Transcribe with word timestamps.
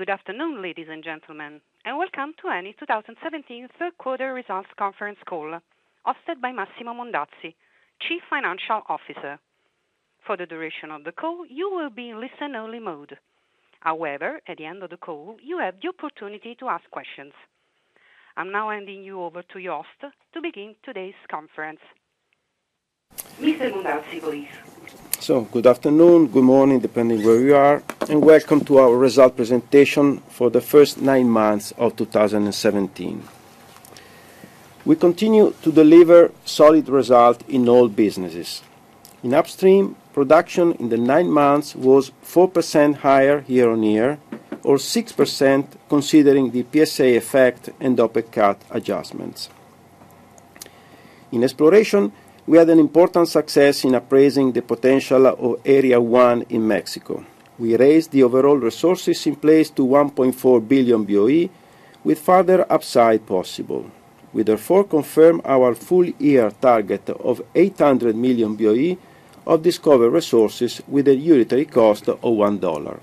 Good 0.00 0.08
afternoon, 0.08 0.62
ladies 0.62 0.86
and 0.90 1.04
gentlemen, 1.04 1.60
and 1.84 1.98
welcome 1.98 2.32
to 2.40 2.48
Eni 2.48 2.72
2017 2.78 3.68
third 3.78 3.98
quarter 3.98 4.32
results 4.32 4.70
conference 4.78 5.18
call, 5.28 5.60
hosted 6.06 6.40
by 6.40 6.52
Massimo 6.52 6.94
Mondazzi, 6.94 7.52
Chief 8.00 8.22
Financial 8.30 8.80
Officer. 8.88 9.38
For 10.26 10.38
the 10.38 10.46
duration 10.46 10.90
of 10.90 11.04
the 11.04 11.12
call, 11.12 11.44
you 11.44 11.70
will 11.70 11.90
be 11.90 12.08
in 12.08 12.18
listen-only 12.18 12.78
mode. 12.78 13.18
However, 13.80 14.40
at 14.48 14.56
the 14.56 14.64
end 14.64 14.82
of 14.82 14.88
the 14.88 14.96
call, 14.96 15.36
you 15.42 15.58
have 15.58 15.74
the 15.82 15.88
opportunity 15.88 16.54
to 16.60 16.68
ask 16.70 16.90
questions. 16.90 17.34
I'm 18.38 18.50
now 18.50 18.70
handing 18.70 19.04
you 19.04 19.20
over 19.20 19.42
to 19.52 19.58
your 19.58 19.82
host 19.82 20.14
to 20.32 20.40
begin 20.40 20.76
today's 20.82 21.20
conference. 21.30 21.80
Mr. 23.38 23.70
Mondazzi, 23.70 24.22
please. 24.22 24.69
So, 25.20 25.42
good 25.42 25.66
afternoon, 25.66 26.28
good 26.28 26.44
morning, 26.44 26.80
depending 26.80 27.22
where 27.22 27.40
you 27.40 27.54
are, 27.54 27.82
and 28.08 28.24
welcome 28.24 28.64
to 28.64 28.78
our 28.78 28.96
result 28.96 29.36
presentation 29.36 30.18
for 30.28 30.50
the 30.50 30.60
first 30.60 31.00
nine 31.00 31.28
months 31.28 31.72
of 31.76 31.94
2017. 31.96 33.22
We 34.84 34.96
continue 34.96 35.54
to 35.62 35.70
deliver 35.70 36.32
solid 36.44 36.88
result 36.88 37.46
in 37.48 37.68
all 37.68 37.88
businesses. 37.88 38.62
In 39.22 39.34
upstream, 39.34 39.96
production 40.14 40.72
in 40.72 40.88
the 40.88 40.96
nine 40.96 41.30
months 41.30 41.76
was 41.76 42.12
4% 42.24 42.96
higher 42.96 43.44
year-on-year, 43.46 44.18
or 44.62 44.76
6% 44.76 45.66
considering 45.88 46.50
the 46.50 46.64
PSA 46.72 47.16
effect 47.16 47.70
and 47.78 47.98
OPEC 47.98 48.32
cut 48.32 48.62
adjustments. 48.70 49.50
In 51.32 51.44
exploration, 51.44 52.12
we 52.50 52.58
had 52.58 52.68
an 52.68 52.80
important 52.80 53.28
success 53.28 53.84
in 53.84 53.94
appraising 53.94 54.50
the 54.50 54.60
potential 54.60 55.24
of 55.24 55.60
Area 55.64 56.00
1 56.00 56.46
in 56.48 56.66
Mexico. 56.66 57.24
We 57.60 57.76
raised 57.76 58.10
the 58.10 58.24
overall 58.24 58.56
resources 58.56 59.24
in 59.28 59.36
place 59.36 59.70
to 59.70 59.86
1.4 59.86 60.66
billion 60.66 61.04
BOE, 61.04 61.48
with 62.02 62.18
further 62.18 62.66
upside 62.68 63.24
possible. 63.24 63.88
We 64.32 64.42
therefore 64.42 64.82
confirm 64.82 65.40
our 65.44 65.76
full 65.76 66.06
year 66.06 66.50
target 66.50 67.08
of 67.10 67.40
800 67.54 68.16
million 68.16 68.56
BOE 68.56 68.98
of 69.46 69.62
discovered 69.62 70.10
resources 70.10 70.82
with 70.88 71.06
a 71.06 71.14
unitary 71.14 71.66
cost 71.66 72.08
of 72.08 72.20
$1. 72.20 73.00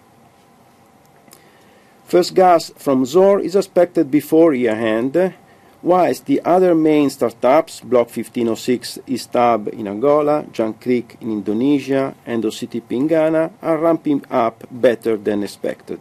First 2.04 2.36
gas 2.36 2.74
from 2.76 3.06
Zohr 3.06 3.40
is 3.42 3.56
expected 3.56 4.12
before 4.12 4.54
year-end, 4.54 5.34
whilst 5.82 6.26
the 6.26 6.42
other 6.44 6.74
main 6.76 7.10
startups, 7.10 7.82
Block 7.82 8.08
1506 8.08 9.00
East 9.08 9.34
Hub 9.34 9.68
in 9.70 9.88
Angola, 9.88 10.46
Jangkrik 10.52 11.22
in 11.22 11.32
Indonesia, 11.32 12.16
and 12.26 12.44
OCTP 12.44 12.92
in 12.92 13.08
Ghana, 13.08 13.52
are 13.62 13.78
ramping 13.78 14.24
up 14.30 14.66
better 14.72 15.18
than 15.18 15.44
expected. 15.44 16.00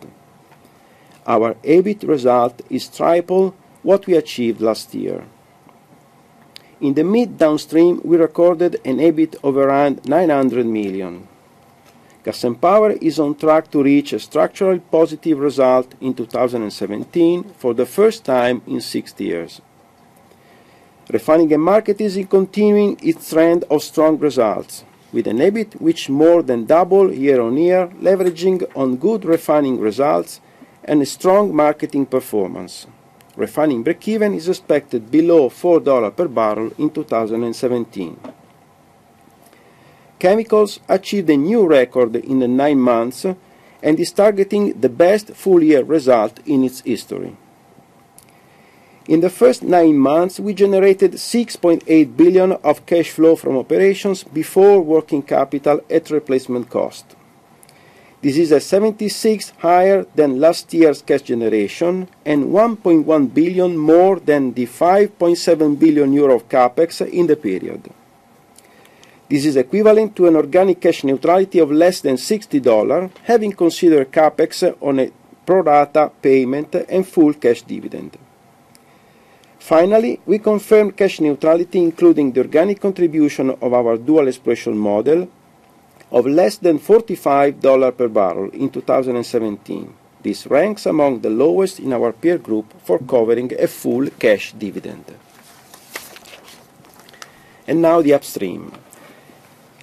Our 1.26 1.54
EBIT 1.64 2.06
result 2.06 2.62
is 2.70 2.88
triple 2.88 3.54
what 3.82 4.06
we 4.06 4.14
achieved 4.14 4.60
last 4.60 4.94
year. 4.94 5.24
In 6.80 6.94
the 6.94 7.04
mid 7.04 7.38
downstream, 7.38 8.00
we 8.04 8.16
recorded 8.16 8.80
an 8.84 8.98
EBIT 8.98 9.36
of 9.42 9.56
around 9.56 10.06
900 10.06 10.66
million. 10.66 11.26
Gas 12.26 12.44
& 12.52 12.60
Power 12.60 12.90
is 12.90 13.20
on 13.20 13.36
track 13.36 13.70
to 13.70 13.84
reach 13.84 14.12
a 14.12 14.18
structural 14.18 14.80
positive 14.80 15.38
result 15.38 15.94
in 16.00 16.12
2017 16.12 17.44
for 17.56 17.72
the 17.72 17.86
first 17.86 18.24
time 18.24 18.62
in 18.66 18.80
six 18.80 19.14
years. 19.18 19.60
Refining 21.08 21.60
& 21.60 21.60
Marketing 21.60 22.06
is 22.06 22.18
continuing 22.28 22.98
its 23.00 23.30
trend 23.30 23.62
of 23.70 23.80
strong 23.80 24.18
results, 24.18 24.82
with 25.12 25.28
an 25.28 25.38
EBIT 25.38 25.80
which 25.80 26.10
more 26.10 26.42
than 26.42 26.64
double 26.64 27.14
year-on-year, 27.14 27.92
leveraging 28.02 28.60
on 28.74 28.96
good 28.96 29.24
refining 29.24 29.78
results 29.78 30.40
and 30.82 31.00
a 31.00 31.06
strong 31.06 31.54
marketing 31.54 32.06
performance. 32.06 32.88
Refining 33.36 33.84
breakeven 33.84 34.34
is 34.34 34.48
expected 34.48 35.12
below 35.12 35.48
$4 35.48 36.16
per 36.16 36.26
barrel 36.26 36.72
in 36.76 36.90
2017. 36.90 38.18
Chemicals 40.18 40.80
achieved 40.88 41.28
a 41.30 41.36
new 41.36 41.66
record 41.66 42.16
in 42.16 42.38
the 42.38 42.48
nine 42.48 42.80
months 42.80 43.26
and 43.82 44.00
is 44.00 44.12
targeting 44.12 44.80
the 44.80 44.88
best 44.88 45.28
full-year 45.34 45.84
result 45.84 46.40
in 46.46 46.64
its 46.64 46.80
history. 46.80 47.36
In 49.08 49.20
the 49.20 49.30
first 49.30 49.62
nine 49.62 49.96
months, 49.96 50.40
we 50.40 50.52
generated 50.52 51.12
6.8 51.12 52.16
billion 52.16 52.52
of 52.52 52.86
cash 52.86 53.10
flow 53.10 53.36
from 53.36 53.56
operations 53.56 54.24
before 54.24 54.80
working 54.80 55.22
capital 55.22 55.80
at 55.88 56.10
replacement 56.10 56.70
cost. 56.70 57.14
This 58.22 58.38
is 58.38 58.50
a 58.50 58.60
76 58.60 59.52
higher 59.58 60.06
than 60.16 60.40
last 60.40 60.74
year's 60.74 61.02
cash 61.02 61.22
generation 61.22 62.08
and 62.24 62.46
1.1 62.46 63.32
billion 63.32 63.76
more 63.76 64.18
than 64.18 64.54
the 64.54 64.66
5.7 64.66 65.78
billion 65.78 66.12
euro 66.12 66.34
of 66.34 66.48
CapEx 66.48 67.06
in 67.06 67.28
the 67.28 67.36
period. 67.36 67.88
This 69.28 69.44
is 69.44 69.56
equivalent 69.56 70.14
to 70.16 70.26
an 70.28 70.36
organic 70.36 70.80
cash 70.80 71.02
neutrality 71.02 71.58
of 71.58 71.72
less 71.72 72.00
than 72.00 72.14
$60, 72.14 73.10
having 73.24 73.52
considered 73.52 74.12
CapEx 74.12 74.76
on 74.80 75.00
a 75.00 75.10
pro 75.44 75.62
rata 75.62 76.12
payment 76.22 76.74
and 76.88 77.06
full 77.06 77.34
cash 77.34 77.62
dividend. 77.62 78.16
Finally, 79.58 80.20
we 80.26 80.38
confirm 80.38 80.92
cash 80.92 81.20
neutrality, 81.20 81.80
including 81.80 82.30
the 82.30 82.40
organic 82.40 82.80
contribution 82.80 83.50
of 83.50 83.72
our 83.74 83.96
dual 83.96 84.28
exploration 84.28 84.78
model 84.78 85.28
of 86.12 86.24
less 86.24 86.58
than 86.58 86.78
$45 86.78 87.96
per 87.96 88.06
barrel 88.06 88.50
in 88.50 88.70
2017. 88.70 89.92
This 90.22 90.46
ranks 90.46 90.86
among 90.86 91.20
the 91.20 91.30
lowest 91.30 91.80
in 91.80 91.92
our 91.92 92.12
peer 92.12 92.38
group 92.38 92.72
for 92.84 93.00
covering 93.00 93.52
a 93.58 93.66
full 93.66 94.06
cash 94.18 94.52
dividend. 94.52 95.04
And 97.66 97.82
Now 97.82 98.02
the 98.02 98.14
upstream. 98.14 98.70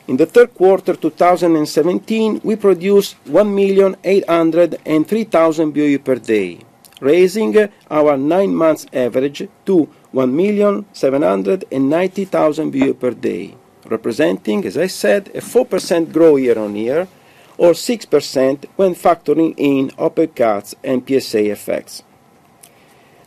In 0.06 0.18
the 0.18 0.26
third 0.26 0.54
quarter 0.54 0.96
2017, 0.96 2.42
we 2.44 2.58
produced 2.58 3.16
1,803,000 3.24 5.74
BOE 5.74 5.98
per 6.04 6.16
day, 6.16 6.60
raising 7.00 7.70
our 7.90 8.18
nine 8.18 8.54
months 8.54 8.86
average 8.92 9.48
to 9.66 9.88
1,790,000 10.14 12.70
BOE 12.70 12.94
per 12.94 13.12
day, 13.12 13.56
representing, 13.86 14.66
as 14.66 14.78
I 14.78 14.88
said, 14.88 15.30
a 15.34 15.40
4% 15.40 16.12
growth 16.12 16.42
year-on-year, 16.42 17.08
or 17.58 17.72
6% 17.72 18.66
when 18.76 18.96
factoring 18.96 19.54
in 19.56 19.90
OPEC 19.92 20.36
cuts 20.36 20.76
and 20.84 21.08
PSA 21.08 21.50
effects. 21.50 22.04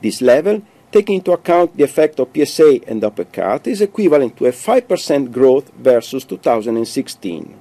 This 0.00 0.22
level, 0.22 0.62
taking 0.90 1.16
into 1.16 1.32
account 1.32 1.76
the 1.76 1.84
effect 1.84 2.18
of 2.20 2.30
PSA 2.34 2.80
and 2.86 3.02
OPEC 3.02 3.32
cut, 3.32 3.66
is 3.66 3.80
equivalent 3.80 4.36
to 4.36 4.46
a 4.46 4.52
5% 4.52 5.32
growth 5.32 5.72
versus 5.74 6.24
2016. 6.24 7.56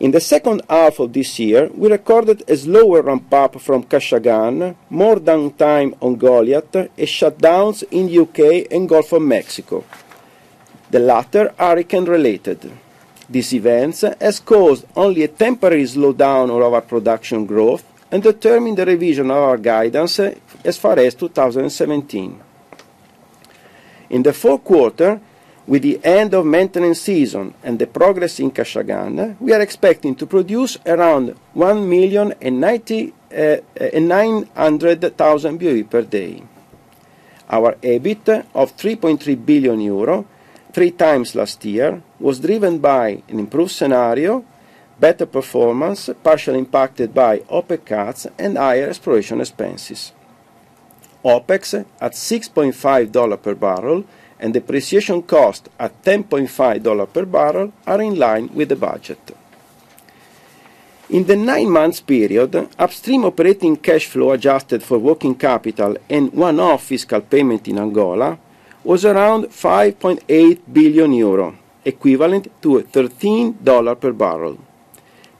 In 0.00 0.10
the 0.10 0.20
second 0.20 0.62
half 0.68 0.98
of 0.98 1.12
this 1.12 1.38
year, 1.38 1.70
we 1.72 1.88
recorded 1.88 2.42
a 2.48 2.56
slower 2.56 3.02
ramp-up 3.02 3.60
from 3.60 3.84
Kashagan, 3.84 4.74
more 4.90 5.16
downtime 5.16 5.94
on 6.00 6.16
Goliat, 6.16 6.74
and 6.74 7.08
shutdowns 7.08 7.84
in 7.90 8.06
the 8.06 8.12
U.K. 8.12 8.66
and 8.70 8.88
Gulf 8.88 9.12
of 9.12 9.22
Mexico. 9.22 9.84
The 10.94 11.00
latter 11.00 11.52
hurricane-related. 11.58 12.70
These 13.28 13.54
events 13.54 14.04
has 14.20 14.38
caused 14.38 14.84
only 14.94 15.24
a 15.24 15.28
temporary 15.28 15.82
slowdown 15.82 16.50
of 16.54 16.72
our 16.72 16.82
production 16.82 17.46
growth 17.46 17.82
and 18.12 18.22
determined 18.22 18.78
the 18.78 18.86
revision 18.86 19.28
of 19.28 19.38
our 19.38 19.58
guidance 19.58 20.20
as 20.20 20.78
far 20.78 20.96
as 21.00 21.16
2017. 21.16 22.40
In 24.10 24.22
the 24.22 24.32
fourth 24.32 24.62
quarter, 24.62 25.20
with 25.66 25.82
the 25.82 25.98
end 26.04 26.32
of 26.32 26.46
maintenance 26.46 27.00
season 27.00 27.54
and 27.64 27.76
the 27.76 27.88
progress 27.88 28.38
in 28.38 28.52
Kashagan, 28.52 29.34
we 29.40 29.52
are 29.52 29.62
expecting 29.62 30.14
to 30.14 30.26
produce 30.26 30.78
around 30.86 31.34
1,900,000 31.56 33.12
uh, 33.34 35.48
uh, 35.48 35.52
BOE 35.58 35.82
per 35.90 36.02
day. 36.02 36.40
Our 37.50 37.72
EBIT 37.82 38.46
of 38.54 38.76
3.3 38.76 39.44
billion 39.44 39.80
euro, 39.80 40.26
three 40.74 40.90
times 40.90 41.36
last 41.36 41.64
year, 41.64 42.02
was 42.18 42.40
driven 42.40 42.78
by 42.78 43.22
an 43.28 43.38
improved 43.38 43.70
scenario, 43.70 44.44
better 44.98 45.24
performance, 45.24 46.10
partially 46.24 46.58
impacted 46.58 47.14
by 47.14 47.38
OPEC 47.48 47.86
cuts 47.86 48.26
and 48.36 48.58
higher 48.58 48.88
exploration 48.88 49.40
expenses. 49.40 50.12
OPEX 51.24 51.86
at 52.00 52.12
$6.5 52.12 53.42
per 53.42 53.54
barrel 53.54 54.04
and 54.40 54.52
depreciation 54.52 55.22
cost 55.22 55.68
at 55.78 56.02
$10.5 56.02 57.12
per 57.12 57.24
barrel 57.24 57.72
are 57.86 58.02
in 58.02 58.18
line 58.18 58.50
with 58.52 58.68
the 58.68 58.76
budget. 58.76 59.36
In 61.08 61.24
the 61.24 61.36
nine 61.36 61.70
months 61.70 62.00
period, 62.00 62.68
upstream 62.78 63.24
operating 63.24 63.76
cash 63.76 64.06
flow 64.06 64.32
adjusted 64.32 64.82
for 64.82 64.98
working 64.98 65.36
capital 65.36 65.96
and 66.10 66.32
one-off 66.32 66.82
fiscal 66.84 67.20
payment 67.20 67.68
in 67.68 67.78
Angola 67.78 68.38
was 68.84 69.04
around 69.04 69.46
5.8 69.46 70.60
billion 70.70 71.12
euro, 71.14 71.56
equivalent 71.84 72.48
to 72.60 72.82
$13 72.82 74.00
per 74.00 74.12
barrel. 74.12 74.58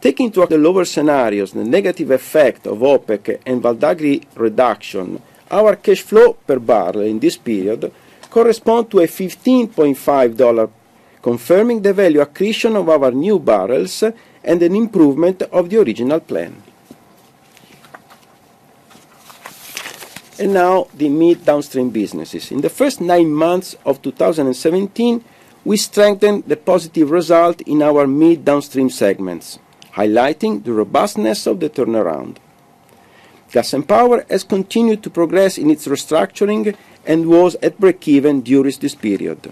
Taking 0.00 0.26
into 0.26 0.40
account 0.40 0.50
the 0.50 0.58
lower 0.58 0.84
scenarios, 0.84 1.52
the 1.52 1.64
negative 1.64 2.10
effect 2.10 2.66
of 2.66 2.78
OPEC 2.78 3.40
and 3.46 3.62
Val 3.62 3.74
d'Agri 3.74 4.22
reduction, 4.34 5.20
our 5.50 5.76
cash 5.76 6.02
flow 6.02 6.32
per 6.32 6.58
barrel 6.58 7.02
in 7.02 7.18
this 7.18 7.36
period 7.36 7.92
correspond 8.30 8.90
to 8.90 9.00
a 9.00 9.06
$15.5, 9.06 10.70
confirming 11.22 11.82
the 11.82 11.92
value 11.92 12.20
accretion 12.20 12.76
of 12.76 12.88
our 12.88 13.12
new 13.12 13.38
barrels 13.38 14.02
and 14.42 14.62
an 14.62 14.74
improvement 14.74 15.42
of 15.52 15.70
the 15.70 15.80
original 15.80 16.20
plan. 16.20 16.63
And 20.38 20.52
now 20.52 20.88
the 20.94 21.08
mid 21.08 21.44
downstream 21.44 21.90
businesses. 21.90 22.50
In 22.50 22.60
the 22.60 22.68
first 22.68 23.00
nine 23.00 23.32
months 23.32 23.76
of 23.84 24.02
2017, 24.02 25.24
we 25.64 25.76
strengthened 25.76 26.44
the 26.46 26.56
positive 26.56 27.10
result 27.10 27.60
in 27.62 27.82
our 27.82 28.06
mid 28.06 28.44
downstream 28.44 28.90
segments, 28.90 29.58
highlighting 29.94 30.64
the 30.64 30.72
robustness 30.72 31.46
of 31.46 31.60
the 31.60 31.70
turnaround. 31.70 32.36
Gas 33.52 33.72
and 33.72 33.86
Power 33.86 34.26
has 34.28 34.42
continued 34.42 35.02
to 35.04 35.10
progress 35.10 35.56
in 35.56 35.70
its 35.70 35.86
restructuring 35.86 36.74
and 37.06 37.28
was 37.28 37.54
at 37.62 37.78
break-even 37.78 38.40
during 38.40 38.74
this 38.80 38.96
period. 38.96 39.48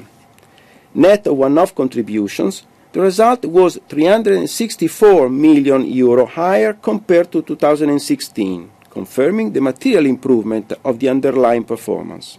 Net 0.94 1.26
of 1.26 1.36
one-off 1.36 1.74
contributions, 1.74 2.64
the 2.92 3.00
result 3.00 3.44
was 3.44 3.78
364 3.88 5.28
million 5.28 5.86
euro 5.86 6.26
higher 6.26 6.72
compared 6.72 7.30
to 7.32 7.42
2016, 7.42 8.70
confirming 8.92 9.52
the 9.52 9.60
material 9.60 10.04
improvement 10.04 10.74
of 10.84 10.98
the 10.98 11.08
underlying 11.08 11.64
performance. 11.64 12.38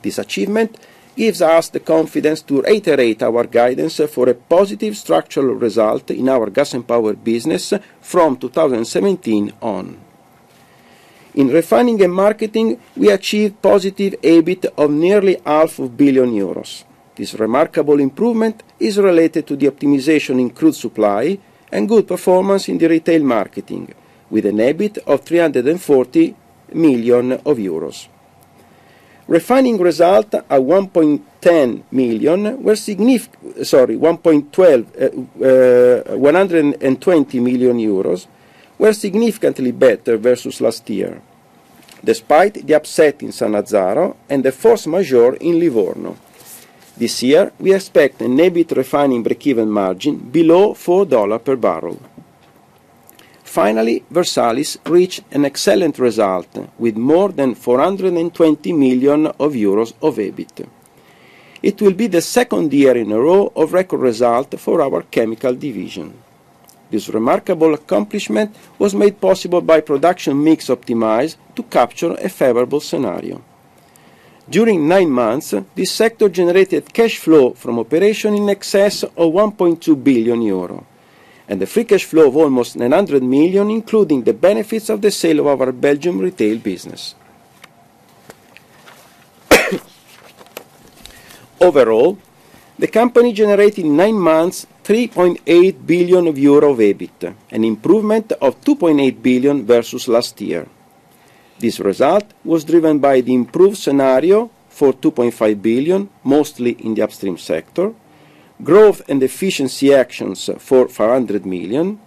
This 0.00 0.18
achievement 0.18 0.78
gives 1.14 1.42
us 1.42 1.68
the 1.68 1.80
confidence 1.80 2.40
to 2.42 2.62
reiterate 2.62 3.22
our 3.22 3.44
guidance 3.44 4.00
for 4.08 4.28
a 4.28 4.34
positive 4.34 4.96
structural 4.96 5.54
result 5.54 6.10
in 6.10 6.28
our 6.30 6.48
gas 6.48 6.72
and 6.72 6.88
power 6.88 7.12
business 7.12 7.74
from 8.00 8.36
2017 8.36 9.52
on. 9.60 10.00
In 11.34 11.48
refining 11.48 12.00
and 12.02 12.12
marketing, 12.12 12.80
we 12.96 13.10
achieved 13.10 13.60
positive 13.60 14.14
EBIT 14.22 14.66
of 14.78 14.90
nearly 14.90 15.36
half 15.44 15.78
a 15.78 15.88
billion 15.88 16.32
euros. 16.32 16.84
This 17.16 17.34
remarkable 17.34 18.00
improvement 18.00 18.62
is 18.80 18.98
related 18.98 19.46
to 19.48 19.56
the 19.56 19.66
optimization 19.66 20.40
in 20.40 20.50
crude 20.50 20.74
supply 20.74 21.38
and 21.70 21.88
good 21.88 22.06
performance 22.06 22.68
in 22.68 22.78
the 22.78 22.88
retail 22.88 23.22
marketing, 23.22 23.94
with 24.34 24.46
an 24.46 24.58
EBIT 24.58 24.98
of 25.06 25.20
340 25.20 26.34
million 26.72 27.38
euros. 27.38 28.08
Refining 29.28 29.78
result 29.78 30.34
at 30.34 30.50
1.10 30.50 31.82
million 31.92 32.60
were 32.60 32.74
significant, 32.74 33.64
sorry, 33.64 33.96
1.12, 33.96 36.10
uh, 36.10 36.12
uh, 36.12 36.18
120 36.18 37.40
million 37.40 37.78
euros 37.78 38.26
were 38.76 38.92
significantly 38.92 39.70
better 39.70 40.16
versus 40.16 40.60
last 40.60 40.90
year, 40.90 41.22
despite 42.02 42.66
the 42.66 42.74
upset 42.74 43.22
in 43.22 43.28
Sannazzaro 43.28 44.16
and 44.28 44.44
the 44.44 44.50
force 44.50 44.88
majeure 44.88 45.36
in 45.36 45.60
Livorno. 45.60 46.16
This 46.96 47.22
year, 47.22 47.52
we 47.60 47.72
expect 47.72 48.20
an 48.20 48.36
EBIT 48.36 48.76
refining 48.76 49.22
break-even 49.22 49.70
margin 49.70 50.18
below 50.18 50.74
$4 50.74 51.44
per 51.44 51.54
barrel. 51.54 52.00
Finally, 53.54 54.02
Versalis 54.10 54.78
reached 54.84 55.22
an 55.30 55.44
excellent 55.44 55.96
result 56.00 56.48
with 56.76 56.96
more 56.96 57.28
than 57.30 57.54
420 57.54 58.72
million 58.72 59.26
of 59.26 59.52
euros 59.52 59.92
of 60.02 60.16
EBIT. 60.18 60.66
It 61.62 61.80
will 61.80 61.92
be 61.92 62.08
the 62.08 62.20
second 62.20 62.72
year 62.72 62.96
in 62.96 63.12
a 63.12 63.20
row 63.20 63.52
of 63.54 63.72
record 63.72 64.00
result 64.00 64.58
for 64.58 64.82
our 64.82 65.02
chemical 65.02 65.54
division. 65.54 66.14
This 66.90 67.08
remarkable 67.08 67.74
accomplishment 67.74 68.56
was 68.76 68.92
made 68.92 69.20
possible 69.20 69.60
by 69.60 69.82
production 69.82 70.42
mix 70.42 70.66
optimized 70.66 71.36
to 71.54 71.62
capture 71.62 72.14
a 72.14 72.28
favorable 72.28 72.80
scenario. 72.80 73.40
During 74.50 74.88
nine 74.88 75.10
months, 75.10 75.54
this 75.76 75.92
sector 75.92 76.28
generated 76.28 76.92
cash 76.92 77.18
flow 77.18 77.54
from 77.54 77.78
operation 77.78 78.34
in 78.34 78.48
excess 78.48 79.04
of 79.04 79.32
1.2 79.32 80.02
billion 80.02 80.42
euro, 80.42 80.84
and 81.48 81.60
the 81.60 81.66
free 81.66 81.84
cash 81.84 82.04
flow 82.04 82.28
of 82.28 82.36
almost 82.36 82.76
900 82.76 83.22
million, 83.22 83.70
including 83.70 84.22
the 84.22 84.32
benefits 84.32 84.88
of 84.88 85.00
the 85.02 85.10
sale 85.10 85.40
of 85.40 85.46
our 85.60 85.72
Belgium 85.72 86.18
retail 86.18 86.58
business. 86.58 87.14
Overall, 91.60 92.18
the 92.78 92.88
company 92.88 93.32
generated 93.32 93.84
in 93.84 93.96
nine 93.96 94.18
months 94.18 94.66
3.8 94.84 95.86
billion 95.86 96.26
of 96.26 96.38
euro 96.38 96.72
of 96.72 96.78
EBIT, 96.78 97.34
an 97.50 97.64
improvement 97.64 98.32
of 98.32 98.60
2.8 98.60 99.22
billion 99.22 99.64
versus 99.64 100.08
last 100.08 100.40
year. 100.40 100.66
This 101.58 101.80
result 101.80 102.24
was 102.44 102.64
driven 102.64 102.98
by 102.98 103.20
the 103.20 103.32
improved 103.32 103.78
scenario 103.78 104.50
for 104.68 104.92
2.5 104.92 105.62
billion, 105.62 106.10
mostly 106.24 106.72
in 106.72 106.94
the 106.94 107.02
upstream 107.02 107.38
sector, 107.38 107.94
growth 108.62 109.02
and 109.08 109.22
efficiency 109.22 109.92
actions 109.92 110.48
for 110.58 110.88
500 110.88 111.44
million, 111.44 111.98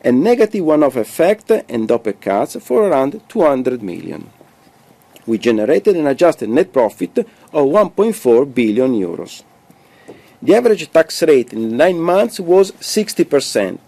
and 0.00 0.22
negative 0.22 0.64
one-off 0.64 0.96
effect 0.96 1.50
and 1.50 1.88
OPEC 1.88 2.20
cuts 2.20 2.56
for 2.56 2.88
around 2.88 3.20
200 3.28 3.82
million. 3.82 4.28
We 5.26 5.38
generated 5.38 5.96
an 5.96 6.08
adjusted 6.08 6.48
net 6.48 6.72
profit 6.72 7.18
of 7.18 7.66
1.4 7.66 8.52
billion 8.52 8.92
euros. 8.92 9.44
The 10.42 10.56
average 10.56 10.90
tax 10.90 11.22
rate 11.22 11.52
in 11.52 11.76
nine 11.76 12.00
months 12.00 12.40
was 12.40 12.72
60%, 12.72 13.78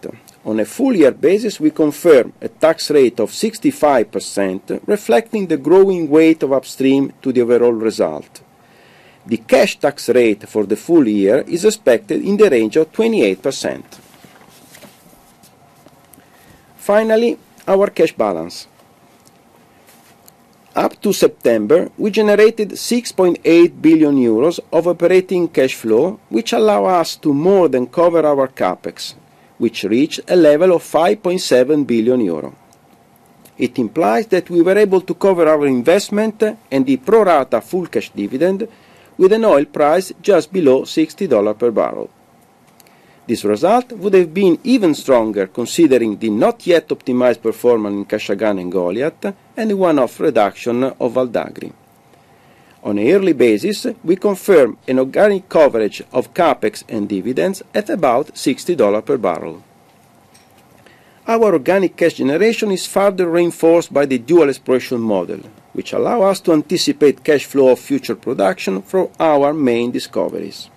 on 0.45 0.61
a 0.61 0.67
full 0.67 0.95
year 0.95 1.11
basis, 1.11 1.59
we 1.59 1.71
confirm 1.71 2.35
a 2.41 2.49
tax 2.49 2.91
rate 2.91 3.19
of 3.19 3.31
65%, 3.31 4.83
reflecting 4.87 5.47
the 5.47 5.57
growing 5.57 6.11
weight 6.11 6.43
of 6.43 6.53
upstream 6.53 7.15
to 7.23 7.33
the 7.33 7.41
overall 7.41 7.73
result. 7.73 8.43
The 9.27 9.39
cash 9.39 9.79
tax 9.79 10.09
rate 10.11 10.49
for 10.49 10.67
the 10.67 10.77
full 10.77 11.09
year 11.09 11.45
is 11.47 11.65
expected 11.65 12.23
in 12.23 12.37
the 12.37 12.51
range 12.51 12.77
of 12.77 12.93
28%. 12.93 13.83
Finally, 16.77 17.39
our 17.67 17.89
cash 17.89 18.13
balance. 18.13 18.69
Up 20.77 21.01
to 21.01 21.13
September, 21.13 21.89
we 21.97 22.11
generated 22.11 22.73
6.8 22.73 23.81
billion 23.81 24.17
euros 24.17 24.61
of 24.71 24.89
operating 24.89 25.49
cash 25.49 25.75
flow, 25.75 26.21
which 26.29 26.53
allow 26.53 26.85
us 26.85 27.17
to 27.17 27.33
more 27.33 27.69
than 27.69 27.87
cover 27.87 28.27
our 28.27 28.49
capex, 28.49 29.15
which 29.57 29.85
reached 29.85 30.21
a 30.29 30.37
level 30.37 30.73
of 30.73 30.83
5.7 30.83 31.87
billion 31.87 32.21
euro. 32.21 32.55
It 33.57 33.79
implies 33.79 34.27
that 34.27 34.51
we 34.51 34.63
were 34.63 34.77
able 34.77 35.01
to 35.03 35.15
cover 35.15 35.49
our 35.49 35.65
investment 35.65 36.43
and 36.71 36.85
the 36.85 36.97
pro 36.97 37.25
rata 37.25 37.61
full 37.61 37.87
cash 37.87 38.11
dividend 38.11 38.67
with 39.17 39.33
an 39.33 39.45
oil 39.45 39.65
price 39.65 40.13
just 40.21 40.53
below 40.53 40.83
$60 40.83 41.59
per 41.59 41.71
barrel. 41.71 42.11
This 43.27 43.45
result 43.45 43.91
would 43.93 44.13
have 44.15 44.35
been 44.35 44.59
even 44.65 44.95
stronger 44.95 45.47
considering 45.47 46.19
the 46.19 46.29
not 46.29 46.67
yet 46.67 46.89
optimized 46.89 47.41
performance 47.41 47.95
in 47.95 48.05
Kashagan 48.05 48.61
and 48.61 48.73
Goliat 48.73 49.35
and 49.57 49.71
the 49.71 49.77
one-off 49.77 50.21
reduction 50.21 50.85
of 50.85 51.13
Val 51.13 51.27
d'Agri. 51.27 51.73
On 52.83 52.99
a 52.99 53.03
yearly 53.03 53.33
basis, 53.33 53.87
we 54.05 54.17
confirm 54.17 54.77
an 54.87 54.99
organic 54.99 55.49
coverage 55.49 56.03
of 56.13 56.35
capex 56.35 56.85
and 56.87 57.09
dividends 57.09 57.63
at 57.75 57.89
about 57.89 58.35
$60 58.35 59.07
per 59.07 59.17
barrel. 59.17 59.63
Our 61.27 61.55
organic 61.55 61.97
cash 61.97 62.15
generation 62.15 62.71
is 62.71 62.87
further 62.87 63.31
reinforced 63.31 63.91
by 63.91 64.05
the 64.05 64.19
dual 64.19 64.51
exploration 64.51 65.01
model, 65.01 65.41
which 65.75 65.93
allow 65.93 66.23
us 66.23 66.41
to 66.41 66.53
anticipate 66.53 67.23
cash 67.23 67.45
flow 67.45 67.69
of 67.69 67.79
future 67.79 68.17
production 68.17 68.81
from 68.81 69.09
our 69.21 69.53
main 69.53 69.91
discoveries. 69.91 70.71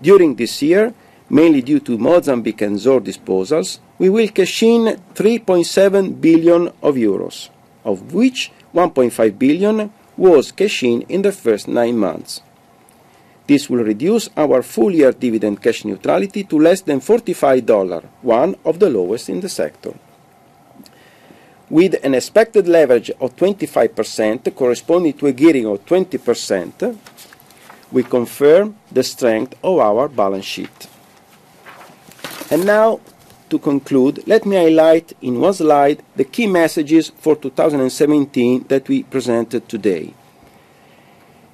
During 0.00 0.36
this 0.36 0.62
year, 0.62 0.94
mainly 1.28 1.62
due 1.62 1.80
to 1.80 1.98
Mozambique 1.98 2.62
and 2.62 2.76
Zohr 2.78 3.00
disposals, 3.00 3.80
we 3.98 4.08
will 4.08 4.28
cash 4.28 4.62
in 4.62 5.00
3.7 5.14 6.20
billion 6.20 6.68
of 6.82 6.94
euros, 6.94 7.48
of 7.84 8.12
which 8.12 8.52
1.5 8.74 9.38
billion 9.38 9.90
was 10.16 10.52
cash 10.52 10.82
in 10.82 11.02
in 11.08 11.22
the 11.22 11.32
first 11.32 11.66
nine 11.66 11.96
months. 11.96 12.42
This 13.46 13.70
will 13.70 13.84
reduce 13.84 14.28
our 14.36 14.62
full 14.62 14.90
year 14.90 15.12
dividend 15.12 15.62
cash 15.62 15.84
neutrality 15.84 16.44
to 16.44 16.58
less 16.58 16.80
than 16.82 17.00
$45, 17.00 18.04
one 18.22 18.56
of 18.64 18.78
the 18.78 18.90
lowest 18.90 19.28
in 19.28 19.40
the 19.40 19.48
sector. 19.48 19.94
With 21.68 21.96
an 22.04 22.14
expected 22.14 22.68
leverage 22.68 23.10
of 23.20 23.34
25% 23.34 24.54
corresponding 24.54 25.14
to 25.14 25.26
a 25.26 25.32
gearing 25.32 25.66
of 25.66 25.84
20%, 25.84 26.96
we 27.90 28.02
confirm 28.04 28.76
the 28.92 29.02
strength 29.02 29.54
of 29.64 29.78
our 29.78 30.08
balance 30.08 30.44
sheet. 30.44 30.88
And 32.50 32.64
now, 32.66 33.00
to 33.50 33.58
conclude, 33.58 34.22
let 34.26 34.46
me 34.46 34.56
highlight 34.56 35.12
in 35.20 35.40
one 35.40 35.54
slide 35.54 36.02
the 36.14 36.24
key 36.24 36.46
messages 36.46 37.10
for 37.18 37.34
2017 37.34 38.66
that 38.68 38.88
we 38.88 39.02
presented 39.02 39.68
today. 39.68 40.14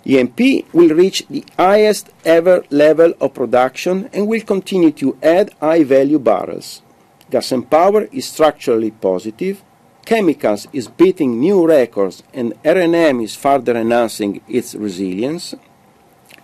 E&P 0.04 0.66
will 0.73 0.88
reach 0.95 1.26
the 1.28 1.45
highest 1.57 2.11
ever 2.25 2.64
level 2.71 3.14
of 3.21 3.35
production 3.35 4.11
and 4.12 4.26
will 4.26 4.40
continue 4.40 4.90
to 4.90 5.16
add 5.23 5.54
high-value 5.61 6.19
barrels. 6.19 6.83
Gas 7.31 7.52
and 7.52 7.71
Power 7.71 8.09
is 8.12 8.26
structurally 8.26 8.90
positive. 8.90 9.62
Chemicals 10.04 10.66
is 10.73 10.88
beating 10.88 11.38
new 11.38 11.64
records, 11.66 12.23
and 12.35 12.54
R&M 12.64 13.21
is 13.21 13.37
further 13.37 13.76
enhancing 13.76 14.40
its 14.49 14.75
resilience. 14.75 15.54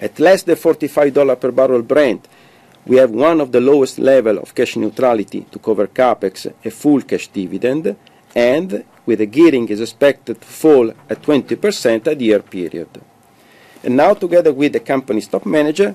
At 0.01 0.21
less 0.21 0.45
than 0.45 0.57
$45 0.57 1.41
per 1.41 1.51
barrel 1.51 1.83
Brent, 1.83 2.29
we 2.87 2.97
have 2.97 3.11
one 3.11 3.41
of 3.41 3.51
the 3.51 3.61
lowest 3.61 3.99
level 3.99 4.39
of 4.39 4.55
cash 4.55 4.77
neutrality 4.77 5.45
to 5.51 5.59
cover 5.59 5.89
CapEx, 5.89 6.53
a 6.65 6.71
full 6.71 7.03
cash 7.03 7.29
dividend, 7.29 7.97
and 8.35 8.85
with 9.05 9.19
the 9.19 9.27
gearing 9.27 9.69
is 9.69 9.81
expected 9.81 10.41
to 10.41 10.47
fall 10.47 10.91
at 11.11 11.21
20% 11.21 12.07
at 12.07 12.21
year 12.21 12.41
period. 12.41 12.89
And 13.83 13.97
Now, 13.97 14.15
together 14.15 14.53
with 14.53 14.73
the 14.73 14.81
company's 14.81 15.27
top 15.27 15.45
manager, 15.45 15.95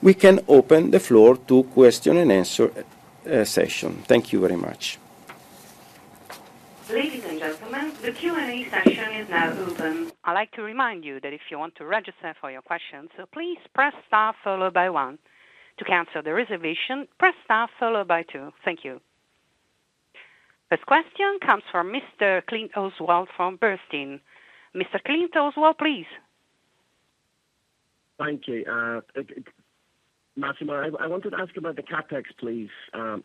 we 0.00 0.14
can 0.14 0.40
open 0.46 0.90
the 0.90 1.00
floor 1.00 1.36
to 1.48 1.64
question 1.64 2.16
and 2.16 2.30
answer 2.30 2.70
uh, 2.70 3.44
session. 3.44 4.02
Thank 4.06 4.32
you 4.32 4.40
very 4.40 4.56
much. 4.56 4.98
Ladies 6.92 7.24
and 7.24 7.38
gentlemen, 7.38 7.92
the 8.02 8.10
Q&A 8.10 8.68
session 8.68 9.14
is 9.14 9.28
now 9.30 9.56
open. 9.56 10.10
I'd 10.24 10.32
like 10.32 10.50
to 10.52 10.62
remind 10.62 11.04
you 11.04 11.20
that 11.20 11.32
if 11.32 11.40
you 11.48 11.56
want 11.56 11.76
to 11.76 11.84
register 11.84 12.34
for 12.40 12.50
your 12.50 12.62
questions, 12.62 13.10
please 13.32 13.58
press 13.74 13.92
star 14.08 14.34
followed 14.42 14.74
by 14.74 14.90
one. 14.90 15.18
To 15.78 15.84
cancel 15.84 16.20
the 16.22 16.34
reservation, 16.34 17.06
press 17.18 17.34
star 17.44 17.68
followed 17.78 18.08
by 18.08 18.24
two. 18.24 18.50
Thank 18.64 18.80
you. 18.84 19.00
First 20.68 20.84
question 20.86 21.38
comes 21.46 21.62
from 21.70 21.92
Mr. 21.92 22.44
Clint 22.46 22.72
Oswald 22.76 23.28
from 23.36 23.56
Bernstein. 23.56 24.20
Mr. 24.74 25.00
Clint 25.04 25.36
Oswald, 25.36 25.78
please. 25.78 26.06
Thank 28.18 28.48
you. 28.48 28.64
Uh, 28.68 29.00
uh, 29.16 29.22
Massimo, 30.34 30.74
I 30.98 31.06
wanted 31.06 31.30
to 31.30 31.36
ask 31.40 31.56
about 31.56 31.76
the 31.76 31.82
CapEx, 31.82 32.24
please. 32.38 32.70
Um, 32.94 33.22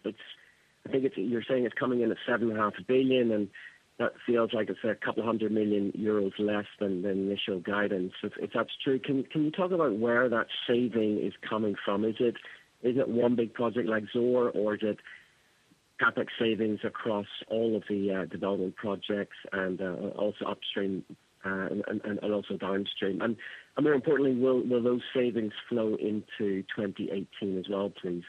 I 0.87 0.91
think 0.91 1.11
you're 1.15 1.43
saying 1.47 1.65
it's 1.65 1.75
coming 1.77 2.01
in 2.01 2.11
at 2.11 2.17
7.5 2.27 2.87
billion, 2.87 3.31
and 3.31 3.49
that 3.97 4.13
feels 4.25 4.51
like 4.53 4.69
it's 4.69 4.83
a 4.83 4.93
couple 4.93 5.21
of 5.21 5.27
hundred 5.27 5.51
million 5.51 5.91
euros 5.97 6.33
less 6.37 6.65
than 6.79 7.01
the 7.01 7.09
initial 7.09 7.59
guidance. 7.59 8.13
If 8.23 8.51
that's 8.53 8.71
true, 8.83 8.99
can 8.99 9.25
you 9.33 9.51
talk 9.51 9.71
about 9.71 9.97
where 9.97 10.27
that 10.29 10.47
saving 10.67 11.19
is 11.23 11.33
coming 11.47 11.75
from? 11.83 12.03
Is 12.03 12.15
it 12.19 13.07
one 13.07 13.35
big 13.35 13.53
project 13.53 13.87
like 13.87 14.03
Zohr, 14.13 14.53
or 14.53 14.75
is 14.75 14.81
it 14.83 14.97
CapEx 16.01 16.27
savings 16.37 16.79
across 16.83 17.27
all 17.47 17.75
of 17.75 17.83
the 17.89 18.11
uh, 18.13 18.25
development 18.25 18.75
projects 18.75 19.37
and 19.53 19.81
uh, 19.81 19.93
also 20.17 20.45
upstream 20.45 21.03
uh, 21.45 21.69
and 22.03 22.19
also 22.19 22.57
downstream? 22.57 23.21
And 23.21 23.37
more 23.81 23.93
importantly, 23.93 24.35
will 24.35 24.83
those 24.83 25.01
savings 25.15 25.53
flow 25.69 25.95
into 25.95 26.63
2018 26.75 27.57
as 27.57 27.65
well, 27.69 27.91
please? 28.01 28.23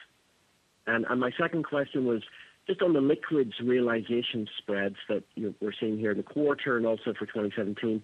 And 0.87 1.05
my 1.19 1.31
second 1.37 1.65
question 1.65 2.05
was 2.05 2.23
just 2.67 2.81
on 2.81 2.93
the 2.93 3.01
liquids 3.01 3.53
realization 3.63 4.47
spreads 4.57 4.97
that 5.07 5.23
we're 5.61 5.71
seeing 5.79 5.97
here 5.97 6.11
in 6.11 6.17
the 6.17 6.23
quarter 6.23 6.77
and 6.77 6.85
also 6.85 7.13
for 7.17 7.25
2017. 7.25 8.03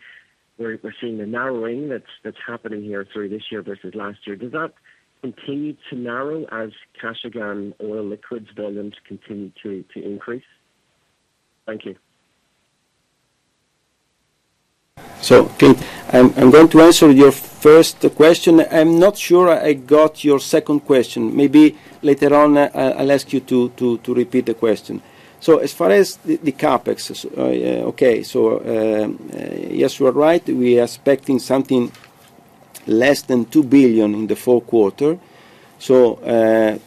We're 0.57 0.79
seeing 1.01 1.17
the 1.17 1.25
narrowing 1.25 1.89
that's 1.89 2.37
happening 2.45 2.83
here 2.83 3.05
through 3.11 3.29
this 3.29 3.43
year 3.51 3.61
versus 3.61 3.93
last 3.95 4.19
year. 4.25 4.35
Does 4.35 4.51
that 4.51 4.73
continue 5.21 5.75
to 5.89 5.95
narrow 5.95 6.45
as 6.51 6.69
Kashagan 7.01 7.73
oil 7.81 8.03
liquids 8.03 8.47
volumes 8.55 8.93
continue 9.07 9.51
to 9.63 9.83
increase? 9.95 10.43
Thank 11.65 11.85
you. 11.85 11.95
Clint, 15.57 15.81
I'm 16.11 16.51
going 16.51 16.67
to 16.67 16.81
answer 16.81 17.09
your 17.09 17.31
first 17.31 18.01
question. 18.15 18.65
I'm 18.69 18.99
not 18.99 19.17
sure 19.17 19.49
I 19.49 19.71
got 19.71 20.25
your 20.25 20.37
second 20.37 20.81
question. 20.81 21.33
Maybe 21.33 21.77
later 22.01 22.35
on, 22.35 22.57
uh, 22.57 22.69
uh, 22.75 22.95
I'll 22.97 23.09
ask 23.09 23.31
you 23.31 23.39
to 23.39 23.69
to 24.03 24.13
repeat 24.13 24.47
the 24.47 24.53
question. 24.53 25.01
So, 25.39 25.59
as 25.59 25.71
far 25.71 25.91
as 25.91 26.17
the 26.17 26.51
CapEx, 26.51 27.25
uh, 27.25 27.87
okay, 27.91 28.23
so 28.23 28.61
yes, 29.71 29.97
you 29.99 30.07
are 30.07 30.11
right. 30.11 30.45
We 30.45 30.77
are 30.79 30.83
expecting 30.83 31.39
something 31.39 31.89
less 32.85 33.21
than 33.21 33.45
2 33.45 33.63
billion 33.63 34.13
in 34.13 34.27
the 34.27 34.35
fourth 34.35 34.67
quarter, 34.67 35.17
so 35.79 36.19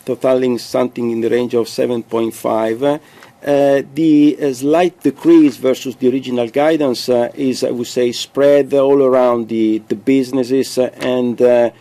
totaling 0.04 0.58
something 0.58 1.10
in 1.10 1.22
the 1.22 1.30
range 1.30 1.54
of 1.54 1.68
7.5 1.68 2.78
billion. 2.78 3.00
Uh, 3.46 3.82
the 3.94 4.36
uh, 4.42 4.52
slight 4.52 5.00
decrease 5.04 5.56
versus 5.56 5.94
the 5.94 6.08
original 6.10 6.48
guidance 6.48 7.08
uh, 7.08 7.30
is, 7.32 7.62
I 7.62 7.70
would 7.70 7.86
say, 7.86 8.10
spread 8.10 8.74
all 8.74 9.00
around 9.00 9.48
the 9.48 9.78
businesses 9.78 10.76
and 10.78 11.40
I 11.40 11.72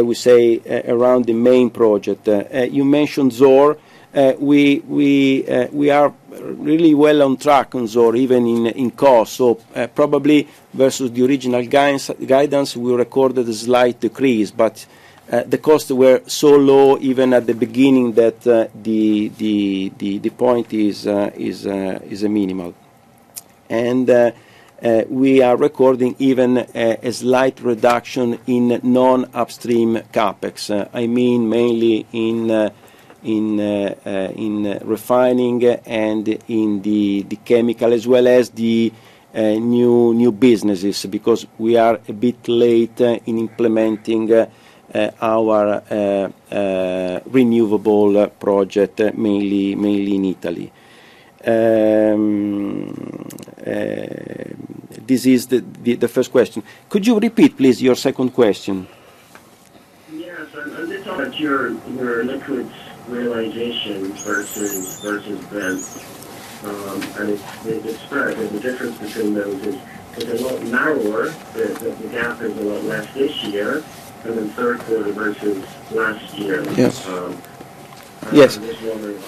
would 0.00 0.16
say 0.16 0.60
around 0.88 1.26
the 1.26 1.32
main 1.32 1.70
project. 1.70 2.26
You 2.26 2.84
mentioned 2.84 3.30
Zohr. 3.30 3.78
We 4.40 5.90
are 5.92 6.12
really 6.32 6.94
well 6.94 7.22
on 7.22 7.36
track 7.36 7.76
on 7.76 7.86
Zohr, 7.86 8.16
even 8.16 8.66
in 8.66 8.90
cost. 8.90 9.34
So 9.34 9.60
probably 9.94 10.48
versus 10.74 11.12
the 11.12 11.24
original 11.24 11.64
guidance, 11.66 12.76
we 12.76 12.92
recorded 12.92 13.48
a 13.48 13.54
slight 13.54 14.00
decrease, 14.00 14.50
but 14.50 14.84
Uh, 15.30 15.44
the 15.44 15.58
costs 15.58 15.92
were 15.92 16.20
so 16.26 16.56
low 16.56 16.98
even 16.98 17.32
at 17.32 17.46
the 17.46 17.54
beginning 17.54 18.12
that 18.14 18.44
uh, 18.48 18.66
the 18.74 19.28
the, 19.38 19.92
the, 19.96 20.18
the, 20.18 20.30
point 20.30 20.72
is 20.72 21.06
uh, 21.06 21.30
is 21.36 21.66
is 21.66 22.24
a 22.24 22.28
minimal. 22.28 22.74
And 23.68 24.34
we 25.08 25.40
are 25.40 25.56
recording 25.56 26.16
even 26.18 26.58
a 26.74 27.12
slight 27.12 27.60
reduction 27.60 28.40
in 28.48 28.80
non-upstream 28.82 30.02
CapEx. 30.12 30.88
I 30.92 31.06
mean, 31.06 31.48
mainly 31.48 32.06
in 32.12 32.72
in, 33.22 33.60
in 33.60 34.78
refining 34.82 35.64
and 35.64 36.26
in 36.48 36.82
the 36.82 37.22
the 37.22 37.36
chemical, 37.36 37.92
as 37.92 38.08
well 38.08 38.26
as 38.26 38.50
the 38.50 38.92
new 39.32 40.32
businesses, 40.32 41.06
because 41.06 41.46
we 41.56 41.76
are 41.76 42.00
a 42.08 42.12
bit 42.12 42.48
late 42.48 43.00
in 43.00 43.38
implementing 43.38 44.48
Eh, 44.92 45.12
our 45.20 45.84
eh, 45.88 46.28
eh, 46.50 47.20
renewable 47.30 48.26
project, 48.40 49.14
mainly 49.14 49.72
in 49.72 50.24
Italy. 50.24 50.72
Ehm, 51.44 52.92
this 55.06 55.26
is 55.26 55.46
the 55.46 56.08
first 56.08 56.32
question. 56.32 56.64
Could 56.88 57.06
you 57.06 57.20
repeat, 57.20 57.56
please, 57.56 57.80
your 57.80 57.94
second 57.94 58.30
question? 58.30 58.88
Yes. 60.12 60.48
I'm 60.56 60.88
just 60.88 61.04
talking 61.04 61.22
about 61.22 61.38
your 61.38 62.24
liquids 62.24 62.74
realization 63.06 64.12
versus 64.14 65.00
Brent. 65.50 65.86
Um, 66.64 67.00
the 67.64 67.96
spread, 68.04 68.36
and 68.36 68.50
the 68.50 68.60
difference 68.60 68.98
between 68.98 69.34
those 69.34 69.66
is 70.18 70.40
a 70.40 70.44
lot 70.44 70.62
narrower. 70.64 71.32
The 71.54 72.08
gap 72.10 72.42
is 72.42 72.58
a 72.58 72.60
lot 72.60 72.84
less 72.84 73.14
this 73.14 73.44
year 73.44 73.84
than 74.22 74.38
in 74.38 74.50
third 74.50 74.78
quarter 74.80 75.12
versus 75.12 75.64
last 75.90 76.34
year. 76.34 76.62
Yes. 76.72 77.06
Um, 77.06 77.36
I'm 78.22 78.34
just 78.36 78.60
wondering 78.60 79.18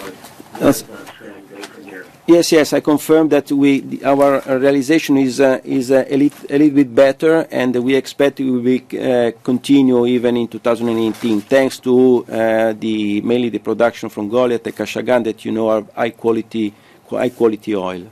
how 0.52 0.58
does 0.58 0.82
that 0.82 1.66
from 1.66 1.84
here? 1.84 2.04
Yes. 2.26 2.72
I 2.72 2.80
confirm 2.80 3.28
that 3.30 3.50
we 3.50 4.00
our 4.04 4.40
realization 4.58 5.16
is 5.16 5.40
uh, 5.40 5.60
is 5.64 5.90
uh, 5.90 6.04
a 6.08 6.16
little 6.16 6.70
bit 6.70 6.94
better, 6.94 7.46
and 7.50 7.74
we 7.76 7.94
expect 7.94 8.40
it 8.40 8.50
will 8.50 8.60
be 8.60 8.80
uh, 8.98 9.32
continue 9.42 10.06
even 10.06 10.36
in 10.36 10.48
2018, 10.48 11.40
thanks 11.40 11.78
to 11.80 12.24
the 12.28 13.20
mainly 13.22 13.48
the 13.48 13.58
production 13.58 14.08
from 14.08 14.30
Goliat 14.30 14.64
and 14.66 14.76
Kashagan 14.76 15.24
that 15.24 15.44
you 15.44 15.52
know 15.52 15.68
are 15.68 15.84
high-quality 15.94 16.74
oil. 17.74 18.10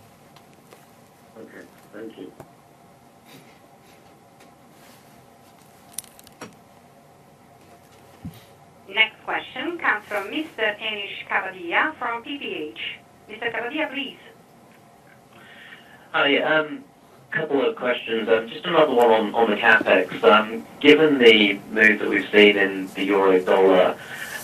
Okay. 1.39 1.65
Thank 1.93 2.19
you. 2.19 2.33
Next 8.89 9.23
question 9.25 9.70
comes 9.81 10.05
from 10.07 10.29
Mr. 10.29 10.77
Anish 10.79 11.27
Kapadia 11.29 11.95
from 11.97 12.23
TPH. 12.23 12.79
Mr. 13.29 13.53
Kapadia, 13.53 13.93
please. 13.93 14.19
Hi. 16.13 16.39
Um, 16.39 16.85
couple 17.31 17.65
of 17.65 17.77
questions. 17.77 18.29
Um, 18.29 18.49
Just 18.49 18.65
another 18.67 18.93
one 18.93 19.11
on 19.11 19.35
on 19.35 19.51
the 19.51 19.57
CapEx. 19.57 20.23
Um, 20.25 20.67
Given 20.81 21.19
the 21.19 21.55
move 21.71 22.01
that 22.01 22.09
we've 22.09 22.29
seen 22.31 22.57
in 22.57 22.89
the 22.89 23.05
euro-dollar, 23.05 23.97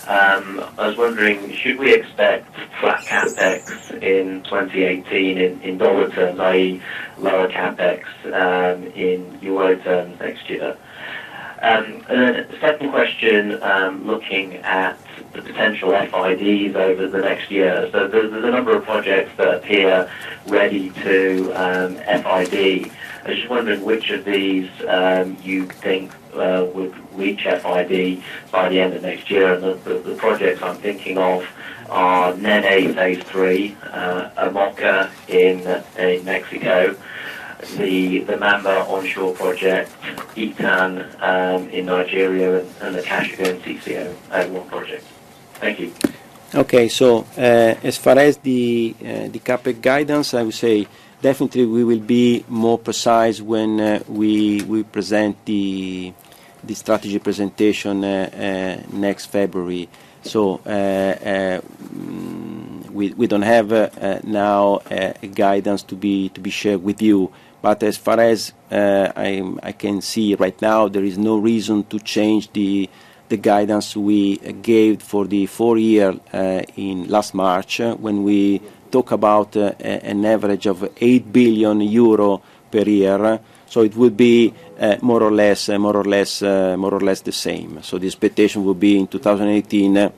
um, 0.07 0.65
I 0.79 0.87
was 0.87 0.97
wondering, 0.97 1.53
should 1.53 1.79
we 1.79 1.93
expect 1.93 2.55
flat 2.81 3.01
CapEx 3.05 3.91
in 4.03 4.45
2018 4.45 5.37
in 5.39 5.61
in 5.63 5.79
dollar 5.79 6.09
terms, 6.11 6.39
i.e., 6.39 6.81
lower 7.19 7.49
CapEx 7.49 8.05
in 8.95 9.39
euro 9.43 9.77
terms 9.77 10.19
next 10.21 10.49
year? 10.49 10.77
Um 11.61 12.05
and 12.09 12.21
then 12.21 12.47
the 12.49 12.59
second 12.61 12.91
question, 12.91 13.59
looking 14.07 14.57
at 14.59 14.97
the 15.37 15.43
potential 15.43 15.91
FIDs 15.91 16.75
over 16.75 17.07
the 17.07 17.19
next 17.19 17.51
year. 17.51 17.89
So 17.93 18.09
there's 18.09 18.33
a 18.33 18.51
number 18.51 18.75
of 18.75 18.85
projects 18.85 19.31
that 19.37 19.55
appear 19.57 20.11
ready 20.47 20.91
to 20.91 21.53
um, 21.53 21.97
FID. 21.97 22.91
I 23.25 23.29
was 23.29 23.37
just 23.39 23.51
wondering 23.51 23.85
which 23.85 24.11
of 24.11 24.25
these 24.25 24.71
um, 24.89 25.37
you 25.43 25.67
think 25.67 26.13
uh, 26.35 26.67
would 26.75 26.95
reach 27.19 27.43
FID 27.45 28.23
by 28.51 28.69
the 28.69 28.81
end 28.81 28.95
of 28.95 29.03
next 29.03 29.31
year. 29.31 29.55
And 29.55 29.63
The 29.85 30.17
projects 30.19 30.63
I'm 30.63 30.77
thinking 30.77 31.19
of 31.19 31.47
are 31.91 32.35
Nene 32.37 32.95
Phase 32.95 33.23
3, 33.25 33.77
uh, 33.93 34.31
Amoca 34.37 35.11
in 35.29 35.67
uh, 35.67 35.85
in 35.99 36.25
Mexico, 36.25 36.97
the 37.77 38.21
the 38.21 38.37
Mamba 38.37 38.87
onshore 38.87 39.35
project, 39.35 39.91
Etan 40.35 41.21
um, 41.23 41.69
in 41.71 41.87
Nigeria, 41.87 42.65
and 42.81 42.95
the 42.95 43.03
Kashagan 43.03 43.61
CCO 43.61 44.51
one 44.51 44.69
project. 44.69 45.05
Thank 45.59 45.81
you. 45.81 45.93
Okay. 46.55 46.89
So 46.89 47.27
uh, 47.37 47.75
as 47.83 47.97
far 47.97 48.19
as 48.19 48.37
uh, 48.37 48.41
the 48.43 49.41
CapEx 49.45 49.81
guidance, 49.81 50.35
I 50.35 50.43
would 50.43 50.55
say 50.55 50.87
definitely 51.21 51.67
we 51.67 51.83
will 51.85 52.01
be 52.01 52.45
more 52.49 52.79
precise 52.79 53.41
when 53.41 53.81
uh, 53.81 54.03
we 54.09 54.85
present 54.85 55.45
the 55.45 56.13
strategy 56.73 57.19
presentation 57.19 58.01
next 58.01 59.27
February. 59.27 59.89
So 60.23 60.61
we 62.93 63.27
don't 63.27 63.43
have 63.43 64.25
now 64.25 64.81
a 64.91 65.27
guidance 65.27 65.83
to 65.85 65.95
be 65.97 66.31
shared 66.51 66.83
with 66.83 67.03
you. 67.03 67.33
But 67.63 67.83
as 67.83 67.97
far 67.97 68.21
as 68.21 68.53
I 68.71 69.75
can 69.79 70.01
see 70.01 70.35
right 70.35 70.61
now, 70.63 70.89
there 70.89 71.05
is 71.05 71.19
no 71.19 71.39
reason 71.39 71.85
to 71.85 71.99
change 71.99 72.53
the 72.53 72.89
guidance 73.35 73.97
we 73.97 74.37
gave 74.63 75.03
for 75.03 75.27
the 75.27 75.47
four-year 75.47 76.15
uh, 76.33 76.63
in 76.77 77.09
last 77.09 77.35
March, 77.35 77.81
uh, 77.81 77.95
when 77.97 78.23
we 78.23 78.63
talk 78.91 79.11
about 79.11 79.57
uh, 79.57 79.73
an 79.81 80.25
average 80.25 80.67
of 80.67 80.89
8 80.97 81.33
billion 81.33 81.81
euro 81.81 82.41
per 82.71 82.83
year. 82.83 83.41
So 83.69 83.83
it 83.83 83.97
would 83.97 84.17
be 84.17 84.55
more 85.03 85.25
or 85.25 85.33
less 85.33 85.69
more 85.71 85.97
or 85.97 86.05
less, 86.05 86.41
more 86.43 86.95
or 86.95 87.01
less 87.01 87.21
the 87.23 87.33
same. 87.33 87.83
So 87.83 87.99
the 87.99 88.07
expectation 88.07 88.65
will 88.65 88.75
be 88.75 88.97
in 88.97 89.09
2018, 89.09 90.13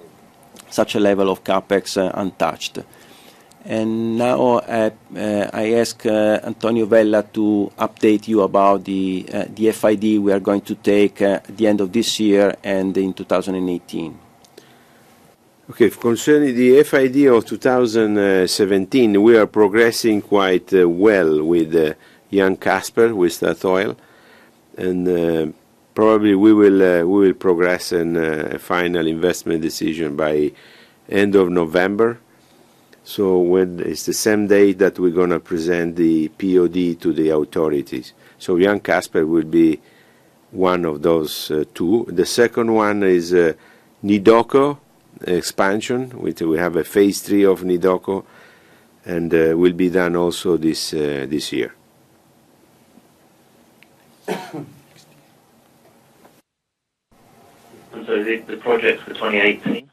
such 0.68 0.94
a 0.96 1.00
level 1.00 1.30
of 1.30 1.42
CapEx 1.42 1.96
untouched. 2.14 2.80
And 3.68 4.16
now, 4.16 4.60
uh, 4.60 4.88
uh, 5.14 5.50
I 5.52 5.74
ask 5.74 6.06
uh, 6.06 6.40
Antonio 6.42 6.86
Vella 6.86 7.22
to 7.34 7.70
update 7.78 8.26
you 8.26 8.40
about 8.40 8.86
the 8.86 9.26
FID 9.74 10.20
we 10.20 10.32
are 10.32 10.40
going 10.40 10.62
to 10.62 10.74
take 10.74 11.20
at 11.20 11.54
the 11.54 11.66
end 11.66 11.82
of 11.82 11.92
this 11.92 12.18
year 12.18 12.56
and 12.64 12.96
in 12.96 13.12
2018. 13.12 14.18
Okay. 15.68 15.90
Concerning 15.90 16.56
the 16.56 16.82
FID 16.82 17.26
of 17.26 17.44
2017, 17.44 19.22
we 19.22 19.36
are 19.36 19.46
progressing 19.46 20.22
quite 20.22 20.72
well 20.72 21.44
with 21.44 21.74
Johan 22.30 22.56
Castberg, 22.56 23.14
with 23.14 23.32
Statoil. 23.32 23.94
And 24.78 25.52
probably 25.94 26.34
we 26.34 26.54
will 26.54 27.34
progress 27.34 27.92
in 27.92 28.16
a 28.16 28.58
final 28.58 29.06
investment 29.06 29.60
decision 29.60 30.16
by 30.16 30.52
end 31.10 31.36
of 31.36 31.50
November. 31.50 32.18
So, 33.08 33.56
it's 33.56 34.04
the 34.04 34.12
same 34.12 34.48
day 34.48 34.74
that 34.74 34.98
we're 34.98 35.08
going 35.08 35.30
to 35.30 35.40
present 35.40 35.96
the 35.96 36.28
POD 36.28 37.00
to 37.00 37.14
the 37.14 37.30
authorities. 37.30 38.12
So 38.36 38.56
Johan 38.56 38.80
Castberg 38.80 39.26
will 39.26 39.46
be 39.46 39.80
one 40.50 40.84
of 40.84 41.00
those 41.00 41.50
uh, 41.50 41.64
two. 41.72 42.04
The 42.10 42.26
second 42.26 42.74
one 42.74 43.02
is 43.02 43.32
uh, 43.32 43.54
Nidoco 44.04 44.76
expansion, 45.22 46.10
which 46.20 46.42
we 46.42 46.58
have 46.58 46.76
a 46.76 46.84
phase 46.84 47.22
3 47.22 47.46
of 47.46 47.62
Nidoco, 47.62 48.26
and 49.06 49.32
uh, 49.32 49.56
will 49.56 49.72
be 49.72 49.88
done 49.88 50.14
also 50.14 50.58
this 50.58 50.92
year. 50.92 51.74
So 58.06 58.22
the 58.22 58.56
projects 58.62 59.02
for 59.02 59.12
2018? 59.14 59.87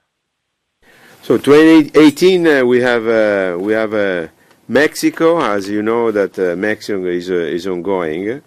2018, 1.25 2.47
uh, 2.47 2.63
we 2.63 2.81
have 2.81 3.07
uh, 3.07 3.57
we 3.59 3.73
have 3.73 3.95
uh, 3.95 4.27
Mexico, 4.67 5.41
as 5.41 5.67
you 5.67 5.81
know 5.81 6.11
that 6.11 6.37
Mexico 6.55 7.03
is 7.05 7.65
ongoing. 7.65 8.43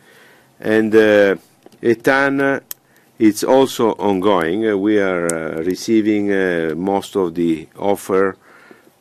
And 0.60 0.92
Etan, 1.82 2.62
it's 3.18 3.42
also 3.42 3.94
ongoing. 3.94 4.80
We 4.80 5.00
are 5.00 5.26
receiving 5.64 6.28
most 6.80 7.16
of 7.16 7.34
the 7.34 7.66
offer 7.76 8.36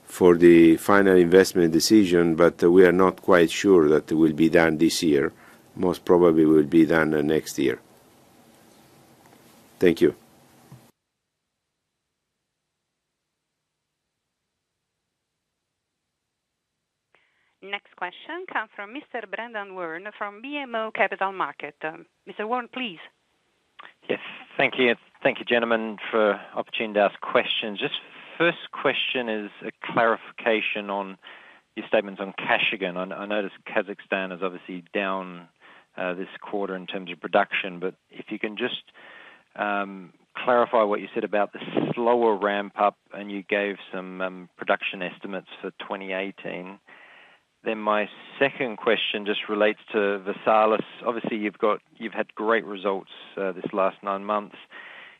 for 0.07 0.35
the 0.35 0.77
final 0.77 1.15
investment 1.15 1.71
decision, 1.71 2.33
but 2.33 2.63
we 2.63 2.83
are 2.83 2.91
not 2.91 3.21
quite 3.21 3.51
sure 3.51 3.87
that 3.89 4.11
it 4.11 4.15
will 4.15 4.33
be 4.33 4.49
done 4.49 4.79
this 4.79 5.03
year. 5.03 5.31
Most 5.75 6.03
probably 6.03 6.45
will 6.45 6.63
be 6.63 6.87
done 6.87 7.11
next 7.27 7.59
year. 7.59 7.79
Thank 9.79 10.01
you. 10.01 10.15
Next 17.69 17.95
question 17.97 18.45
comes 18.51 18.69
from 18.75 18.93
Mr. 18.93 19.29
Brendan 19.29 19.75
Warn 19.75 20.07
from 20.17 20.41
BMO 20.41 20.93
Capital 20.93 21.33
Markets. 21.33 21.77
Mr. 22.27 22.47
Warn, 22.47 22.69
please. 22.73 22.99
Yes. 24.09 24.19
Thank 24.55 24.75
you. 24.77 24.95
Thank 25.21 25.39
you, 25.39 25.45
gentlemen, 25.45 25.97
for 26.09 26.39
opportunity 26.55 26.93
to 26.93 27.01
ask 27.01 27.19
questions. 27.19 27.79
Just 27.79 27.95
first 28.37 28.71
question 28.71 29.27
is 29.27 29.51
a 29.65 29.71
clarification 29.83 30.89
on 30.89 31.17
your 31.75 31.85
statements 31.87 32.21
on 32.21 32.33
Kashagan. 32.39 33.13
I 33.13 33.25
noticed 33.25 33.55
Kazakhstan 33.67 34.33
is 34.33 34.41
obviously 34.41 34.83
down 34.93 35.49
uh, 35.97 36.13
this 36.13 36.29
quarter 36.41 36.75
in 36.75 36.87
terms 36.87 37.11
of 37.11 37.19
production, 37.19 37.79
but 37.79 37.95
if 38.09 38.25
you 38.29 38.39
can 38.39 38.55
just 38.55 38.83
um, 39.55 40.13
clarify 40.43 40.83
what 40.83 41.01
you 41.01 41.07
said 41.13 41.23
about 41.23 41.51
the 41.53 41.59
slower 41.93 42.37
ramp-up, 42.37 42.95
and 43.13 43.31
you 43.31 43.43
gave 43.43 43.75
some 43.93 44.21
um, 44.21 44.49
production 44.57 45.01
estimates 45.01 45.47
for 45.61 45.71
2018. 45.71 46.79
Then 47.63 47.79
my 47.79 48.07
second 48.39 48.77
question 48.77 49.25
just 49.25 49.49
relates 49.49 49.79
to 49.91 50.21
Versalis. 50.25 50.83
Obviously, 51.05 51.37
you've 51.37 51.57
got 51.57 51.79
you've 51.97 52.13
had 52.13 52.33
great 52.35 52.65
results 52.65 53.09
uh, 53.35 53.51
this 53.51 53.65
last 53.73 53.97
nine 54.03 54.23
months. 54.23 54.55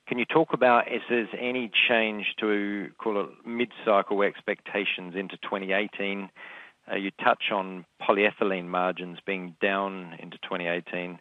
Can 0.08 0.18
you 0.20 0.26
talk 0.26 0.54
about 0.54 0.86
if 0.88 1.02
there's 1.10 1.28
any 1.38 1.70
change 1.90 2.28
to, 2.40 2.90
call 2.98 3.22
it, 3.22 3.30
mid-cycle 3.46 4.22
expectations 4.24 5.16
into 5.18 5.36
2018? 5.38 6.30
Uh, 6.90 6.96
you 6.96 7.12
touch 7.22 7.52
on 7.52 7.86
polyethylene 8.02 8.68
margins 8.68 9.20
being 9.26 9.54
down 9.62 10.16
into 10.20 10.38
2018 10.44 11.20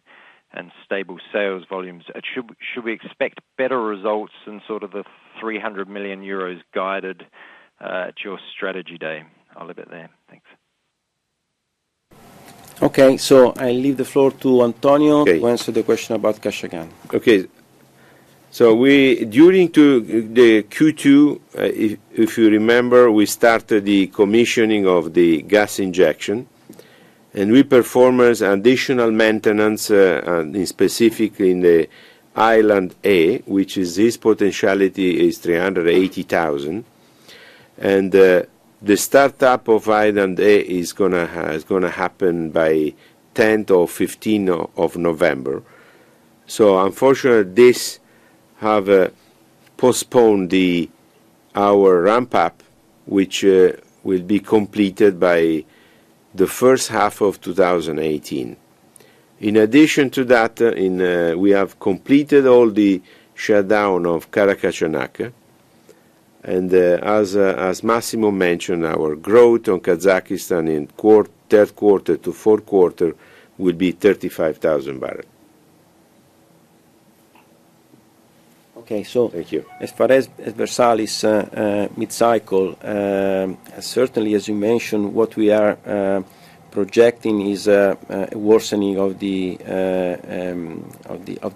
and 0.53 0.71
stable 0.85 1.17
sales 1.33 1.63
volumes. 1.69 2.05
Uh, 2.15 2.21
should 2.33 2.49
should 2.73 2.85
we 2.85 2.93
expect 2.93 3.41
better 3.57 3.81
results 3.81 4.33
than 4.45 4.61
sort 4.65 4.83
of 4.83 4.91
the 4.91 5.03
300 5.41 5.89
million 5.89 6.21
euros 6.21 6.61
guided 6.73 7.23
at 7.81 8.23
your 8.23 8.39
strategy 8.55 8.97
day? 8.97 9.23
I'll 9.57 9.67
leave 9.67 9.79
it 9.79 9.89
there. 9.89 10.09
Thanks. 10.29 10.45
Okay. 12.81 13.17
So 13.17 13.53
I 13.57 13.71
leave 13.71 13.97
the 13.97 14.05
floor 14.05 14.31
to 14.31 14.63
Antonio. 14.63 15.21
Okay 15.21 15.39
to 15.39 15.47
answer 15.47 15.71
the 15.71 15.83
question 15.83 16.15
about 16.15 16.41
Kashagan. 16.41 16.87
Okay. 17.13 17.45
So 18.49 18.75
we 18.75 19.25
during 19.25 19.67
the 19.71 20.63
Q2, 20.63 21.39
if 21.55 21.99
if 22.13 22.37
you 22.37 22.49
remember, 22.49 23.11
we 23.11 23.25
started 23.25 23.85
the 23.85 24.07
commissioning 24.07 24.87
of 24.87 25.13
the 25.13 25.41
gas 25.43 25.79
injection, 25.79 26.47
and 27.33 27.51
we 27.51 27.63
performed 27.63 28.41
additional 28.41 29.11
maintenance, 29.11 29.91
uh, 29.91 30.45
in 30.53 30.65
specifically 30.65 31.51
in 31.51 31.61
the 31.61 31.89
island 32.35 32.95
A, 33.03 33.39
which 33.39 33.77
is 33.77 33.95
this 33.95 34.17
potentiality 34.17 35.27
is 35.27 35.39
380,000. 35.39 36.85
The 38.79 38.95
startup 38.95 39.67
of 39.69 39.89
island 39.89 40.39
A 40.39 40.61
is 40.61 40.93
going 40.93 41.13
to 41.13 41.89
happen 41.89 42.51
by 42.51 42.93
10th 43.33 43.71
or 43.71 43.87
15th 43.87 44.69
of 44.77 44.97
November. 44.97 45.63
So 46.45 46.79
unfortunately, 46.85 47.53
this 47.53 47.99
have 48.57 48.87
uh, 48.87 49.09
postponed 49.77 50.51
the 50.51 50.89
our 51.55 52.01
ramp-up, 52.03 52.61
which 53.07 53.43
uh, 53.43 53.71
will 54.03 54.21
be 54.21 54.39
completed 54.39 55.19
by 55.19 55.65
the 56.35 56.45
first 56.45 56.89
half 56.89 57.19
of 57.21 57.41
2018. 57.41 58.55
In 59.39 59.55
addition 59.55 60.11
to 60.11 60.23
that, 60.25 60.61
uh, 60.61 60.71
in 60.73 61.39
we 61.39 61.49
have 61.49 61.79
completed 61.79 62.45
all 62.45 62.69
the 62.69 63.01
shutdown 63.33 64.05
of 64.05 64.29
Karachaganak. 66.47 67.35
Uh, 67.35 67.39
uh, 67.39 67.69
as 67.69 67.83
Massimo 67.83 68.31
mentioned, 68.31 68.85
our 68.85 69.15
growth 69.15 69.67
on 69.69 69.79
Kazakhstan 69.79 70.69
in 70.69 70.87
third 71.49 71.75
quarter 71.75 72.17
to 72.17 72.31
fourth 72.33 72.65
quarter 72.65 73.13
will 73.57 73.73
be 73.73 73.91
35,000 73.91 74.99
barrels. 74.99 75.25
Okay. 78.77 79.03
So. 79.03 79.27
Thank 79.29 79.51
you. 79.51 79.65
As 79.81 79.91
far 79.91 80.11
as 80.11 80.27
Versalis 80.29 81.23
uh, 81.25 81.89
mid-cycle, 81.97 82.77
um, 82.81 83.57
certainly, 83.81 84.33
as 84.35 84.47
you 84.47 84.55
mentioned, 84.55 85.13
what 85.13 85.35
we 85.35 85.51
are 85.51 86.23
projecting 86.71 87.47
is 87.47 87.67
a 87.67 87.97
worsening 88.33 88.97
of 88.97 89.19
the 89.19 89.57
um, 89.65 90.89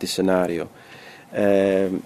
scenario. 0.07 0.67
Um, 1.33 2.03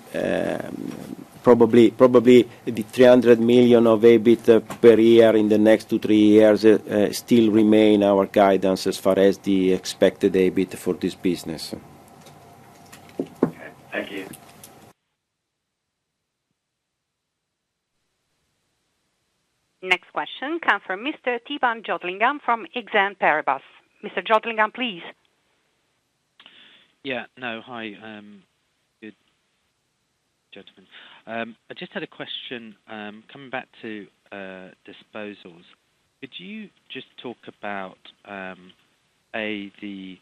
Probably 1.46 1.92
probably 1.92 2.50
the 2.66 2.82
300 2.82 3.40
million 3.40 3.86
of 3.86 4.02
EBIT 4.02 4.50
uh, 4.50 4.60
per 4.62 5.00
year 5.00 5.36
in 5.36 5.48
the 5.48 5.60
next 5.60 5.92
two, 5.92 6.00
three 6.00 6.18
years 6.18 6.66
uh, 6.66 6.80
uh, 6.90 7.14
still 7.14 7.52
remain 7.52 8.02
our 8.02 8.26
guidance 8.26 8.88
as 8.88 8.98
far 8.98 9.20
as 9.20 9.38
the 9.38 9.72
expected 9.72 10.34
EBIT 10.34 10.76
for 10.76 10.96
this 10.96 11.14
business. 11.14 11.76
Okay. 13.44 13.70
Thank 13.92 14.12
you. 14.12 14.26
Next 19.84 20.12
question 20.14 20.60
comes 20.68 20.82
from 20.88 21.06
Mr. 21.06 21.38
Theepan 21.48 21.86
Jothilingam 21.86 22.40
from 22.44 22.66
Exane 22.76 23.16
BNP 23.16 23.22
Paribas. 23.22 23.62
Mr. 24.04 24.26
Jothilingam, 24.26 24.74
please. 24.74 25.04
Yeah. 27.04 27.26
No. 27.38 27.62
Hi. 27.64 27.94
Um, 28.04 28.42
good 29.00 29.14
gentlemen. 30.52 30.88
Um, 31.28 31.56
I 31.70 31.74
just 31.74 31.92
had 31.92 32.04
a 32.04 32.08
question 32.08 32.76
um, 32.90 33.24
coming 33.32 33.50
back 33.50 33.68
to 33.82 34.06
uh, 34.32 34.70
disposals. 34.86 35.64
Could 36.22 36.32
you 36.38 36.70
just 36.92 37.08
talk 37.22 37.38
about, 37.48 37.98
um, 38.26 38.72
A, 39.36 39.72
the 39.82 40.18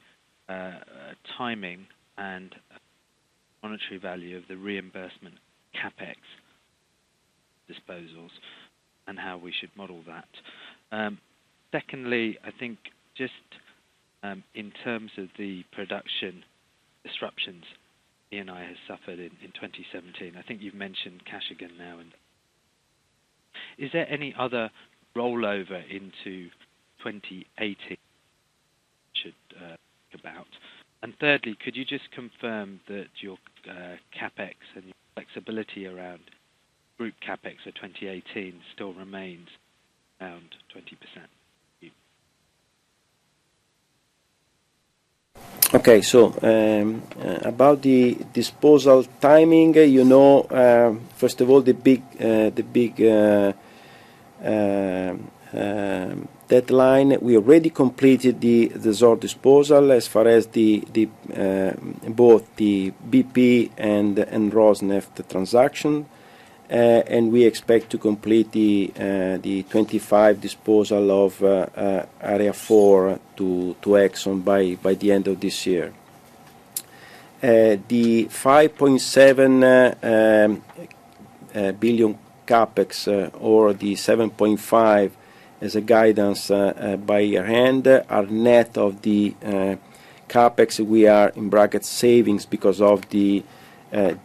uh, 0.48 0.80
timing 1.38 1.86
and 2.18 2.56
uh, 2.74 2.78
monetary 3.62 3.98
value 4.00 4.38
of 4.38 4.44
the 4.48 4.56
reimbursement 4.56 5.36
CapEx 5.76 6.16
disposals 7.70 8.30
and 9.08 9.20
how 9.20 9.38
we 9.38 9.54
should 9.60 9.72
model 9.76 10.02
that? 10.08 11.18
Secondly, 11.72 12.38
I 12.46 12.52
think 12.60 12.78
just 13.18 13.34
in 14.54 14.72
terms 14.84 15.10
of 15.18 15.28
the 15.40 15.64
production 15.72 16.44
disruptions 17.04 17.64
Eni 18.34 18.68
has 18.68 18.78
suffered 18.88 19.20
in 19.20 19.32
in 19.44 19.52
2017, 19.54 20.34
I 20.38 20.42
think 20.42 20.62
you've 20.62 20.74
mentioned 20.74 21.22
Kashagan 21.26 21.78
now. 21.78 22.00
And 22.00 22.12
Is 23.78 23.92
there 23.94 24.10
any 24.10 24.34
other 24.38 24.70
rollover 25.16 25.84
into 25.90 26.50
2018 27.04 27.98
should 29.14 29.34
uh, 29.56 29.76
think 30.12 30.22
about? 30.22 30.48
And 31.02 31.14
thirdly, 31.20 31.58
could 31.64 31.76
you 31.76 31.86
just 31.86 32.10
confirm 32.12 32.80
that 32.88 33.08
your 33.20 33.38
uh, 33.70 33.98
CapEx 34.18 34.56
and 34.76 34.86
your 34.86 34.94
flexibility 35.16 35.86
around 35.86 36.22
group 36.98 37.14
CapEx 37.28 37.58
for 37.64 37.72
2018 37.72 38.62
still 38.74 38.94
remains 38.94 39.50
around 40.22 40.56
20%? 40.76 40.88
Okay. 45.74 46.02
So 46.02 46.34
um, 46.42 47.02
uh, 47.20 47.40
about 47.50 47.82
the 47.82 48.16
disposal 48.32 49.04
timing, 49.20 49.76
uh, 49.76 49.82
you 49.82 50.04
know, 50.04 50.46
um, 50.52 51.02
first 51.16 51.42
of 51.42 51.50
all, 51.50 51.62
the 51.62 51.74
big 51.74 52.04
uh, 52.20 52.52
the 52.52 52.62
big 52.64 53.02
um, 54.44 56.28
deadline, 56.48 57.18
we 57.22 57.38
already 57.38 57.72
completed 57.72 58.40
the 58.42 58.70
Zohr 58.70 59.20
disposal 59.20 59.92
as 59.92 60.08
far 60.08 60.28
as 60.28 60.48
the 60.48 60.84
the 60.94 61.10
both 62.08 62.56
the 62.58 62.94
BP 63.10 63.72
and 63.78 64.18
Rosneft 64.52 65.28
transaction. 65.28 66.06
Uh, 66.70 67.04
and 67.08 67.32
we 67.32 67.44
expect 67.44 67.90
to 67.90 67.98
complete 67.98 68.52
the 68.54 68.92
uh, 68.96 69.38
25 69.70 70.40
disposal 70.40 71.26
of 71.26 71.44
uh, 71.44 72.06
Area 72.22 72.54
4 72.54 73.20
to 73.36 73.76
Exxon 73.84 74.44
by 74.44 74.94
the 74.94 75.12
end 75.12 75.28
of 75.28 75.40
this 75.40 75.68
year. 75.68 75.94
The 77.42 78.26
5.7 78.26 80.62
um, 81.54 81.76
billion 81.80 82.18
CapEx 82.48 83.32
or 83.42 83.74
the 83.74 83.94
7.5 83.94 85.12
as 85.60 85.76
a 85.76 85.82
guidance 85.82 86.48
by 86.48 87.20
year-end 87.20 87.88
are 87.88 88.26
net 88.26 88.78
of 88.78 89.02
the 89.02 89.36
CapEx 90.30 90.80
we 90.80 91.08
are 91.08 91.30
in 91.36 91.50
bracket 91.50 91.84
savings 91.84 92.46
because 92.46 92.80
of 92.80 93.10
the 93.10 93.44
Eh, 93.94 94.18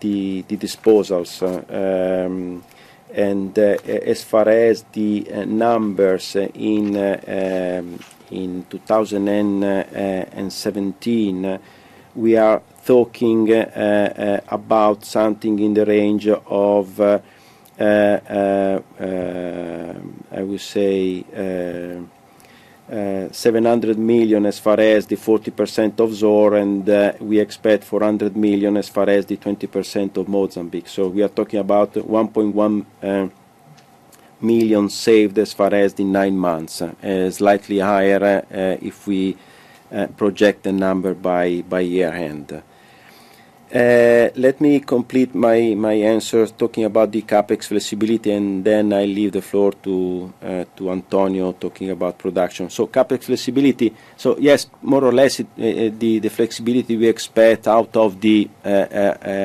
disposals. 0.48 1.42
Ehm, 1.42 2.62
and 3.12 3.58
eh, 3.58 3.76
as 4.06 4.24
far 4.24 4.48
as 4.48 4.84
the 4.92 5.26
eh, 5.28 5.44
numbers 5.44 6.36
in 6.36 6.94
2017, 8.66 11.58
we 12.14 12.36
are 12.38 12.62
talking 12.86 13.50
about 14.48 15.04
something 15.04 15.58
in 15.58 15.74
the 15.74 15.84
range 15.84 16.28
of, 16.28 16.98
I 16.98 17.20
would 20.32 20.60
say, 20.62 21.24
Uh, 22.90 23.30
700 23.30 23.98
million 23.98 24.46
as 24.46 24.58
far 24.58 24.80
as 24.80 25.06
the 25.06 25.16
40% 25.16 26.00
of 26.00 26.10
Zohr, 26.10 26.58
and 26.58 26.88
uh, 26.88 27.12
we 27.20 27.38
expect 27.38 27.84
400 27.84 28.34
million 28.34 28.78
as 28.78 28.88
far 28.88 29.10
as 29.10 29.26
the 29.26 29.36
20% 29.36 30.16
of 30.16 30.26
Mozambique. 30.26 30.88
So 30.88 31.08
we 31.08 31.22
are 31.22 31.28
talking 31.28 31.60
about 31.60 31.92
1.1 31.92 32.86
uh, 33.02 33.28
million 34.40 34.88
saved 34.88 35.36
as 35.38 35.52
far 35.52 35.74
as 35.74 35.92
the 35.92 36.04
nine 36.04 36.38
months, 36.38 36.82
slightly 37.30 37.80
higher 37.80 38.46
if 38.80 39.06
we 39.06 39.36
project 40.16 40.62
the 40.62 40.72
number 40.72 41.12
by 41.12 41.62
year-end. 43.70 44.36
Let 44.36 44.60
me 44.60 44.80
complete 44.80 45.34
my 45.34 45.92
answer 45.92 46.46
talking 46.46 46.84
about 46.84 47.12
the 47.12 47.22
CapEx 47.22 47.66
flexibility, 47.66 48.32
and 48.32 48.64
then 48.64 48.92
I 48.92 49.04
leave 49.04 49.32
the 49.32 49.42
floor 49.42 49.72
to 49.82 50.32
uh, 50.42 50.64
Antonio 50.90 51.52
talking 51.52 51.90
about 51.90 52.18
production. 52.18 52.70
So 52.70 52.86
CapEx 52.86 53.24
flexibility, 53.24 53.94
so 54.16 54.36
yes, 54.38 54.68
more 54.82 55.04
or 55.04 55.12
less, 55.12 55.40
uh, 55.40 55.44
the 55.56 56.28
flexibility 56.28 56.96
we 56.96 57.08
expect 57.08 57.66
out 57.68 57.96
of 57.96 58.20
the 58.20 58.48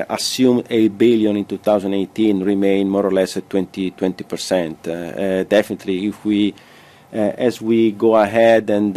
assumed 0.09 0.67
8 0.69 0.97
billion 0.97 1.37
in 1.37 1.45
2018 1.45 2.43
remain 2.43 2.89
more 2.89 3.05
or 3.05 3.11
less 3.11 3.37
at 3.37 3.49
20 3.49 3.91
20 3.91 4.23
percent. 4.23 4.83
Definitely, 4.83 6.13
as 7.13 7.61
we 7.61 7.91
go 7.91 8.15
ahead 8.15 8.69
and 8.69 8.93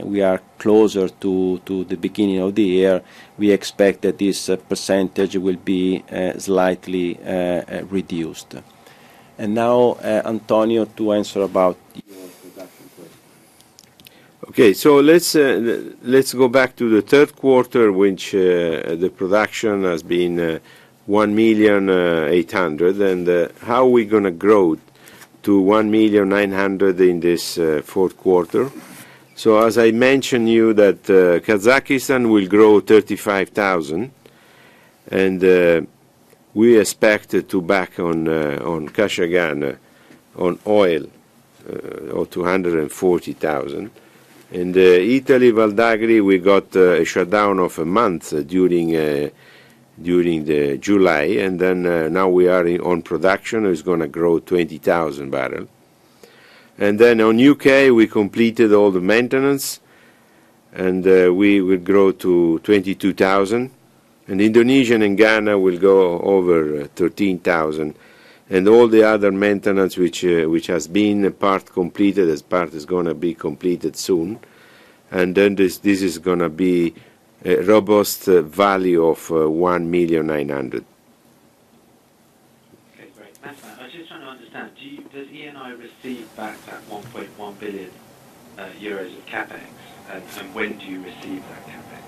we 0.00 0.22
are 0.22 0.40
closer 0.58 1.08
to 1.08 1.60
to 1.66 1.84
the 1.84 1.96
beginning 1.96 2.38
of 2.38 2.54
the 2.54 2.62
year, 2.62 3.02
we 3.38 3.50
expect 3.50 4.02
that 4.02 4.18
this 4.18 4.48
uh, 4.48 4.56
percentage 4.56 5.36
will 5.36 5.56
be 5.56 6.02
uh, 6.10 6.38
slightly 6.38 7.18
uh, 7.24 7.84
reduced. 7.90 8.54
And 9.38 9.54
now, 9.54 9.96
Antonio, 10.02 10.84
to 10.84 11.12
answer 11.12 11.42
about 11.42 11.76
your 11.94 12.28
production 12.42 12.90
question. 12.96 13.18
Okay. 14.48 14.72
So 14.74 15.00
let's 15.00 16.34
go 16.34 16.48
back 16.48 16.76
to 16.76 16.88
the 16.88 17.02
third 17.02 17.34
quarter, 17.34 17.90
which 17.92 18.32
the 18.32 19.10
production 19.16 19.84
has 19.84 20.02
been 20.02 20.60
1,800,000. 21.08 23.00
And 23.00 23.50
how 23.62 23.84
are 23.84 23.88
we 23.88 24.04
going 24.04 24.24
to 24.24 24.30
grow 24.30 24.76
to 25.42 25.62
1,900,000 25.62 27.00
in 27.08 27.20
this 27.20 27.58
fourth 27.84 28.16
quarter? 28.16 28.70
So 29.34 29.58
as 29.58 29.78
I 29.78 29.90
mentioned 29.92 30.50
you, 30.50 30.74
that 30.74 31.08
uh, 31.08 31.40
Kazakhstan 31.40 32.30
will 32.30 32.46
grow 32.46 32.80
35,000. 32.80 34.10
And 35.10 35.44
uh, 35.44 35.80
we 36.54 36.78
expect 36.78 37.48
to 37.48 37.62
back 37.62 37.98
on 37.98 38.28
uh, 38.28 38.60
on 38.64 38.88
Kashagan 38.88 39.78
on 40.36 40.58
oil 40.66 41.06
or 42.12 42.26
240,000. 42.26 43.90
In 44.52 44.76
Italy, 44.76 45.50
Val 45.50 45.70
d'Agri, 45.70 46.20
we 46.20 46.38
got 46.38 46.74
a 46.76 47.04
shutdown 47.04 47.58
of 47.58 47.78
a 47.78 47.84
month 47.84 48.46
during 48.46 48.90
during 50.00 50.44
the 50.44 50.76
July. 50.78 51.22
And 51.44 51.58
then 51.58 52.12
now 52.12 52.28
we 52.28 52.48
are 52.48 52.66
on 52.82 53.02
production. 53.02 53.64
It's 53.66 53.82
going 53.82 54.00
to 54.00 54.08
grow 54.08 54.40
20,000 54.40 55.30
barrels. 55.30 55.68
And 56.78 56.98
then 56.98 57.20
on 57.20 57.38
UK, 57.40 57.92
we 57.92 58.06
completed 58.06 58.72
all 58.72 58.90
the 58.90 59.00
maintenance. 59.00 59.80
and 60.72 61.06
uh, 61.06 61.32
we 61.32 61.60
will 61.60 61.78
grow 61.78 62.12
to 62.12 62.58
22,000. 62.60 63.70
And 64.28 64.40
Indonesia 64.40 64.94
and 64.94 65.18
Ghana 65.18 65.58
will 65.58 65.78
go 65.78 66.18
over 66.20 66.82
uh, 66.82 66.86
13,000. 66.94 67.94
And 68.50 68.68
All 68.68 68.88
the 68.88 69.02
other 69.02 69.30
maintenance 69.32 69.96
which 69.96 70.24
uh, 70.24 70.48
has 70.66 70.88
been 70.88 71.30
part 71.32 71.66
completed, 71.66 72.28
as 72.28 72.42
part 72.42 72.74
is 72.74 72.84
gonna 72.86 73.14
be 73.14 73.34
completed 73.34 73.96
soon. 73.96 74.40
And 75.10 75.34
then 75.34 75.56
this 75.56 75.80
is 75.84 76.18
gonna 76.18 76.48
be 76.48 76.94
a 77.44 77.56
robust 77.62 78.24
value 78.24 79.04
of 79.04 79.18
1.9 79.28 79.84
million. 79.86 80.30
Okay, 80.30 80.80
great. 83.16 83.42
Massimo, 83.42 83.72
I 83.78 83.84
was 83.84 83.92
just 83.92 84.08
trying 84.08 84.20
to 84.20 84.26
understand, 84.26 84.70
does 85.12 85.26
Eni 85.28 85.78
receive 85.78 86.21
back 86.36 86.56
that 86.66 86.80
1.1 86.90 87.58
billion 87.58 87.90
uh, 88.58 88.66
euros 88.80 89.16
of 89.16 89.26
CapEx? 89.26 89.60
And 90.10 90.22
when 90.54 90.78
do 90.78 90.86
you 90.86 91.02
receive 91.02 91.42
that 91.48 91.66
CapEx? 91.66 92.02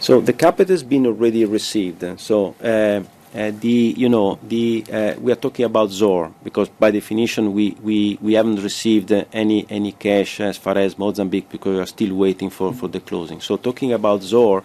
So 0.00 0.20
the 0.20 0.32
CapEx 0.32 0.68
has 0.68 0.82
been 0.82 1.06
already 1.06 1.44
received. 1.44 2.20
So 2.20 2.54
uh, 2.62 3.02
uh, 3.36 3.50
the 3.60 3.94
You 3.96 4.08
know, 4.08 4.38
the 4.42 4.84
we 5.18 5.32
are 5.32 5.36
talking 5.36 5.64
about 5.64 5.88
Zohr 5.90 6.32
because 6.44 6.68
by 6.68 6.90
definition, 6.92 7.52
we 7.52 7.76
we, 7.82 8.18
we 8.20 8.34
haven't 8.34 8.62
received 8.62 9.10
any 9.32 9.66
any 9.68 9.92
cash 9.92 10.40
as 10.40 10.56
far 10.56 10.78
as 10.78 10.96
Mozambique, 10.98 11.48
because 11.50 11.74
we 11.74 11.80
are 11.80 11.86
still 11.86 12.14
waiting 12.14 12.50
for 12.50 12.72
for 12.72 12.88
the 12.88 13.00
closing. 13.00 13.40
So 13.40 13.56
talking 13.56 13.92
about 13.92 14.20
Zohr, 14.20 14.62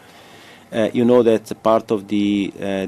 Uh, 0.71 0.87
you 0.93 1.03
know 1.03 1.23
that 1.23 1.51
part 1.63 1.89
of 1.89 2.07
the 2.07 2.53
uh, 2.59 2.85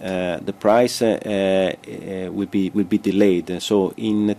uh, 0.00 0.38
the 0.38 0.52
price 0.52 1.00
will 1.00 2.46
be 2.46 2.70
will 2.70 2.84
be 2.84 2.98
delayed. 2.98 3.60
So 3.60 3.92
in 3.96 4.36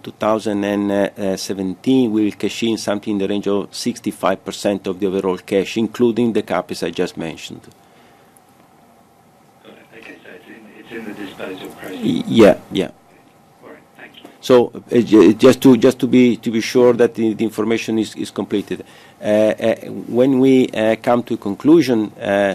2017, 0.00 2.10
we 2.10 2.24
will 2.24 2.32
cash 2.32 2.64
in 2.64 2.76
something 2.78 3.12
in 3.12 3.18
the 3.18 3.28
range 3.28 3.46
of 3.46 3.70
65% 3.70 4.88
of 4.88 4.98
the 4.98 5.06
overall 5.06 5.38
cash, 5.38 5.76
including 5.76 6.32
the 6.32 6.42
CapEx 6.42 6.84
I 6.84 6.90
just 6.90 7.16
mentioned. 7.16 7.68
Okay. 9.96 10.18
It's 10.78 10.90
in 10.90 11.04
the 11.04 11.14
disposal 11.14 11.68
process? 11.68 12.00
Yeah, 12.02 12.58
yeah. 12.72 12.90
All 14.50 14.70
right. 14.74 14.84
Thank 14.88 15.10
you. 15.10 15.34
Just 15.34 15.98
to 16.00 16.06
be 16.06 16.36
to 16.36 16.50
be 16.50 16.60
sure 16.60 16.92
that 16.94 17.14
the 17.14 17.30
information 17.44 17.98
is 17.98 18.14
is 18.14 18.30
completed. 18.30 18.84
Uh, 19.20 19.26
uh, 19.26 19.76
when 20.08 20.38
we 20.38 20.68
uh, 20.68 20.96
come 20.96 21.22
to 21.22 21.38
conclusion, 21.38 22.12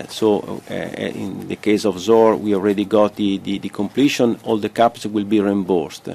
so 0.10 0.62
in 0.70 1.48
the 1.48 1.56
case 1.56 1.86
of 1.86 1.96
Zohr, 1.96 2.38
we 2.40 2.54
already 2.54 2.86
got 2.86 3.16
the 3.16 3.40
the 3.40 3.70
completion, 3.70 4.38
all 4.44 4.58
the 4.58 4.70
CapEx 4.70 5.08
will 5.12 5.26
be 5.26 5.40
reimbursed. 5.40 6.10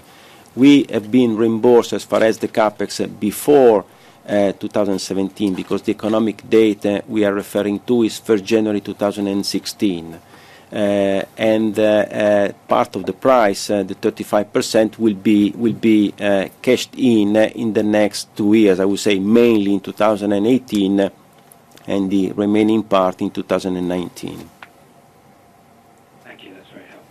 We 0.54 0.87
have 0.90 1.10
been 1.10 1.37
reimbursed 1.37 1.92
as 1.92 2.04
far 2.04 2.22
as 2.22 2.38
the 2.38 2.46
CapEx 2.46 3.18
before 3.18 3.84
2017, 4.28 5.54
because 5.54 5.82
the 5.82 5.90
economic 5.92 6.48
date 6.48 6.87
we 7.08 7.24
are 7.24 7.34
referring 7.34 7.80
to 7.80 8.04
is 8.04 8.20
1st 8.20 8.44
January 8.44 8.80
2016. 8.80 10.20
Uh, 10.74 11.22
and 11.38 11.78
uh, 11.78 11.82
uh, 11.82 12.52
part 12.66 12.96
of 12.96 13.06
the 13.06 13.12
price, 13.12 13.68
the 13.68 13.94
35% 13.94 14.98
will 14.98 15.14
be 15.14 16.12
cashed 16.60 16.92
in 16.96 17.37
in 17.37 17.72
the 17.72 17.82
next 17.84 18.37
two 18.37 18.54
years, 18.54 18.80
I 18.80 18.84
would 18.84 18.98
say 18.98 19.20
mainly 19.20 19.74
in 19.74 19.78
2018, 19.78 21.10
and 21.87 22.10
the 22.10 22.32
remaining 22.32 22.82
part 22.82 23.22
in 23.22 23.30
2019. 23.30 24.50
Thank 26.24 26.42
you. 26.42 26.54
That's 26.54 26.68
very 26.70 26.87
helpful. 26.87 27.06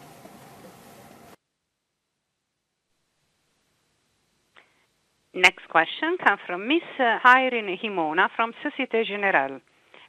Next 5.35 5.69
question 5.69 6.17
comes 6.17 6.41
from 6.45 6.67
Miss 6.67 6.83
Irene 6.99 7.79
Himona 7.81 8.27
from 8.35 8.51
Société 8.61 9.05
Générale. 9.05 9.61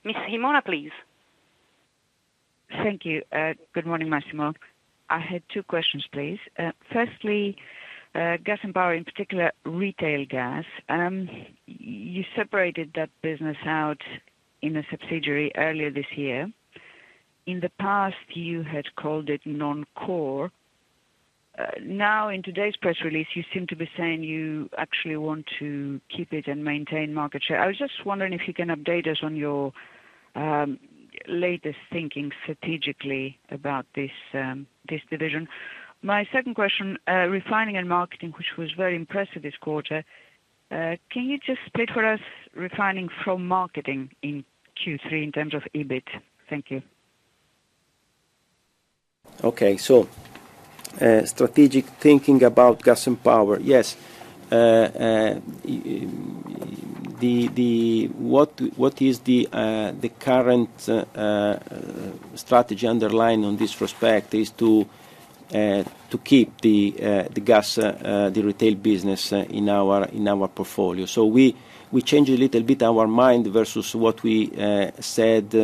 Miss 0.02 0.16
Himona, 0.28 0.60
please. 0.60 0.90
Thank 2.82 3.04
you. 3.04 3.22
Uh, 3.32 3.54
good 3.72 3.86
morning, 3.86 4.08
Massimo. 4.08 4.52
I 5.08 5.18
had 5.18 5.42
two 5.52 5.62
questions, 5.62 6.04
please. 6.12 6.38
Uh, 6.58 6.72
firstly, 6.92 7.56
uh, 8.14 8.36
Gas 8.44 8.58
& 8.66 8.74
Power, 8.74 8.94
in 8.94 9.04
particular, 9.04 9.52
retail 9.64 10.24
gas. 10.28 10.64
Um, 10.88 11.28
you 11.66 12.24
separated 12.36 12.92
that 12.94 13.10
business 13.22 13.56
out 13.64 14.00
in 14.62 14.76
a 14.76 14.82
subsidiary 14.90 15.52
earlier 15.56 15.90
this 15.90 16.06
year. 16.16 16.50
In 17.46 17.60
the 17.60 17.70
past, 17.78 18.16
you 18.34 18.62
had 18.62 18.84
called 18.96 19.28
it 19.28 19.42
non-core. 19.44 20.50
Now, 21.82 22.30
in 22.30 22.42
today's 22.42 22.74
press 22.76 22.96
release, 23.04 23.28
you 23.34 23.44
seem 23.52 23.66
to 23.68 23.76
be 23.76 23.88
saying 23.96 24.24
you 24.24 24.68
actually 24.76 25.16
want 25.16 25.44
to 25.60 26.00
keep 26.14 26.32
it 26.32 26.48
and 26.48 26.64
maintain 26.64 27.14
market 27.14 27.42
share. 27.46 27.60
I 27.60 27.68
was 27.68 27.78
just 27.78 28.04
wondering 28.04 28.32
if 28.32 28.48
you 28.48 28.54
can 28.54 28.68
update 28.68 29.06
us 29.06 29.18
on 29.22 29.36
your 29.36 29.72
um, 30.34 30.80
latest 31.26 31.78
thinking 31.92 32.32
strategically 32.42 33.38
about 33.50 33.86
this 33.94 34.10
um, 34.32 34.66
division. 35.10 35.48
My 36.02 36.26
second 36.32 36.54
question, 36.54 36.98
uh, 37.08 37.28
Refining 37.28 37.88
& 37.88 37.88
Marketing, 37.88 38.32
which 38.36 38.56
was 38.58 38.70
very 38.76 38.94
impressive 38.94 39.42
this 39.42 39.56
quarter, 39.60 40.04
uh, 40.70 40.96
can 41.10 41.24
you 41.24 41.38
just 41.38 41.60
split 41.66 41.90
for 41.90 42.04
us 42.04 42.20
refining 42.54 43.08
from 43.22 43.46
marketing 43.46 44.10
in 44.22 44.44
Q3 44.76 45.24
in 45.24 45.32
terms 45.32 45.54
of 45.54 45.62
EBIT? 45.74 46.08
Thank 46.50 46.70
you. 46.70 46.82
Okay. 49.42 49.76
So 49.76 50.08
uh, 51.00 51.24
strategic 51.24 51.86
thinking 51.86 52.42
about 52.42 52.82
Gas 52.82 53.08
& 53.14 53.24
Power. 53.24 53.58
Yes. 53.60 53.96
What 57.16 59.02
is 59.02 59.20
the 59.20 59.48
uh, 59.52 59.92
the 60.00 60.08
current 60.18 60.88
uh, 60.88 61.04
uh, 61.14 61.58
strategy 62.34 62.86
underlying 62.86 63.44
on 63.44 63.56
this 63.56 63.80
respect 63.80 64.34
is 64.34 64.50
to 64.50 64.86
to 65.50 66.18
keep 66.24 66.60
the 66.60 67.28
the 67.32 67.40
gas, 67.40 67.76
the 67.76 68.42
retail 68.44 68.74
business 68.74 69.32
in 69.32 69.68
our 69.68 70.06
in 70.06 70.26
our 70.26 70.48
portfolio. 70.48 71.06
So 71.06 71.26
we 71.26 71.54
we 71.92 72.02
changed 72.02 72.30
a 72.30 72.36
little 72.36 72.62
bit 72.62 72.82
our 72.82 73.06
mind 73.06 73.46
versus 73.46 73.94
what 73.94 74.22
we 74.24 74.50
said 74.98 75.54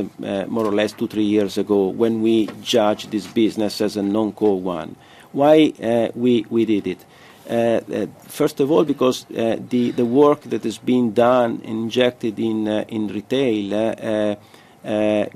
more 0.48 0.66
or 0.66 0.72
less 0.72 0.92
two, 0.92 1.08
three 1.08 1.24
years 1.24 1.58
ago 1.58 1.88
when 1.88 2.22
we 2.22 2.46
judged 2.62 3.10
this 3.10 3.26
business 3.26 3.80
as 3.80 3.96
a 3.96 4.02
non-core 4.02 4.60
one. 4.60 4.94
Why 5.32 5.72
we 6.14 6.64
did 6.64 6.86
it? 6.86 7.04
Uh, 7.50 7.80
uh, 7.92 8.06
first 8.28 8.60
of 8.60 8.70
all, 8.70 8.84
because 8.84 9.26
uh, 9.30 9.56
the 9.68 9.90
the 9.90 10.04
work 10.04 10.42
that 10.42 10.64
is 10.64 10.78
being 10.78 11.10
done, 11.10 11.60
injected 11.64 12.38
in 12.38 12.68
in 12.88 13.08
retail, 13.08 14.36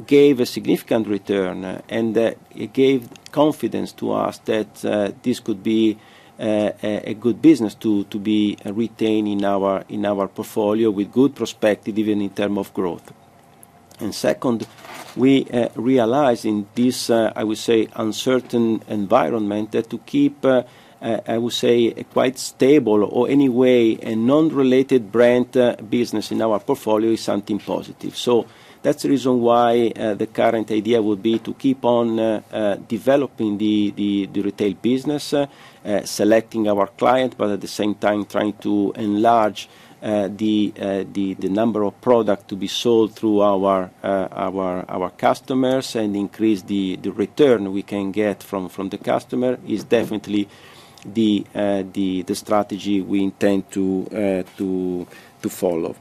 gave 0.06 0.40
a 0.40 0.46
significant 0.46 1.08
return, 1.08 1.82
and 1.88 2.16
it 2.16 2.72
gave 2.72 3.08
confidence 3.32 3.90
to 3.92 4.12
us 4.12 4.38
that 4.44 4.74
this 5.22 5.40
could 5.40 5.62
be 5.62 5.98
a 6.38 7.14
good 7.14 7.42
business 7.42 7.74
to 7.74 8.04
to 8.04 8.18
be 8.20 8.56
retained 8.64 9.26
in 9.26 9.44
our 9.44 9.84
in 9.88 10.06
our 10.06 10.28
portfolio 10.28 10.90
with 10.90 11.10
good 11.10 11.34
perspective, 11.34 11.98
even 11.98 12.22
in 12.22 12.30
terms 12.30 12.58
of 12.58 12.72
growth. 12.72 13.12
And 14.00 14.14
Second, 14.14 14.66
we 15.16 15.46
realize 15.74 16.44
in 16.44 16.66
this, 16.74 17.10
I 17.10 17.42
would 17.42 17.58
say, 17.58 17.88
uncertain 17.96 18.82
environment, 18.88 19.72
that 19.72 19.90
to 19.90 19.98
keep, 19.98 20.46
Uh, 21.04 21.20
I 21.26 21.36
would 21.36 21.52
say, 21.52 21.88
a 21.88 22.04
quite 22.04 22.38
stable 22.38 23.04
or 23.04 23.28
anyway, 23.28 23.98
a 24.00 24.16
non-related 24.16 25.12
brand 25.12 25.54
uh, 25.54 25.76
business 25.76 26.32
in 26.32 26.40
our 26.40 26.58
portfolio 26.60 27.10
is 27.10 27.20
something 27.20 27.58
positive. 27.58 28.16
So 28.16 28.46
that's 28.80 29.02
the 29.02 29.10
reason 29.10 29.42
why 29.42 29.90
the 29.90 30.26
current 30.32 30.70
idea 30.70 31.02
would 31.02 31.22
be 31.22 31.38
to 31.40 31.52
keep 31.54 31.84
on 31.84 32.16
developing 32.88 33.58
the 33.58 34.28
retail 34.34 34.74
business, 34.80 35.34
selecting 36.04 36.68
our 36.68 36.86
client, 36.86 37.34
but 37.36 37.50
at 37.50 37.60
the 37.60 37.68
same 37.68 37.94
time 37.96 38.24
trying 38.24 38.54
to 38.60 38.92
enlarge 38.96 39.68
the 40.00 41.48
number 41.50 41.82
of 41.82 42.00
product 42.00 42.48
to 42.48 42.56
be 42.56 42.66
sold 42.66 43.14
through 43.14 43.40
our 43.42 43.90
customers 45.18 45.96
and 45.96 46.16
increase 46.16 46.62
the 46.62 46.96
return 47.14 47.72
we 47.72 47.82
can 47.82 48.10
get 48.10 48.42
from 48.42 48.88
the 48.88 48.98
customer, 48.98 49.58
is 49.66 49.84
definitely 49.84 50.48
the 51.04 51.44
uh, 51.54 51.82
the 51.92 52.22
the 52.22 52.34
strategy 52.34 53.00
we 53.00 53.22
intend 53.22 53.70
to 53.70 54.06
uh, 54.10 54.42
to 54.56 55.06
to 55.42 55.48
follow. 55.48 55.94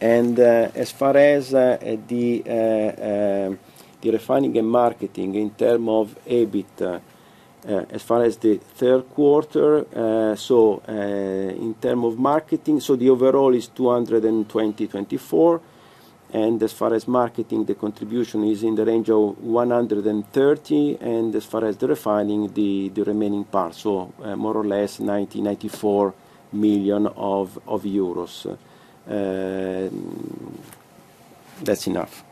And 0.00 0.38
uh, 0.38 0.70
as 0.74 0.90
far 0.90 1.16
as 1.16 1.50
the 1.50 2.42
um, 2.46 3.58
the 4.00 4.10
Refining 4.10 4.64
& 4.64 4.66
Marketing 4.66 5.34
in 5.34 5.50
terms 5.50 5.88
of 5.88 6.16
EBIT, 6.26 7.02
as 7.66 8.02
far 8.02 8.22
as 8.24 8.38
the 8.38 8.56
third 8.56 9.10
quarter, 9.10 9.84
so 10.36 10.80
in 10.88 11.74
terms 11.74 12.04
of 12.06 12.18
marketing, 12.18 12.80
so 12.80 12.96
the 12.96 13.10
overall 13.10 13.54
is 13.54 13.68
224, 13.68 15.60
and 16.32 16.62
as 16.62 16.72
far 16.72 16.94
as 16.94 17.08
marketing, 17.08 17.64
the 17.64 17.74
contribution 17.74 18.44
is 18.44 18.62
in 18.62 18.74
the 18.74 18.84
range 18.84 19.10
of 19.10 19.38
130, 19.42 20.98
and 21.00 21.34
as 21.34 21.44
far 21.44 21.64
as 21.64 21.76
the 21.76 21.88
refining, 21.88 22.52
the 22.52 23.02
remaining 23.02 23.44
part, 23.44 23.74
so 23.74 24.12
uh, 24.22 24.36
more 24.36 24.56
or 24.56 24.64
less 24.64 25.00
90, 25.00 25.40
94 25.40 26.14
million 26.52 27.06
of 27.06 27.58
euros. 27.66 28.46
Uh, 29.08 29.88
that's 31.62 31.86
enough. 31.86 32.24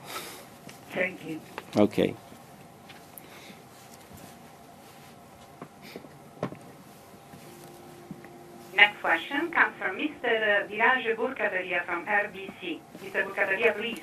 Thank 0.92 1.24
you. 1.26 1.40
Okay. 1.76 2.14
Question 9.00 9.50
comes 9.50 9.74
from 9.78 9.96
Mr. 9.96 10.68
Biraj 10.68 11.16
Borkhataria 11.16 11.84
from 11.84 12.04
RBC. 12.06 12.80
Mr. 13.02 13.24
Borkhataria, 13.24 13.76
please. 13.76 14.00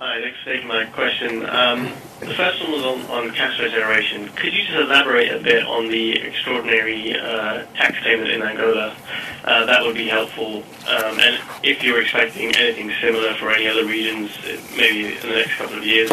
Hi, 0.00 0.20
thanks 0.20 0.38
for 0.42 0.52
taking 0.52 0.66
my 0.66 0.86
question. 0.86 1.48
Um, 1.48 1.92
the 2.20 2.34
first 2.34 2.60
one 2.62 2.72
was 2.72 2.84
on 2.84 3.30
cash 3.30 3.56
flow 3.56 3.68
generation. 3.68 4.28
Could 4.30 4.52
you 4.52 4.64
just 4.64 4.74
elaborate 4.74 5.30
a 5.32 5.38
bit 5.38 5.64
on 5.64 5.88
the 5.88 6.20
extraordinary 6.20 7.14
uh, 7.18 7.64
tax 7.74 7.96
payment 8.02 8.30
in 8.30 8.42
Angola? 8.42 8.96
Uh, 9.44 9.66
that 9.66 9.82
would 9.82 9.94
be 9.94 10.08
helpful. 10.08 10.64
Um, 10.88 11.20
and 11.20 11.40
if 11.62 11.82
you're 11.82 12.02
expecting 12.02 12.54
anything 12.56 12.92
similar 13.00 13.34
for 13.34 13.50
any 13.50 13.68
other 13.68 13.84
regions, 13.84 14.30
uh, 14.38 14.60
maybe 14.76 15.14
in 15.14 15.20
the 15.20 15.36
next 15.36 15.56
couple 15.56 15.78
of 15.78 15.86
years. 15.86 16.10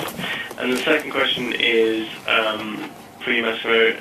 And 0.57 0.71
the 0.71 0.77
second 0.77 1.11
question 1.11 1.53
is 1.53 2.07
um, 2.27 2.91
for 3.23 3.31
you, 3.31 3.41
Massimo. 3.41 3.97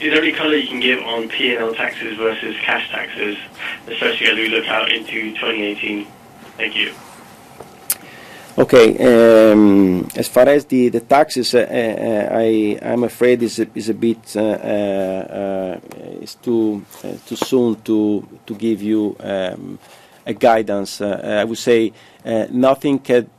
Is 0.00 0.12
there 0.12 0.22
any 0.22 0.32
color 0.32 0.54
you 0.54 0.68
can 0.68 0.78
give 0.78 1.02
on 1.02 1.28
P&L 1.28 1.74
taxes 1.74 2.16
versus 2.16 2.54
cash 2.62 2.88
taxes, 2.90 3.36
especially 3.88 4.28
as 4.28 4.36
we 4.36 4.48
look 4.48 4.66
out 4.68 4.92
into 4.92 5.32
2018? 5.34 6.06
Thank 6.56 6.76
you. 6.76 6.94
Okay. 8.56 9.50
Um, 9.52 10.08
as 10.16 10.28
far 10.28 10.48
as 10.48 10.64
the 10.66 10.88
the 10.88 11.00
taxes, 11.00 11.54
uh, 11.54 11.60
uh, 11.60 12.84
I'm 12.84 13.04
afraid 13.04 13.42
it's 13.42 13.58
a 13.60 13.94
bit 13.94 14.36
uh, 14.36 15.78
too 16.42 16.84
too 17.26 17.36
soon 17.36 17.76
to 17.82 18.54
give 18.58 18.82
you 18.82 19.16
um, 19.20 19.78
a 20.26 20.32
guidance. 20.32 21.00
I 21.00 21.44
would 21.44 21.58
say 21.58 21.92
nothing 22.50 22.98
can 22.98 23.30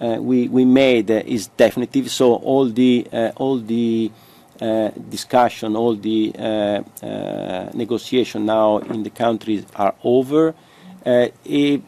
we, 0.02 0.48
we 0.48 0.66
made 0.66 1.12
is 1.12 1.50
definitive, 1.56 2.10
so 2.10 2.34
all 2.34 2.66
the 2.66 4.10
Uh, 4.62 4.90
discussion, 5.10 5.76
all 5.76 5.96
the 5.98 6.34
uh, 6.40 6.82
uh, 7.06 7.70
negotiation 7.74 8.46
now 8.46 8.78
in 8.78 9.04
the 9.04 9.10
countries 9.10 9.66
are 9.76 9.94
over. 10.02 10.56
It 11.06 11.82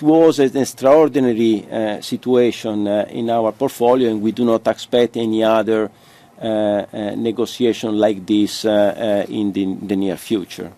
was 0.00 0.38
an 0.38 0.56
extraordinary 0.56 1.66
situation 2.00 2.86
in 2.86 3.28
our 3.30 3.50
portfolio, 3.50 4.10
and 4.10 4.22
we 4.22 4.30
do 4.30 4.44
not 4.44 4.66
expect 4.68 5.16
any 5.16 5.42
other 5.42 5.90
negotiation 6.40 7.98
like 7.98 8.24
this 8.24 8.64
in 8.64 9.52
the 9.52 9.96
near 9.96 10.16
future. 10.16 10.72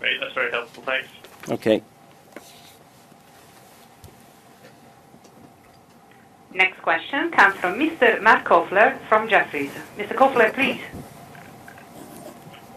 Great. 0.00 0.20
That's 0.20 0.34
very 0.34 0.50
helpful. 0.50 0.82
Thanks. 0.84 1.08
Okay. 1.50 1.82
Next 6.54 6.80
question 6.82 7.32
comes 7.32 7.56
from 7.56 7.80
Mr. 7.80 8.22
Marc 8.22 8.44
Kofler 8.44 8.96
from 9.08 9.28
Jefferies. 9.28 9.72
Mr. 9.98 10.12
Kofler, 10.14 10.54
please. 10.54 10.80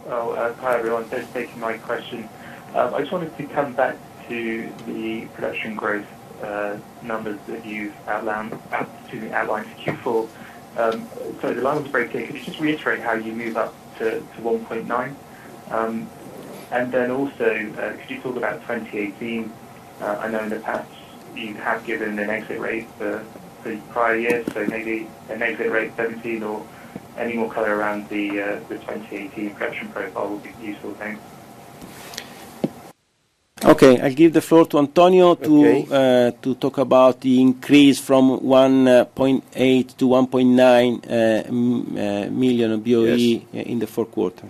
Oh, 0.08 0.32
uh, 0.32 0.52
hi, 0.56 0.80
everyone. 0.80 1.06
Thanks 1.06 1.28
for 1.28 1.34
taking 1.36 1.60
my 1.60 1.78
question. 1.78 2.28
Um, 2.74 2.96
I 2.96 3.02
just 3.02 3.12
wanted 3.12 3.38
to 3.38 3.44
come 3.46 3.74
back 3.74 3.96
to 4.30 4.74
the 4.88 5.26
production 5.36 5.76
growth 5.76 6.08
uh, 6.42 6.78
numbers 7.04 7.40
that 7.46 7.64
you've 7.68 7.94
outlined 8.08 8.50
for 8.52 8.58
Q4. 8.68 10.30
Um, 10.78 11.08
sorry, 11.40 11.54
the 11.54 11.62
line 11.62 11.84
was 11.84 11.92
breaking. 11.92 12.26
Could 12.26 12.36
you 12.36 12.46
just 12.46 12.60
reiterate 12.60 13.02
how 13.02 13.14
you 13.14 13.32
move 13.32 13.58
up 13.58 13.76
to 14.00 14.24
1.9? 14.42 15.16
Um, 15.70 16.10
and 16.72 16.92
then 16.92 17.12
Also, 17.12 17.72
uh, 17.78 17.96
could 18.02 18.10
you 18.10 18.22
talk 18.22 18.38
about 18.38 18.60
2018? 18.62 19.54
I 20.02 20.28
know 20.30 20.40
in 20.40 20.50
the 20.50 20.60
past 20.62 20.90
you 21.36 21.54
have 21.56 21.86
given 21.86 22.18
an 22.18 22.32
exit 22.32 22.60
rate 22.60 22.88
for 22.98 23.24
the 23.64 23.78
prior 23.92 24.18
years, 24.18 24.46
so 24.54 24.66
maybe 24.68 25.08
an 25.30 25.42
exit 25.42 25.72
rate 25.72 25.96
2017 25.98 26.44
or 26.44 26.66
any 27.18 27.36
more 27.36 27.52
color 27.52 27.76
around 27.76 28.08
the 28.10 28.42
uh, 28.42 28.60
2018 28.70 29.56
production 29.56 29.88
profile 29.90 30.30
would 30.30 30.44
be 30.44 30.54
useful. 30.62 30.94
Thanks. 30.94 31.20
Okay. 33.64 34.00
I'll 34.00 34.14
give 34.14 34.34
the 34.34 34.42
floor 34.42 34.68
to 34.68 34.78
Antonio. 34.78 35.32
Okay 35.32 35.88
uh, 35.92 36.32
to 36.42 36.56
talk 36.56 36.78
about 36.78 37.20
the 37.22 37.42
increase 37.42 38.00
from 38.00 38.32
uh, 38.32 38.40
1.8 38.40 39.98
to 39.98 40.08
1.9 40.08 42.32
million 42.32 42.80
BOE. 42.82 43.42
In 43.54 43.80
the 43.80 43.88
fourth 43.88 44.12
quarter. 44.12 44.46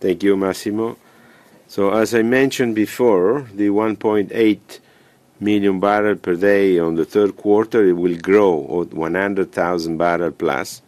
Thank 0.00 0.22
you, 0.22 0.36
Massimo. 0.36 0.96
So 1.66 1.90
as 1.92 2.14
I 2.14 2.22
mentioned 2.22 2.74
before, 2.74 3.46
the 3.54 3.68
1.8 3.68 4.58
million 5.40 5.80
barrel 5.80 6.16
per 6.16 6.34
day 6.34 6.78
on 6.78 6.94
the 6.94 7.04
third 7.04 7.36
quarter, 7.36 7.86
it 7.86 7.92
will 7.92 8.16
grow 8.18 8.82
at 8.82 8.94
100,000 8.94 9.96
barrel 9.96 10.32
plus 10.32 10.82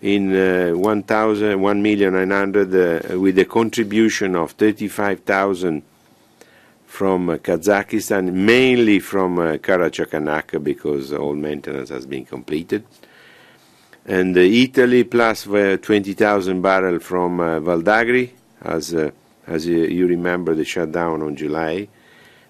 in 0.00 0.32
uh, 0.32 0.72
1,900,000 0.74 3.14
uh, 3.14 3.20
with 3.20 3.38
a 3.38 3.44
contribution 3.44 4.34
of 4.36 4.52
35,000 4.52 5.82
from 6.86 7.30
uh, 7.30 7.36
Kazakhstan, 7.36 8.32
mainly 8.32 9.00
from 9.00 9.36
Karachaganak, 9.36 10.62
because 10.62 11.12
all 11.12 11.34
maintenance 11.34 11.90
has 11.90 12.06
been 12.06 12.24
completed. 12.24 12.84
And 14.06 14.36
Italy 14.36 15.04
plus 15.04 15.44
20,000 15.44 16.62
barrel 16.62 16.98
from 16.98 17.36
Val 17.38 17.82
d'Agri, 17.82 18.32
as 18.62 18.94
you 19.66 20.06
remember, 20.06 20.54
the 20.54 20.64
shutdown 20.64 21.20
on 21.20 21.36
July. 21.36 21.88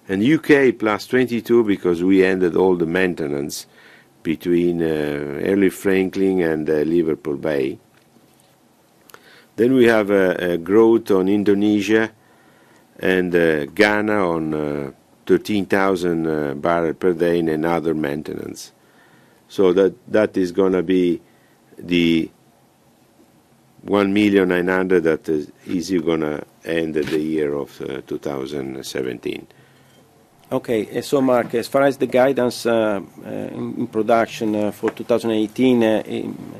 U.K. 0.09 0.71
plus 0.71 1.05
22 1.05 1.63
because 1.63 2.03
we 2.03 2.25
ended 2.25 2.55
all 2.55 2.75
the 2.75 2.87
maintenance 2.87 3.67
between 4.23 4.81
uh, 4.81 4.85
early 4.85 5.69
Franklin 5.69 6.41
and 6.41 6.69
uh, 6.69 6.73
Liverpool 6.73 7.37
Bay. 7.37 7.77
Then 9.55 9.73
we 9.73 9.85
have 9.85 10.09
uh, 10.09 10.35
a 10.39 10.57
growth 10.57 11.11
on 11.11 11.29
Indonesia 11.29 12.11
and 12.99 13.31
Ghana 13.75 14.29
on 14.29 14.93
13,000 15.25 16.59
barrel 16.59 16.93
per 16.93 17.13
day 17.13 17.39
in 17.39 17.47
another 17.47 17.93
maintenance. 17.93 18.73
So 19.47 19.71
that 19.73 20.35
is 20.35 20.51
going 20.51 20.73
to 20.73 20.83
be 20.83 21.21
the 21.77 22.29
1,900,000 23.85 25.03
that 25.03 25.29
is 25.29 26.01
gonna 26.01 26.43
end 26.65 26.95
the 26.95 27.19
year 27.19 27.53
of 27.53 27.77
2017. 28.07 29.47
Okay. 30.51 30.87
Eh, 30.91 31.01
so 31.01 31.21
Mark, 31.21 31.53
as 31.53 31.67
far 31.67 31.83
as 31.83 31.97
the 31.97 32.07
guidance 32.07 32.65
uh, 32.65 32.99
uh, 33.23 33.29
in 33.29 33.85
production 33.85 34.55
uh, 34.55 34.71
for 34.71 34.89
2018, 34.89 35.83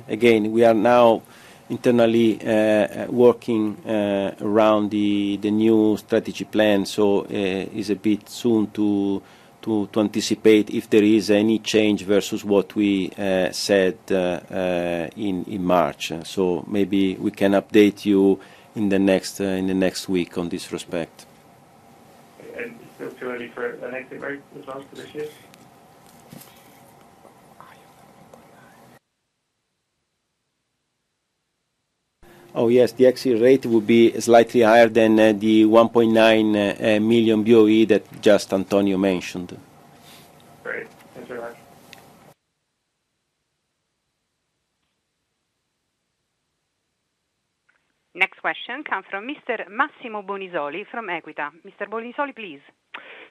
again, 0.07 0.51
we 0.51 0.63
are 0.63 0.75
now 0.75 1.23
internally 1.71 2.37
working 3.09 3.77
around 4.41 4.91
the 4.91 5.37
new 5.37 5.97
strategy 5.97 6.45
plan. 6.45 6.85
So 6.85 7.25
it's 7.29 7.89
a 7.89 7.95
bit 7.95 8.29
soon 8.29 8.69
to 8.71 9.21
anticipate 9.97 10.69
if 10.69 10.87
there 10.89 11.03
is 11.03 11.31
any 11.31 11.57
change 11.57 12.03
versus 12.03 12.45
what 12.45 12.75
we 12.75 13.09
said 13.51 13.97
in 15.15 15.63
March. 15.63 16.11
So 16.25 16.63
maybe 16.67 17.15
we 17.15 17.31
can 17.31 17.53
update 17.53 18.05
you 18.05 18.39
in 18.75 18.89
the 18.89 18.99
next 18.99 20.09
week 20.09 20.37
on 20.37 20.49
this 20.49 20.71
respect. 20.71 21.25
Still 22.99 23.11
too 23.11 23.29
early 23.31 23.47
for 23.47 23.65
an 23.65 23.93
exit 23.93 24.19
rate 24.19 24.41
as 24.59 24.67
well 24.67 24.81
for 24.81 24.95
this 24.97 25.15
year? 25.15 25.29
Oh, 32.53 32.67
yes. 32.67 32.91
The 32.91 33.05
exit 33.07 33.39
rate 33.39 33.65
would 33.65 33.87
be 33.87 34.19
slightly 34.19 34.63
higher 34.63 34.89
than 34.89 35.17
uh, 35.17 35.31
the 35.31 35.63
1.9 35.63 36.97
uh, 36.97 36.99
million 36.99 37.41
BOE 37.41 37.85
that 37.85 38.21
just 38.21 38.51
Antonio 38.51 38.97
mentioned. 38.97 39.57
Great. 40.61 40.87
Thanks 41.13 41.29
very 41.29 41.39
much. 41.39 41.55
Next 48.19 48.41
question 48.41 48.83
comes 48.83 49.05
from 49.09 49.25
Mr. 49.25 49.65
Massimo 49.69 50.21
Bonisoli 50.21 50.83
from 50.91 51.07
Equita. 51.07 51.51
Mr. 51.65 51.87
Bonisoli, 51.89 52.35
please. 52.35 52.59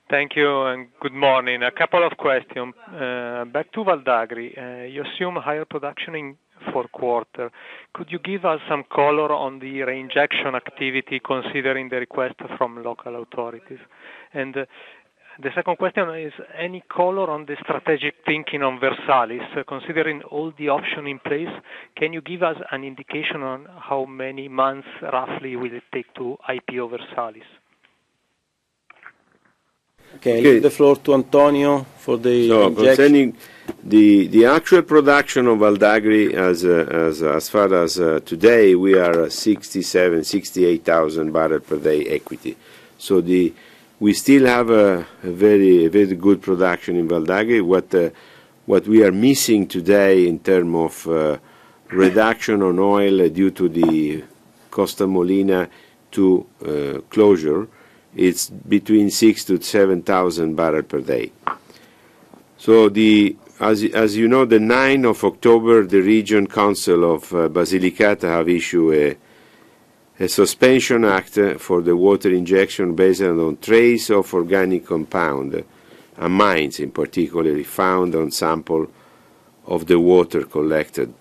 Thank 0.09 0.35
you 0.35 0.63
and 0.63 0.89
good 1.01 1.13
morning. 1.13 1.63
A 1.63 1.71
couple 1.71 2.03
of 2.07 2.17
questions. 2.17 2.73
Uh, 2.91 3.45
back 3.45 3.71
to 3.73 3.85
Val 3.85 4.01
d'Agri. 4.01 4.57
Uh, 4.57 4.85
you 4.85 5.05
assume 5.05 5.37
higher 5.37 5.67
production 5.67 6.15
in 6.15 6.37
fourth 6.73 6.91
quarter. 6.93 7.51
Could 7.93 8.11
you 8.11 8.19
give 8.19 8.47
us 8.47 8.61
some 8.67 8.83
color 8.91 9.31
on 9.31 9.59
the 9.59 9.81
reinjection 9.81 10.55
activity 10.55 11.21
considering 11.23 11.91
the 11.91 11.97
request 11.97 12.37
from 12.57 12.83
local 12.83 13.21
authorities? 13.21 13.81
Uh, 14.35 14.65
The 15.41 15.51
second 15.55 15.77
question 15.79 16.11
is 16.17 16.33
any 16.59 16.83
color 16.91 17.31
on 17.31 17.47
the 17.47 17.57
strategic 17.63 18.15
thinking 18.27 18.65
on 18.65 18.81
Versalis, 18.81 19.47
considering 19.69 20.21
all 20.23 20.53
the 20.59 20.69
options 20.69 21.07
in 21.07 21.21
place, 21.21 21.55
can 21.97 22.13
you 22.13 22.21
give 22.21 22.43
us 22.43 22.57
an 22.73 22.83
indication 22.83 23.43
on 23.43 23.69
how 23.79 24.05
many 24.05 24.49
months 24.49 24.89
roughly 25.01 25.55
will 25.55 25.73
it 25.73 25.85
take 25.95 26.13
to 26.15 26.37
IPO 26.49 26.91
Versalis? 26.91 27.47
Okay. 30.17 30.39
I 30.39 30.41
leave 30.41 30.63
the 30.63 30.71
floor 30.71 30.97
to 30.97 31.15
Antonio 31.15 31.87
for 31.99 32.17
the 32.17 32.51
injection. 32.51 32.75
Concerning 32.75 33.37
the 33.85 34.45
actual 34.47 34.83
production 34.83 35.47
of 35.47 35.61
Val 35.61 35.77
d'Agri 35.77 36.35
as 36.35 37.49
far 37.49 37.73
as 37.75 38.01
uh, 38.01 38.19
today, 38.27 38.75
we 38.75 38.99
are 38.99 39.31
67,000, 39.31 40.25
68,000 40.25 41.31
barrel 41.31 41.61
per 41.61 41.79
day 41.79 42.07
equity. 42.07 42.57
We 44.01 44.13
still 44.13 44.47
have 44.47 44.71
a 44.71 45.07
very 45.23 45.89
very 45.89 46.15
good 46.15 46.41
production 46.41 46.95
in 46.95 47.09
Val 47.09 47.25
d'Agri. 47.25 47.61
Uh, 47.61 48.11
what 48.67 48.87
we 48.87 49.03
are 49.03 49.11
missing 49.11 49.67
today 49.67 50.29
in 50.29 50.39
terms 50.39 50.77
of 50.77 51.09
uh, 51.09 51.39
reduction 51.89 52.63
on 52.63 52.79
oil 52.79 53.23
uh, 53.23 53.29
due 53.29 53.51
to 53.51 53.69
the 53.69 54.23
Costa 54.71 55.05
Molina 55.05 55.69
2 56.13 57.05
closure, 57.11 57.67
it's 58.15 58.51
between 58.51 59.11
6,000 59.11 59.59
to 59.59 59.65
7,000 59.65 60.55
barrel 60.55 60.83
per 60.85 61.01
day. 61.01 61.33
So 62.57 62.89
the 62.89 63.37
as 63.59 63.83
as 63.83 64.17
you 64.17 64.29
know, 64.29 64.45
the 64.45 64.61
9th 64.61 65.11
of 65.11 65.25
October, 65.25 65.85
the 65.85 66.03
Region 66.03 66.47
Council 66.47 67.15
of 67.15 67.31
Basilicata 67.31 68.29
have 68.29 68.49
issued 68.49 68.95
a 68.95 69.17
suspension 70.27 71.05
act 71.05 71.39
for 71.59 71.81
the 71.81 71.95
water 71.95 72.31
injection 72.31 72.97
based 72.97 73.23
on 73.23 73.57
trace 73.59 74.11
of 74.11 74.35
organic 74.35 74.87
compound, 74.87 75.63
amines 76.17 76.81
in 76.81 76.91
particular, 76.91 77.63
found 77.63 78.17
on 78.17 78.33
sample 78.33 78.89
of 79.67 79.87
the 79.87 80.01
water 80.01 80.43
collected, 80.43 81.15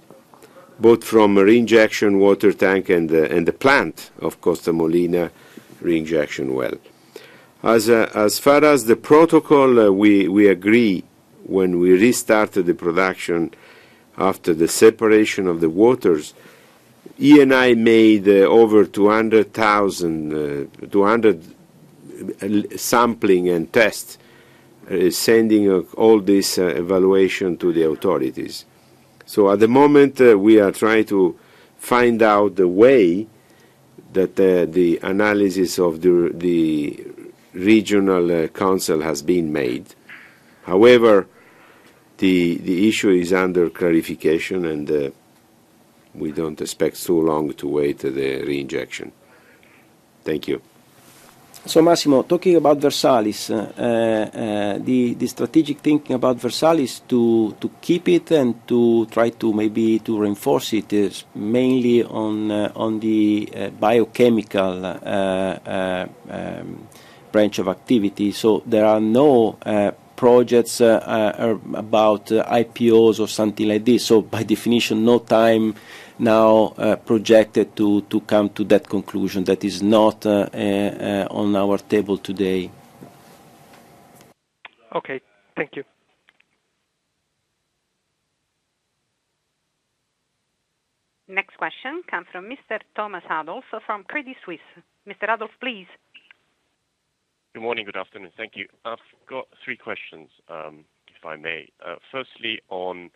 both 0.80 1.04
from 1.04 1.36
reinjection 1.36 2.18
water 2.18 2.52
tank 2.54 2.90
and 2.90 3.12
uh, 3.12 3.40
the 3.42 3.54
plant 3.54 4.10
of 4.20 4.42
Costa 4.42 4.74
Molina 4.74 5.30
reinjection 5.84 6.54
well. 6.54 6.74
As 7.62 7.90
uh, 7.90 8.10
as 8.16 8.40
far 8.40 8.64
as 8.64 8.86
the 8.86 8.96
protocol, 8.96 9.80
uh, 9.80 9.92
we 9.92 10.48
agree 10.48 11.04
when 11.44 11.80
we 11.80 11.92
restarted 11.92 12.66
the 12.66 12.74
production 12.74 13.54
after 14.18 14.54
the 14.54 14.68
separation 14.68 15.48
of 15.48 15.62
the 15.62 15.70
waters, 15.70 16.34
Eni 17.20 17.78
made 17.78 18.28
uh, 18.28 18.48
over 18.48 18.86
200 18.86 19.58
uh, 19.58 19.86
uh, 22.42 22.78
sampling 22.78 23.50
and 23.50 23.72
tests, 23.72 24.18
sending 25.10 25.70
all 25.70 26.20
this 26.20 26.58
evaluation 26.58 27.58
to 27.58 27.74
the 27.74 27.84
authorities. 27.84 28.66
So 29.26 29.52
at 29.52 29.60
the 29.60 29.68
moment, 29.68 30.20
we 30.20 30.60
are 30.60 30.72
trying 30.72 31.06
to 31.06 31.38
find 31.78 32.22
out 32.22 32.56
the 32.56 32.68
way 32.68 33.28
that 34.14 34.38
the 34.38 35.00
analysis 35.04 35.78
of 35.78 36.02
the 36.02 37.06
regional 37.54 38.48
council 38.48 39.02
has 39.02 39.22
been 39.22 39.52
made. 39.52 39.94
However, 40.64 41.28
the 42.18 42.88
issue 42.88 43.10
is 43.10 43.34
under 43.34 43.70
clarification, 43.70 44.66
and 44.66 45.14
we 46.14 46.32
don't 46.32 46.62
expect 46.62 46.98
so 46.98 47.16
long 47.16 47.54
to 47.54 47.68
wait 47.68 48.00
the 48.00 48.10
reinjection. 48.10 49.12
Thank 50.24 50.48
you. 50.48 50.62
So 51.66 51.82
Massimo, 51.82 52.24
talking 52.24 52.56
about 52.56 52.80
Versalis, 52.80 53.50
uh, 53.50 53.56
uh, 53.56 54.78
the 54.80 55.28
strategic 55.28 55.80
thinking 55.80 56.16
about 56.16 56.38
Versalis 56.38 57.02
to 57.10 57.54
keep 57.82 58.08
it 58.08 58.32
and 58.32 58.66
to 58.68 59.06
try 59.08 59.32
to 59.32 59.52
maybe 59.52 60.00
to 60.00 60.18
reinforce 60.18 60.74
it 60.74 60.94
is 60.94 61.26
mainly 61.36 62.04
on 62.04 62.52
uh, 62.52 62.90
the 63.00 63.72
biochemical 63.78 64.86
um, 64.86 66.88
branch 67.34 67.60
of 67.60 67.68
activity. 67.68 68.32
So 68.32 68.64
there 68.66 68.86
are 68.86 69.02
no 69.02 69.58
projects 70.18 70.82
uh, 70.82 71.00
uh, 71.06 71.46
er, 71.46 71.60
about 71.76 72.32
uh, 72.32 72.44
IPOs 72.52 73.20
or 73.22 73.28
something 73.30 73.68
like 73.70 73.86
this. 73.86 74.06
So 74.06 74.22
by 74.22 74.44
definition, 74.44 75.06
no 75.06 75.20
time 75.20 75.76
now 76.20 76.74
projected 77.06 77.76
to 77.78 78.22
come 78.26 78.50
to 78.50 78.64
that 78.66 78.90
conclusion. 78.90 79.44
That 79.46 79.64
is 79.64 79.82
not 79.82 80.26
on 80.26 81.56
our 81.56 81.78
table 81.78 82.18
today. 82.18 82.72
Okay. 84.96 85.22
Thank 85.56 85.76
you. 85.76 85.84
Next 91.30 91.58
question 91.58 92.04
comes 92.10 92.26
from 92.32 92.46
Mr. 92.46 92.80
Thomas 92.96 93.24
Adolff 93.30 93.64
from 93.86 94.06
Credit 94.06 94.36
Suisse. 94.46 94.60
Mr. 95.08 95.28
Adolff, 95.28 95.52
please. 95.60 95.88
Good 97.58 97.64
morning. 97.64 97.86
Good 97.86 97.98
afternoon. 97.98 98.30
Thank 98.38 98.56
you. 98.56 98.68
I've 98.86 99.00
got 99.28 99.48
three 99.66 99.78
questions, 99.78 100.30
um, 100.48 100.86
if 101.08 101.26
I 101.26 101.38
may. 101.38 101.68
Uh, 101.84 101.96
firstly, 102.12 102.60
on 102.70 103.10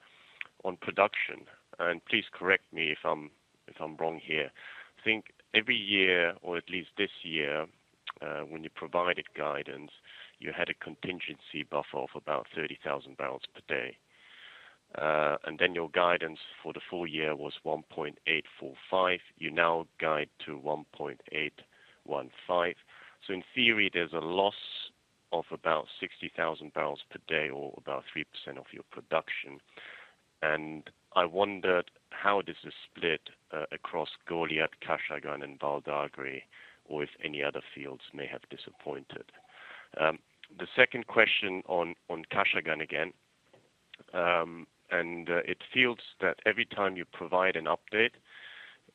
production, 0.82 1.46
and 1.78 2.04
please 2.06 2.24
correct 2.34 2.64
me 2.74 2.92
if 2.92 2.98
I'm 3.06 3.30
wrong 3.98 4.20
here. 4.20 4.50
I 4.98 5.02
think 5.04 5.26
every 5.54 5.76
year, 5.76 6.34
or 6.42 6.58
at 6.58 6.72
least 6.72 6.90
this 6.98 7.12
year, 7.22 7.68
uh, 8.20 8.40
when 8.50 8.64
you 8.64 8.72
provided 8.74 9.26
guidance, 9.38 9.92
you 10.40 10.52
had 10.58 10.70
a 10.70 10.74
contingency 10.74 11.62
buffer 11.70 12.00
of 12.00 12.10
about 12.16 12.48
30,000 12.56 13.18
barrels 13.18 13.44
per 13.54 13.62
day. 13.68 13.96
Uh 14.98 15.38
and 15.46 15.60
then 15.60 15.76
your 15.76 15.90
guidance 15.90 16.40
for 16.64 16.74
the 16.74 16.82
full 16.90 17.06
year 17.06 17.36
was 17.36 17.54
1.845. 17.64 19.20
You 19.38 19.52
now 19.52 19.86
guide 20.00 20.30
to 20.48 20.60
1.815. 20.60 22.74
So 23.28 23.34
in 23.34 23.44
theory, 23.54 23.90
there's 23.94 24.14
a 24.14 24.20
loss 24.20 24.56
of 25.32 25.46
about 25.52 25.86
60,000 26.00 26.74
barrels 26.74 27.00
per 27.10 27.20
day 27.28 27.50
or 27.50 27.74
about 27.78 28.04
3% 28.16 28.26
of 28.58 28.66
your 28.72 28.84
production. 28.92 29.60
And 30.42 30.90
I 31.16 31.26
wondered 31.26 31.92
how 32.10 32.42
this 32.46 32.58
is 32.66 32.74
split 32.90 33.22
uh, 33.54 33.66
across 33.72 34.10
Goliat, 34.30 34.70
Kashagan, 34.86 35.44
and 35.44 35.60
Val 35.60 35.82
d'Agri, 35.82 36.44
or 36.86 37.04
if 37.04 37.10
any 37.24 37.44
other 37.44 37.62
fields 37.74 38.02
may 38.14 38.28
have 38.28 38.42
disappointed. 38.50 39.32
Um, 40.00 40.20
the 40.58 40.68
second 40.76 41.08
question 41.08 41.64
on 41.68 41.96
Kashagan 42.10 42.82
again. 42.82 43.14
Um, 44.14 44.68
and 44.90 45.30
uh, 45.30 45.38
it 45.46 45.60
feels 45.74 46.00
that 46.20 46.40
every 46.46 46.66
time 46.66 46.98
you 46.98 47.06
provide 47.06 47.56
an 47.56 47.66
update, 47.66 48.12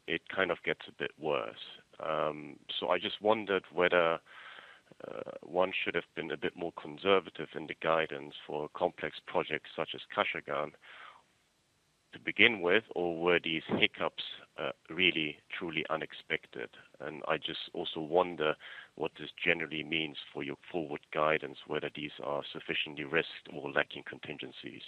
it 0.07 0.23
kind 0.35 0.51
of 0.51 0.59
gets 0.65 0.83
a 0.89 0.93
bit 0.93 1.11
worse. 1.19 1.81
Um, 2.01 2.57
so 2.79 2.89
I 2.89 2.99
just 2.99 3.21
wondered 3.21 3.65
whether 3.73 4.19
uh, 5.07 5.31
one 5.43 5.73
should 5.73 5.95
have 5.95 6.05
been 6.15 6.31
a 6.31 6.37
bit 6.37 6.57
more 6.57 6.73
conservative 6.81 7.49
in 7.55 7.67
the 7.67 7.77
guidance 7.83 8.35
for 8.47 8.69
complex 8.75 9.17
projects 9.27 9.71
such 9.77 9.91
as 9.95 10.01
Kashagan 10.15 10.73
to 12.13 12.19
begin 12.25 12.61
with, 12.61 12.85
or 12.95 13.19
were 13.19 13.39
these 13.43 13.63
hiccups 13.79 14.23
uh, 14.59 14.71
really 14.89 15.39
truly 15.57 15.85
unexpected? 15.91 16.71
And 17.01 17.23
I 17.29 17.37
just 17.37 17.69
also 17.75 18.01
wonder 18.01 18.55
what 18.95 19.13
this 19.19 19.31
generally 19.45 19.83
means 19.83 20.17
for 20.33 20.43
your 20.43 20.57
forward 20.71 21.03
guidance, 21.13 21.59
whether 21.67 21.91
these 21.95 22.13
are 22.25 22.43
sufficiently 22.51 23.05
risked 23.05 23.49
or 23.53 23.71
lacking 23.71 24.05
contingencies. 24.09 24.83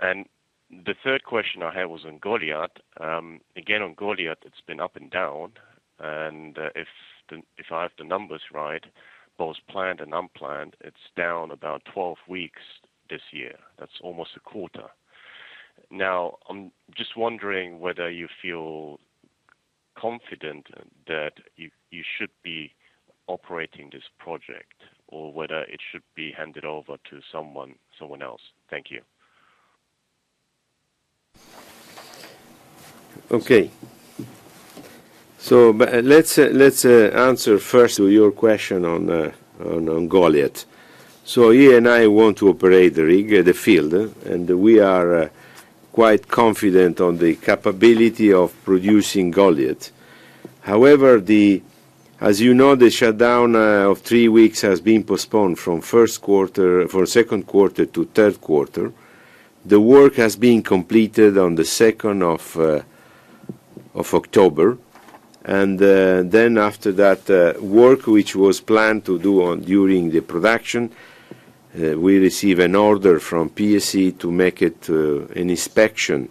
And 0.00 0.26
the 0.70 0.94
third 1.02 1.24
question 1.24 1.62
I 1.62 1.74
had 1.74 1.86
was 1.86 2.04
on 2.06 2.20
Goliat. 2.20 2.78
Um, 3.00 3.40
again, 3.56 3.82
on 3.82 3.94
Goliat, 3.94 4.36
it's 4.44 4.60
been 4.66 4.80
up 4.80 4.96
and 4.96 5.10
down, 5.10 5.52
and 5.98 6.58
uh, 6.58 6.70
if 6.74 6.88
if 7.56 7.66
I 7.72 7.82
have 7.82 7.92
the 7.96 8.04
numbers 8.04 8.42
right, 8.52 8.84
both 9.38 9.56
planned 9.68 10.00
and 10.00 10.12
unplanned, 10.12 10.76
it's 10.80 10.96
down 11.16 11.50
about 11.50 11.82
12 11.92 12.18
weeks 12.28 12.60
this 13.08 13.22
year. 13.32 13.54
That's 13.78 14.00
almost 14.02 14.30
a 14.36 14.40
quarter. 14.40 14.88
Now, 15.90 16.36
I'm 16.48 16.70
just 16.96 17.16
wondering 17.16 17.80
whether 17.80 18.10
you 18.10 18.28
feel 18.42 19.00
confident 19.96 20.66
that 21.06 21.32
you 21.56 21.70
you 21.90 22.02
should 22.18 22.30
be 22.42 22.72
operating 23.26 23.90
this 23.90 24.02
project 24.18 24.74
or 25.08 25.32
whether 25.32 25.62
it 25.62 25.80
should 25.90 26.02
be 26.14 26.32
handed 26.32 26.64
over 26.64 26.96
to 27.10 27.20
someone 27.32 27.74
someone 27.98 28.22
else. 28.22 28.42
Thank 28.70 28.90
you. 28.90 29.00
Okay. 33.30 33.70
So 35.44 35.78
uh, 35.78 36.00
let's 36.02 36.38
uh, 36.38 36.48
let's 36.52 36.86
uh, 36.86 37.10
answer 37.12 37.58
first 37.58 37.98
to 37.98 38.08
your 38.08 38.32
question 38.32 38.86
on 38.86 39.10
on 39.60 40.08
Goliat. 40.08 40.64
So 41.22 41.50
Eni 41.52 42.10
want 42.10 42.38
to 42.38 42.48
operate 42.48 42.94
the 42.94 43.04
rig, 43.04 43.44
the 43.44 43.52
field, 43.52 43.92
and 44.24 44.48
we 44.48 44.80
are 44.80 45.30
quite 45.92 46.28
confident 46.28 46.98
on 47.02 47.18
the 47.18 47.34
capability 47.36 48.32
of 48.32 48.54
producing 48.64 49.30
Goliat. 49.34 49.90
However, 50.62 51.20
the 51.20 51.62
as 52.22 52.40
you 52.40 52.54
know, 52.54 52.74
the 52.74 52.88
shutdown 52.88 53.54
of 53.54 53.98
three 53.98 54.28
weeks 54.28 54.62
has 54.62 54.80
been 54.80 55.04
postponed 55.04 55.58
from 55.58 55.82
first 55.82 56.22
quarter, 56.22 56.88
from 56.88 57.04
second 57.04 57.46
quarter 57.46 57.84
to 57.84 58.06
third 58.06 58.40
quarter. 58.40 58.94
The 59.62 59.78
work 59.78 60.14
has 60.14 60.36
been 60.36 60.62
completed 60.62 61.36
on 61.36 61.56
the 61.56 61.64
2nd 61.64 62.22
of 62.22 62.42
of 63.94 64.14
October, 64.14 64.78
and 65.44 65.80
uh, 65.82 66.22
then 66.22 66.56
after 66.56 66.90
that 66.92 67.28
uh, 67.28 67.60
work, 67.60 68.06
which 68.06 68.34
was 68.34 68.60
planned 68.60 69.04
to 69.04 69.18
do 69.18 69.56
during 69.56 70.10
the 70.10 70.20
production, 70.20 70.90
uh, 71.76 71.98
we 71.98 72.18
received 72.18 72.60
an 72.60 72.74
order 72.74 73.20
from 73.20 73.50
PSE 73.50 74.18
to 74.18 74.32
make 74.32 74.62
it 74.62 74.88
an 74.88 75.50
inspection 75.50 76.30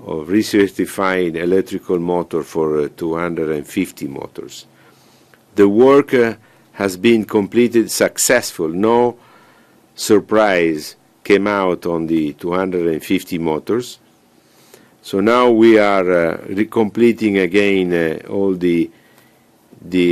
of 0.00 0.28
recertifying 0.28 1.34
electrical 1.36 1.98
motor 1.98 2.42
for 2.42 2.88
250 2.88 4.08
motors. 4.08 4.66
The 5.54 5.68
work 5.68 6.14
has 6.72 6.96
been 6.96 7.24
completed 7.24 7.90
successful. 7.90 8.68
No 8.68 9.18
surprise 9.94 10.96
came 11.22 11.46
out 11.46 11.86
on 11.86 12.06
the 12.06 12.32
250 12.34 13.38
motors. 13.38 13.98
So 15.04 15.20
now 15.20 15.50
we 15.50 15.78
are 15.78 16.10
uh, 16.32 16.64
completing 16.70 17.36
again 17.36 17.92
uh, 17.92 18.26
all 18.26 18.54
the 18.54 18.90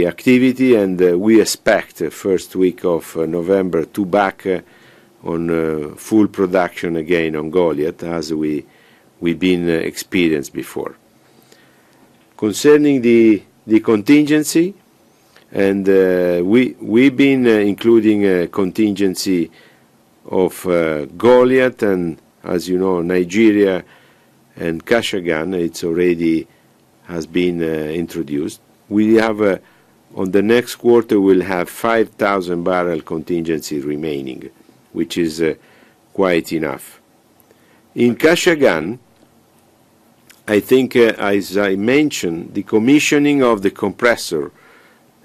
activity, 0.07 0.75
and 0.75 1.01
uh, 1.01 1.19
we 1.19 1.41
expect 1.41 1.97
the 1.97 2.11
first 2.11 2.55
week 2.55 2.85
of 2.85 3.17
November 3.17 3.87
to 3.87 4.05
back 4.05 4.47
on 5.25 5.95
full 5.97 6.29
production 6.29 6.97
again 6.97 7.37
on 7.37 7.51
Goliat 7.51 8.03
as 8.03 8.35
we've 8.35 9.39
been 9.39 9.71
experienced 9.71 10.53
before. 10.53 10.95
Concerning 12.37 13.01
the 13.01 13.43
contingency, 13.83 14.75
and 15.53 15.87
we've 16.47 17.17
been 17.17 17.47
including 17.47 18.27
a 18.27 18.47
contingency 18.49 19.51
of 20.27 20.53
Goliat, 20.65 21.81
and 21.83 22.19
as 22.45 22.69
you 22.69 22.77
know, 22.77 23.01
Nigeria 23.01 23.83
and 24.57 24.85
Kashagan, 24.85 25.55
it's 25.55 25.85
already 25.85 26.47
has 27.05 27.27
been 27.27 27.63
uh, 27.63 27.67
introduced. 27.67 28.61
We 28.89 29.15
have 29.15 29.41
uh, 29.41 29.59
on 30.15 30.31
the 30.31 30.43
next 30.43 30.77
quarter, 30.77 31.21
we'll 31.21 31.43
have 31.43 31.69
5,000 31.69 32.63
barrel 32.63 33.01
contingency 33.01 33.81
remaining, 33.81 34.51
which 34.93 35.17
is 35.17 35.41
uh, 35.41 35.55
quite 36.13 36.53
enough. 36.53 37.01
In 37.95 38.17
Kashagan, 38.17 38.99
I 40.47 40.61
think, 40.61 40.97
as 40.97 41.57
I 41.57 41.77
mentioned, 41.77 42.55
the 42.55 42.63
commissioning 42.63 43.43
of 43.43 43.63
the 43.63 43.71
compressor 43.71 44.51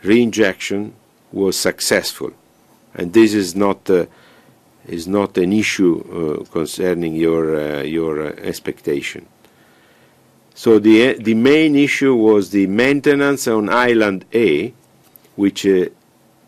reinjection 0.04 0.92
was 1.32 1.58
successful, 1.58 2.32
and 2.94 3.12
this 3.14 3.34
is 3.34 3.56
not 3.56 3.90
an 4.88 5.54
issue 5.54 6.00
uh, 6.00 6.52
concerning 6.52 7.16
your 7.16 7.56
uh, 7.56 7.84
your 7.84 8.28
uh, 8.28 8.30
expectation. 8.42 9.28
So 10.54 10.80
the 10.80 11.14
the 11.14 11.34
main 11.34 11.76
issue 11.76 12.16
was 12.16 12.50
the 12.50 12.68
maintenance 12.68 13.48
on 13.48 13.70
Island 13.70 14.26
A, 14.34 14.74
which 15.36 15.68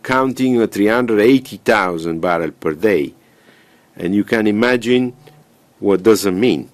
counting 0.02 0.66
380,000 0.66 2.20
barrel 2.20 2.52
per 2.52 2.74
day, 2.74 3.14
and 3.96 4.16
you 4.16 4.24
can 4.24 4.48
imagine 4.48 5.14
what 5.80 6.02
does 6.04 6.26
it 6.26 6.32
mean. 6.32 6.70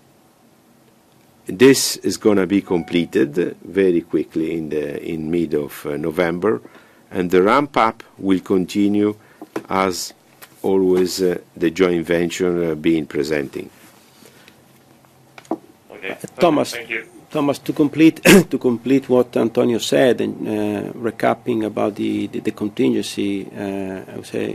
This 1.48 1.98
is 1.98 2.18
going 2.18 2.38
to 2.38 2.48
be 2.48 2.62
completed 2.62 3.58
very 3.64 4.02
quickly 4.02 4.58
in 4.58 4.70
the 4.70 5.04
in 5.04 5.30
mid 5.30 5.54
of 5.54 5.86
November, 5.86 6.62
and 7.12 7.30
the 7.30 7.42
ramp-up 7.42 8.04
will 8.18 8.40
continue 8.40 9.16
as 9.70 10.14
always 10.66 11.22
uh, 11.22 11.38
the 11.56 11.70
joint 11.70 12.06
venture 12.06 12.72
uh, 12.72 12.76
being 12.76 13.06
presenting. 13.06 13.70
Okay. 15.92 16.18
Thomas. 16.40 16.72
Thank 16.72 16.90
you. 16.90 17.06
Thomas, 17.30 17.60
to 17.60 17.74
complete 17.74 19.10
what 19.10 19.36
Antonio 19.36 19.78
said 19.78 20.22
and 20.22 20.48
uh, 20.48 20.92
recapping 20.94 21.66
about 21.66 21.96
the 21.96 22.28
contingency, 22.56 23.46
I 23.46 24.16
would 24.16 24.26
say, 24.26 24.48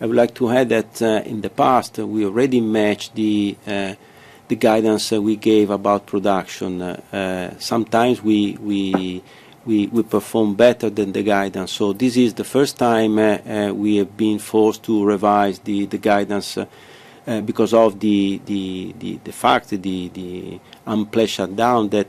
I 0.00 0.06
would 0.06 0.16
like 0.16 0.34
to 0.34 0.50
add 0.50 0.70
that 0.70 1.00
in 1.24 1.40
the 1.40 1.50
past, 1.50 1.98
we 1.98 2.24
already 2.24 2.60
matched 2.60 3.14
the 3.14 3.56
guidance 4.58 5.12
we 5.12 5.36
gave 5.36 5.70
about 5.70 6.06
production. 6.06 7.00
Sometimes 7.60 8.22
we 8.22 9.22
perform 10.10 10.54
better 10.54 10.90
than 10.90 11.12
the 11.12 11.22
guidance. 11.22 11.72
So 11.72 11.92
this 11.92 12.16
is 12.16 12.34
the 12.34 12.44
first 12.44 12.76
time 12.76 13.18
uh, 13.18 13.22
uh, 13.22 13.72
we 13.74 13.96
have 13.96 14.16
been 14.16 14.38
forced 14.38 14.82
to 14.84 15.04
revise 15.04 15.58
the 15.60 15.86
guidance 15.86 16.58
uh, 16.58 16.66
because 17.40 17.72
of 17.72 17.98
the 17.98 18.38
fact, 19.32 19.70
the 19.70 20.08
the 20.08 20.60
unplanned 20.86 21.30
shutdown 21.30 21.88
that 21.88 22.06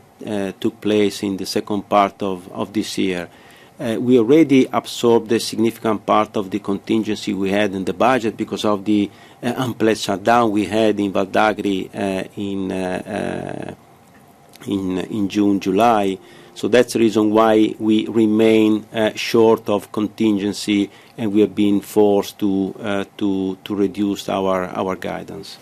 took 0.60 0.82
place 0.82 1.24
in 1.24 1.38
the 1.38 1.46
second 1.46 1.88
part 1.88 2.22
of 2.22 2.74
this 2.74 2.98
year. 2.98 3.30
We 3.80 4.20
already 4.20 4.68
absorbed 4.72 5.32
a 5.32 5.40
significant 5.40 6.06
part 6.06 6.36
of 6.36 6.50
the 6.50 6.60
contingency 6.60 7.34
we 7.34 7.52
had 7.52 7.74
in 7.74 7.86
the 7.86 7.94
budget 7.94 8.36
because 8.36 8.66
of 8.66 8.84
the 8.84 9.10
unplanned 9.42 9.98
shutdown 9.98 10.52
we 10.52 10.66
had 10.66 11.00
in 11.00 11.14
Val 11.14 11.26
d'Agri 11.26 11.90
in 14.68 15.30
June, 15.30 15.60
July. 15.62 16.18
So 16.56 16.70
that's 16.70 16.94
the 16.94 17.00
reason 17.00 17.32
why 17.32 17.76
we 17.80 18.08
remain 18.08 18.86
uh, 18.94 19.12
short 19.14 19.70
of 19.70 19.92
contingency, 19.92 20.90
and 21.18 21.34
we 21.34 21.42
have 21.42 21.54
been 21.54 21.82
forced 21.82 22.40
to 22.40 22.74
uh, 22.80 23.04
reduce 23.70 24.30
our 24.30 24.96
guidance. 24.96 25.58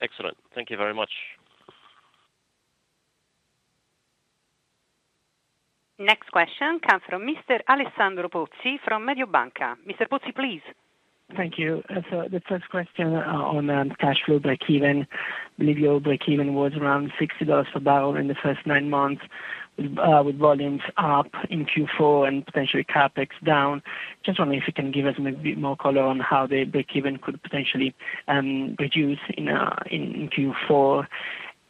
Excellent. 0.00 0.36
Thank 0.54 0.70
you 0.70 0.76
very 0.76 0.94
much. 0.94 1.10
Next 5.98 6.30
question 6.30 6.78
comes 6.86 7.02
from 7.08 7.22
Mr. 7.22 7.60
Alessandro 7.68 8.28
Pozzi 8.28 8.78
from 8.84 9.06
Mediobanca. 9.06 9.76
Mr. 9.88 10.06
Pozzi, 10.06 10.34
please. 10.34 10.60
Thank 11.34 11.58
you. 11.58 11.82
Uh, 11.88 12.02
so 12.10 12.28
the 12.30 12.40
first 12.48 12.68
question 12.68 13.14
on 13.14 13.70
um, 13.70 13.90
cash 13.98 14.22
flow 14.24 14.38
break-even. 14.38 15.06
Believe 15.58 15.78
your 15.78 16.00
break-even 16.00 16.54
was 16.54 16.74
around 16.74 17.12
$60 17.20 17.72
per 17.72 17.80
barrel 17.80 18.16
in 18.16 18.28
the 18.28 18.34
first 18.34 18.66
nine 18.66 18.90
months, 18.90 19.22
with 19.76 19.98
uh, 19.98 20.22
volumes 20.22 20.82
up 20.96 21.28
in 21.50 21.66
Q4 21.66 22.28
and 22.28 22.46
potentially 22.46 22.84
CapEx 22.84 23.28
down. 23.44 23.82
Just 24.24 24.38
wondering 24.38 24.60
if 24.60 24.66
you 24.66 24.72
can 24.72 24.90
give 24.90 25.06
us 25.06 25.16
bit 25.18 25.58
more 25.58 25.76
color 25.76 26.02
on 26.02 26.20
how 26.20 26.46
the 26.46 26.64
break-even 26.64 27.18
could 27.18 27.42
potentially 27.42 27.94
um, 28.28 28.76
reduce 28.78 29.18
in 29.36 29.48
uh, 29.48 29.76
Q4. 29.90 31.06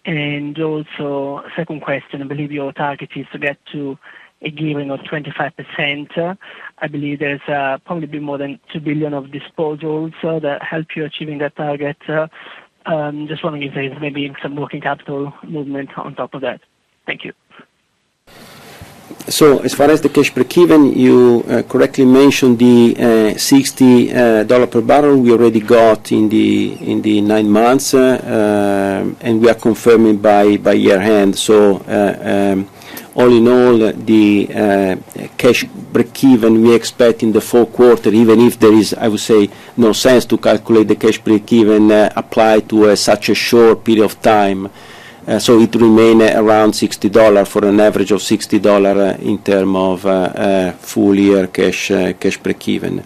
And 0.05 0.59
also, 0.61 1.43
second 1.57 1.83
question, 1.83 2.23
I 2.23 2.27
believe 2.27 2.53
your 2.53 2.73
target 2.73 3.11
is 3.17 3.27
to 3.33 3.39
get 3.39 3.59
to 3.73 3.99
a 4.43 4.51
gearing 4.51 4.91
of 4.91 5.01
25%. 5.01 6.39
I 6.79 6.87
believe 6.87 7.19
there's 7.19 7.41
uh, 7.49 7.79
probably 7.85 8.07
be 8.07 8.21
more 8.21 8.39
than 8.39 8.61
2 8.73 8.81
billion 8.81 9.15
of 9.15 9.27
disposals 9.27 10.13
that 10.23 10.63
help 10.63 10.95
you 10.95 11.05
achieving 11.05 11.39
that 11.39 11.57
target. 11.57 11.97
Um, 12.87 13.27
just 13.27 13.43
wondering 13.43 13.65
if 13.65 13.75
there's 13.75 14.01
maybe 14.01 14.33
some 14.43 14.55
working 14.57 14.81
capital 14.81 15.33
movement 15.43 15.91
on 15.97 16.15
top 16.15 16.35
of 16.35 16.41
that. 16.43 16.61
Thank 17.05 17.25
you. 17.25 17.33
So 19.29 19.59
as 19.59 19.75
far 19.75 19.91
as 19.91 20.01
the 20.01 20.09
cash 20.09 20.33
break-even, 20.33 20.93
you 20.93 21.45
uh, 21.49 21.63
correctly 21.63 22.05
mentioned 22.05 22.59
the 22.59 22.95
uh, 22.97 23.03
$60 23.35 24.51
uh, 24.51 24.67
per 24.67 24.81
barrel 24.81 25.21
we 25.21 25.33
already 25.33 25.61
got 25.61 26.13
in 26.13 26.29
the 26.29 27.21
nine 27.21 27.51
months, 27.51 27.95
um, 27.95 29.17
and 29.21 29.41
we 29.41 29.49
are 29.49 29.55
confirming 29.55 30.19
by 30.19 30.45
year-end. 30.45 31.37
Um, 31.49 32.69
All 33.17 33.33
in 33.33 33.49
all, 33.49 33.79
the 33.79 34.49
uh, 34.53 34.97
cash 35.39 35.65
break-even 35.65 36.63
we 36.63 36.75
expect 36.75 37.23
in 37.23 37.33
the 37.33 37.41
fourth 37.41 37.73
quarter, 37.73 38.11
even 38.11 38.41
if 38.41 38.59
there 38.59 38.75
is, 38.75 38.93
I 38.93 39.09
would 39.09 39.21
say, 39.21 39.49
no 39.75 39.95
sense 39.95 40.27
to 40.27 40.37
calculate 40.37 40.89
the 40.89 40.97
cash 40.97 41.17
break-even 41.19 41.91
uh, 41.91 42.13
applied 42.15 42.69
to 42.69 42.91
uh, 42.91 42.95
such 42.95 43.31
a 43.31 43.35
short 43.35 43.85
period 43.85 44.05
of 44.05 44.21
time. 44.21 44.69
So 45.41 45.59
it 45.59 45.75
remains 45.75 46.23
around 46.23 46.71
$60 46.73 47.49
for 47.49 47.65
an 47.65 47.81
average 47.81 48.13
of 48.13 48.21
$60 48.21 49.19
in 49.21 49.39
terms 49.43 50.05
of 50.05 50.79
full-year 50.79 51.49
cash 51.49 52.37
break-even. 52.37 53.03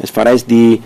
As 0.00 0.10
far 0.10 0.28
as 0.28 0.44
the 0.44 0.82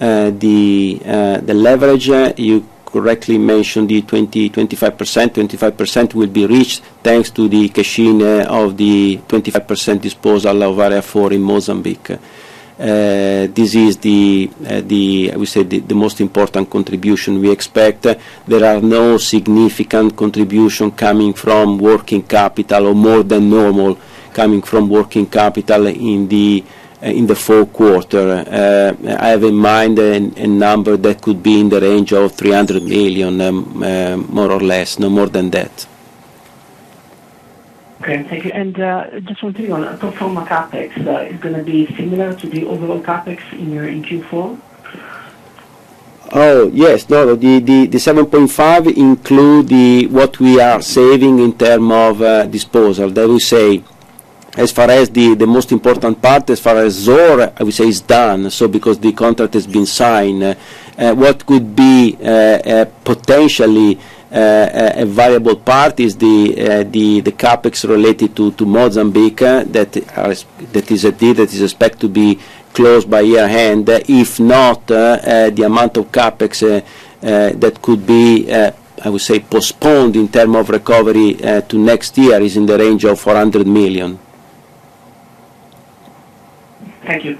leverage, 0.00 2.08
you 2.38 2.66
correctly 2.90 3.38
mentioned 3.38 3.88
the 3.88 4.02
20%-25%. 4.02 5.28
25% 5.28 6.14
will 6.14 6.26
be 6.26 6.46
reached 6.46 6.82
thanks 7.02 7.30
to 7.30 7.48
the 7.48 7.68
cash-in 7.68 8.22
of 8.46 8.76
the 8.76 9.18
25% 9.28 10.00
disposal 10.00 10.62
of 10.62 10.78
Area 10.78 11.02
4 11.02 11.32
in 11.34 11.42
Mozambique. 11.42 12.10
Uh, 12.10 13.48
this 13.50 13.74
is, 13.74 13.96
uh, 13.96 14.80
the, 14.86 15.30
I 15.32 15.36
would 15.36 15.48
say, 15.48 15.64
the 15.64 15.94
most 15.94 16.20
important 16.20 16.70
contribution 16.70 17.40
we 17.40 17.50
expect. 17.50 18.06
There 18.46 18.64
are 18.64 18.80
no 18.80 19.18
significant 19.18 20.16
contribution 20.16 20.92
coming 20.92 21.32
from 21.32 21.78
working 21.78 22.22
capital 22.22 22.86
or 22.86 22.94
more 22.94 23.24
than 23.24 23.50
normal 23.50 23.98
coming 24.32 24.62
from 24.62 24.88
working 24.88 25.26
capital 25.26 25.88
in 25.88 26.28
the 26.28 26.62
Uh, 27.00 27.34
fourth 27.34 27.72
quarter. 27.72 28.44
Uh, 28.44 29.08
uh, 29.08 29.16
I 29.20 29.28
have 29.28 29.44
in 29.44 29.54
mind 29.54 30.00
a 30.00 30.46
number 30.48 30.96
that 30.96 31.22
could 31.22 31.40
be 31.40 31.60
in 31.60 31.68
the 31.68 31.80
range 31.80 32.12
of 32.12 32.32
300 32.32 32.82
million, 32.82 33.40
um, 33.40 34.26
more 34.28 34.50
or 34.50 34.58
less, 34.58 34.98
no 34.98 35.08
more 35.08 35.28
than 35.28 35.48
that. 35.50 35.86
Okay. 38.00 38.24
Thank 38.24 38.46
you. 38.46 38.50
And 38.50 38.74
just 39.24 39.44
one 39.44 39.54
thing 39.54 39.70
on 39.70 39.96
pro 39.98 40.10
forma 40.10 40.44
CapEx. 40.44 40.96
Is 41.32 41.40
going 41.40 41.54
to 41.54 41.62
be 41.62 41.86
similar 41.94 42.34
to 42.34 42.48
the 42.48 42.64
overall 42.66 43.00
CapEx 43.00 43.52
in 43.52 44.02
Q4? 44.02 44.58
Oh, 46.32 46.70
yes. 46.74 47.08
No, 47.08 47.36
the 47.36 47.60
7.5 47.60 48.96
includes 48.96 50.12
what 50.12 50.40
we 50.40 50.60
are 50.60 50.82
saving 50.82 51.38
in 51.38 51.56
terms 51.56 51.92
of 51.92 52.50
disposal. 52.50 53.10
That 53.10 53.28
will 53.28 53.38
say, 53.38 53.84
as 54.56 54.72
far 54.72 54.90
as 54.90 55.10
the 55.10 55.34
the 55.34 55.46
most 55.46 55.72
important 55.72 56.20
part, 56.20 56.50
as 56.50 56.60
far 56.60 56.76
as 56.78 57.06
Zohr, 57.06 57.52
I 57.58 57.62
would 57.62 57.74
say, 57.74 57.88
is 57.88 58.00
done. 58.00 58.50
So 58.50 58.66
because 58.68 58.98
the 58.98 59.12
contract 59.12 59.54
has 59.54 59.66
been 59.66 59.86
signed, 59.86 60.42
uh, 60.42 60.54
uh, 60.96 61.14
what 61.14 61.44
could 61.44 61.76
be 61.76 62.16
uh, 62.22 62.86
potentially 63.04 63.98
a 64.30 65.04
viable 65.06 65.56
part 65.56 66.00
is 66.00 66.16
the 66.16 66.84
the, 66.90 67.20
the 67.20 67.32
CapEx 67.32 67.88
related 67.88 68.34
to 68.36 68.52
to 68.52 68.66
Mozambique 68.66 69.36
that 69.36 69.72
that 69.72 70.90
is 70.90 71.04
a 71.04 71.12
deal 71.12 71.34
that 71.34 71.52
is 71.52 71.62
expected 71.62 72.00
to 72.00 72.08
be 72.08 72.38
closed 72.74 73.08
by 73.08 73.20
year-end. 73.20 73.88
If 73.88 74.38
not, 74.38 74.86
the 74.86 75.62
amount 75.64 75.96
of 75.96 76.12
CapEx 76.12 76.84
that 77.20 77.80
could 77.80 78.06
be, 78.06 78.52
I 78.52 79.08
would 79.08 79.22
say, 79.22 79.40
postponed 79.40 80.16
in 80.16 80.28
terms 80.28 80.56
of 80.56 80.68
recovery 80.68 81.34
to 81.34 81.78
next 81.78 82.18
year 82.18 82.38
is 82.42 82.56
in 82.56 82.66
the 82.66 82.76
range 82.76 83.04
of 83.04 83.18
400 83.18 83.66
million. 83.66 84.18
Thank 87.08 87.24
you. 87.24 87.38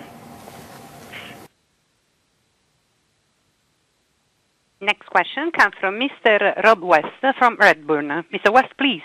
Next 4.80 5.06
question 5.08 5.50
comes 5.50 5.74
from 5.78 6.00
Mr. 6.00 6.64
Rob 6.64 6.82
West 6.82 7.08
from 7.38 7.58
Redburn. 7.60 8.24
Mr. 8.32 8.50
West, 8.50 8.72
please. 8.78 9.02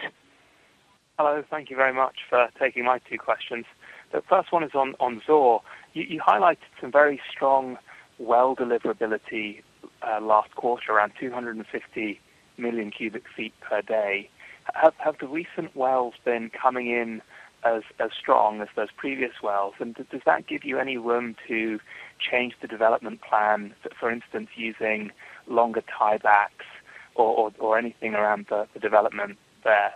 Hello. 1.19 1.43
Thank 1.49 1.69
you 1.69 1.75
very 1.75 1.93
much 1.93 2.15
for 2.29 2.47
taking 2.57 2.85
my 2.85 2.99
two 3.09 3.17
questions. 3.17 3.65
The 4.13 4.21
first 4.29 4.53
one 4.53 4.63
is 4.63 4.71
on 4.73 5.21
Zohr. 5.27 5.59
You 5.91 6.21
highlighted 6.25 6.71
some 6.79 6.93
very 6.93 7.19
strong 7.29 7.77
well 8.17 8.55
deliverability 8.55 9.63
uh, 10.01 10.21
last 10.21 10.55
quarter, 10.55 10.93
around 10.93 11.11
250 11.19 12.21
million 12.57 12.89
cubic 12.89 13.23
feet 13.35 13.53
per 13.59 13.81
day. 13.81 14.29
Have 14.75 15.17
the 15.19 15.27
recent 15.27 15.75
wells 15.75 16.13
been 16.23 16.49
coming 16.49 16.87
in 16.87 17.21
as 17.65 17.83
as 17.99 18.11
strong 18.19 18.61
as 18.61 18.67
those 18.75 18.91
previous 18.95 19.41
wells? 19.41 19.75
And 19.79 19.95
does 19.95 20.21
that 20.25 20.47
give 20.47 20.63
you 20.63 20.79
any 20.79 20.97
room 20.97 21.35
to 21.47 21.79
change 22.19 22.53
the 22.61 22.67
development 22.67 23.21
plan, 23.21 23.73
for 23.99 24.11
instance, 24.11 24.49
using 24.55 25.11
longer 25.47 25.81
tiebacks 25.81 26.67
or 27.15 27.51
or 27.59 27.77
anything 27.77 28.15
around 28.15 28.47
the 28.49 28.67
the 28.73 28.79
development 28.79 29.37
there? 29.63 29.93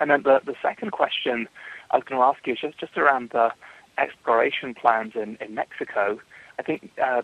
And 0.00 0.10
then 0.10 0.22
the 0.22 0.40
the 0.44 0.54
second 0.62 0.92
question 0.92 1.48
I 1.90 1.96
was 1.96 2.04
going 2.04 2.20
to 2.20 2.24
ask 2.24 2.46
you 2.46 2.54
is 2.54 2.60
just 2.60 2.78
just 2.78 2.96
around 2.98 3.30
the 3.30 3.50
exploration 3.98 4.74
plans 4.74 5.12
in 5.14 5.38
in 5.40 5.54
Mexico. 5.54 6.20
I 6.58 6.62
think 6.62 6.90
uh, 7.02 7.22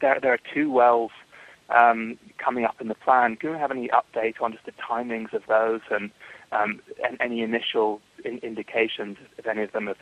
there 0.00 0.18
there 0.20 0.32
are 0.32 0.40
two 0.54 0.70
wells 0.70 1.12
um, 1.70 2.18
coming 2.38 2.64
up 2.64 2.80
in 2.80 2.88
the 2.88 2.94
plan. 2.94 3.36
Do 3.40 3.48
you 3.48 3.54
have 3.54 3.70
any 3.70 3.88
update 3.88 4.40
on 4.40 4.52
just 4.52 4.66
the 4.66 4.72
timings 4.72 5.32
of 5.32 5.42
those 5.48 5.80
and 5.90 6.10
Um, 6.52 6.80
any 7.18 7.40
initial 7.42 8.00
indications 8.24 9.16
if 9.38 9.46
any 9.46 9.62
of 9.62 9.72
them 9.72 9.86
have 9.86 9.96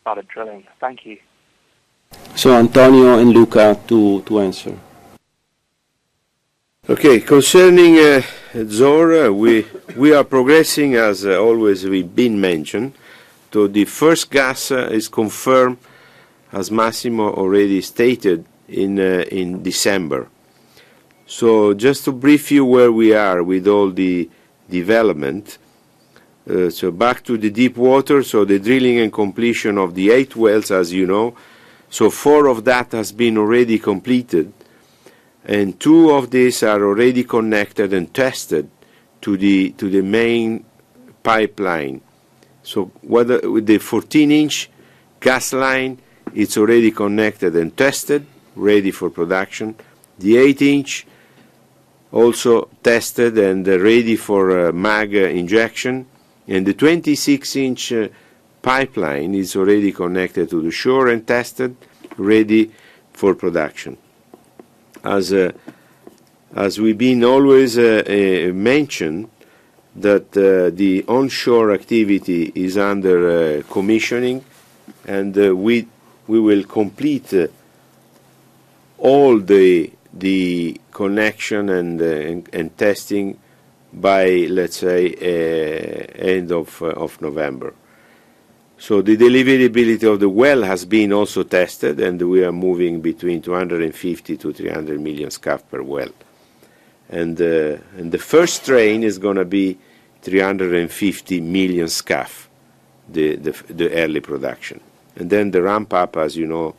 started 0.00 0.28
drilling? 0.28 0.64
Thank 0.78 1.06
you. 1.06 1.18
So 2.34 2.54
Antonio 2.54 3.18
and 3.18 3.32
Luca 3.32 3.78
to 3.88 4.20
to 4.22 4.40
answer. 4.40 4.74
Okay. 6.88 7.18
Concerning 7.20 7.96
uh, 7.96 8.22
Zohr, 8.54 9.26
uh, 9.26 9.32
we 9.32 9.66
we 9.96 10.12
are 10.14 10.22
progressing, 10.22 10.94
as 10.94 11.26
uh, 11.26 11.40
always 11.40 11.84
we've 11.84 12.14
been 12.14 12.40
mentioned. 12.40 12.92
So 13.52 13.66
the 13.66 13.86
first 13.86 14.30
gas 14.30 14.70
is 14.70 15.08
confirmed, 15.08 15.78
as 16.52 16.70
Massimo 16.70 17.32
already 17.32 17.80
stated, 17.80 18.44
in 18.68 19.62
December. 19.62 20.28
So 21.26 21.72
just 21.72 22.04
to 22.04 22.12
brief 22.12 22.52
you 22.52 22.66
where 22.66 22.92
we 22.92 23.14
are 23.14 23.42
with 23.42 23.66
all 23.66 23.90
the 23.90 24.28
development. 24.68 25.58
Uh, 26.48 26.70
so 26.70 26.90
back 26.90 27.24
to 27.24 27.36
the 27.36 27.50
deep 27.50 27.76
water. 27.76 28.22
So 28.22 28.44
the 28.44 28.58
drilling 28.58 28.98
and 28.98 29.12
completion 29.12 29.78
of 29.78 29.94
the 29.94 30.10
eight 30.10 30.36
wells, 30.36 30.70
as 30.70 30.92
you 30.92 31.06
know. 31.06 31.34
So 31.90 32.10
four 32.10 32.46
of 32.46 32.64
that 32.64 32.92
has 32.92 33.12
been 33.12 33.38
already 33.38 33.78
completed, 33.78 34.52
and 35.44 35.78
two 35.78 36.10
of 36.10 36.30
these 36.30 36.62
are 36.62 36.82
already 36.82 37.24
connected 37.24 37.92
and 37.92 38.12
tested 38.12 38.68
to 39.20 39.36
the 39.36 40.02
main 40.02 40.64
pipeline. 41.22 42.00
So 42.62 42.90
with 43.02 43.28
the 43.28 43.78
14-inch 43.78 44.70
gas 45.20 45.52
line, 45.52 45.98
it's 46.34 46.56
already 46.56 46.90
connected 46.90 47.54
and 47.56 47.76
tested, 47.76 48.26
ready 48.54 48.90
for 48.90 49.10
production. 49.10 49.76
The 50.18 50.34
8-inch 50.34 51.06
also 52.12 52.68
tested 52.82 53.38
and 53.38 53.66
ready 53.66 54.16
for 54.16 54.68
uh, 54.68 54.72
MEG 54.72 55.14
injection. 55.14 56.06
And 56.48 56.66
the 56.66 56.74
26-inch 56.74 57.92
uh, 57.92 58.08
pipeline 58.62 59.34
is 59.34 59.56
already 59.56 59.92
connected 59.92 60.48
to 60.50 60.62
the 60.62 60.70
shore 60.70 61.08
and 61.08 61.26
tested, 61.26 61.76
ready 62.16 62.70
for 63.12 63.34
production. 63.34 63.96
As 65.02 65.32
uh, 65.32 65.52
as 66.54 66.80
we've 66.80 66.96
been 66.96 67.22
always 67.22 67.76
uh, 67.76 68.50
mentioned, 68.54 69.28
that 69.94 70.32
the 70.32 71.04
onshore 71.06 71.72
activity 71.72 72.52
is 72.54 72.78
under 72.78 73.62
commissioning, 73.64 74.44
and 75.06 75.34
we 75.36 75.86
we 76.26 76.40
will 76.40 76.64
complete 76.64 77.32
all 78.98 79.38
the 79.38 79.90
the 80.12 80.80
connection 80.92 81.68
and 81.68 82.00
and 82.00 82.78
testing 82.78 83.38
by, 83.96 84.46
let's 84.50 84.76
say, 84.76 85.14
eh, 85.14 86.06
end 86.14 86.52
eh, 86.52 86.54
of 86.54 87.20
November. 87.22 87.72
So 88.78 89.00
the 89.00 89.16
deliverability 89.16 90.04
of 90.12 90.20
the 90.20 90.28
well 90.28 90.62
has 90.62 90.84
been 90.84 91.14
also 91.14 91.44
tested, 91.44 91.98
and 92.00 92.20
we 92.20 92.44
are 92.44 92.52
moving 92.52 93.00
between 93.00 93.40
250-300 93.40 95.00
million 95.00 95.30
scf 95.30 95.62
per 95.70 95.82
well. 95.82 96.10
Eh, 97.10 97.18
and 97.18 97.36
the 97.36 98.18
first 98.18 98.66
train 98.66 99.02
is 99.02 99.16
gonna 99.16 99.46
be 99.46 99.78
350 100.20 101.40
million 101.40 101.86
scf, 101.86 102.48
the 103.08 103.90
early 103.92 104.20
production. 104.20 104.80
And 105.16 105.30
then 105.30 105.50
the 105.50 105.62
ramp 105.62 105.94
up, 105.94 106.18
as 106.18 106.36
you 106.36 106.46
know, 106.46 106.74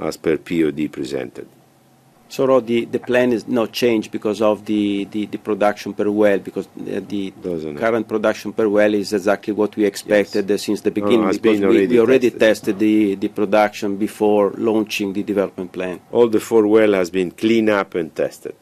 as 0.00 0.16
per 0.16 0.38
POD 0.38 0.90
presented. 0.90 1.46
Rod, 2.38 2.66
the 2.66 2.86
plan 2.98 3.32
is 3.32 3.46
not 3.46 3.72
changed 3.72 4.10
because 4.10 4.40
of 4.40 4.64
the 4.64 5.04
production 5.44 5.92
per 5.92 6.10
well, 6.10 6.38
because 6.38 6.66
uh, 6.66 7.00
the 7.06 7.32
current 7.76 8.08
production 8.08 8.52
per 8.54 8.68
well 8.68 8.94
is 8.94 9.12
exactly 9.12 9.52
what 9.52 9.76
we 9.76 9.84
expected 9.84 10.50
uh, 10.50 10.56
since 10.56 10.80
the 10.80 10.90
beginning. 10.90 11.20
No, 11.20 11.26
has 11.26 11.38
been 11.38 11.62
already 11.62 11.86
tested. 11.86 11.90
We 11.90 12.00
already 12.00 12.30
tested 12.30 12.78
the 12.78 13.28
production 13.28 13.96
before 13.96 14.52
launching 14.56 15.12
the 15.12 15.22
development 15.22 15.72
plan. 15.72 16.00
All 16.10 16.28
the 16.28 16.40
four 16.40 16.66
well 16.66 16.94
has 16.94 17.10
been 17.10 17.32
cleaned 17.32 17.68
up 17.68 17.94
and 17.94 18.14
tested. 18.14 18.54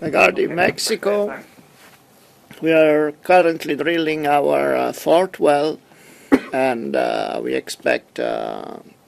Regarding 0.00 0.54
Mexico, 0.54 1.40
we 2.60 2.72
are 2.72 3.12
currently 3.22 3.76
drilling 3.76 4.26
our 4.26 4.74
uh, 4.76 4.92
fourth 4.92 5.38
well, 5.38 5.78
and 6.52 6.94
we 7.42 7.54
expect 7.54 8.18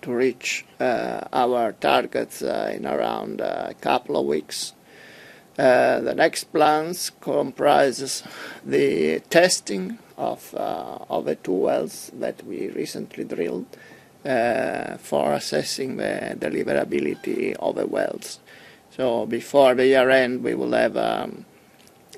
to 0.06 0.14
reach 0.14 0.64
uh, 0.78 1.20
our 1.32 1.72
targets 1.72 2.40
uh, 2.40 2.72
in 2.72 2.86
around 2.86 3.40
a 3.40 3.74
couple 3.80 4.16
of 4.16 4.24
weeks. 4.24 4.72
The 5.56 6.14
next 6.16 6.44
plans 6.52 7.10
comprises 7.20 8.22
the 8.64 9.18
testing 9.30 9.98
of 10.16 10.52
the 10.52 11.36
two 11.42 11.52
wells 11.52 12.12
that 12.14 12.44
we 12.44 12.68
recently 12.68 13.24
drilled 13.24 13.66
for 15.00 15.32
assessing 15.32 15.96
the 15.96 16.36
deliverability 16.38 17.56
of 17.58 17.74
the 17.74 17.86
wells. 17.86 18.38
So 18.96 19.26
before 19.26 19.74
the 19.74 19.86
year 19.86 20.08
end, 20.08 20.44
we 20.44 20.54
will 20.54 20.72
have 20.72 20.96
um, 20.96 21.46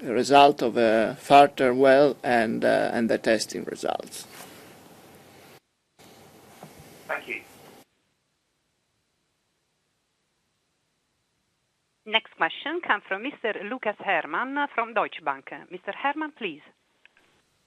a 0.03 0.13
result 0.13 0.61
of 0.61 0.77
a 0.77 1.17
further 1.21 1.73
well 1.73 2.17
and 2.23 2.63
the 2.63 3.21
testing 3.23 3.65
results. 3.65 4.27
Thank 7.07 7.29
you. 7.29 7.48
Next 12.09 12.35
question 12.39 12.81
comes 12.81 13.03
from 13.07 13.23
Mr. 13.23 13.69
Lucas 13.69 13.97
Herrmann 13.99 14.57
from 14.75 14.95
Deutsche 14.95 15.23
Bank. 15.23 15.51
Mr. 15.71 15.95
Herrmann, 15.95 16.33
please. 16.39 16.63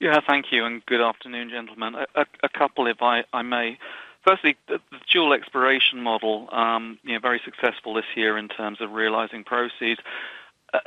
Yeah, 0.00 0.18
thank 0.26 0.46
you, 0.50 0.64
and 0.64 0.84
good 0.84 1.00
afternoon, 1.00 1.48
gentlemen. 1.48 1.94
A 2.16 2.48
couple, 2.48 2.88
if 2.88 3.00
I 3.00 3.42
may. 3.42 3.78
Firstly, 4.26 4.56
the 4.66 4.80
dual 5.12 5.32
exploration 5.32 6.02
model, 6.02 6.48
um, 6.50 6.98
you 7.04 7.12
know, 7.12 7.20
very 7.20 7.40
successful 7.44 7.94
this 7.94 8.16
year 8.16 8.36
in 8.36 8.48
terms 8.48 8.80
of 8.80 8.90
realizing 8.90 9.44
proceeds. 9.44 10.00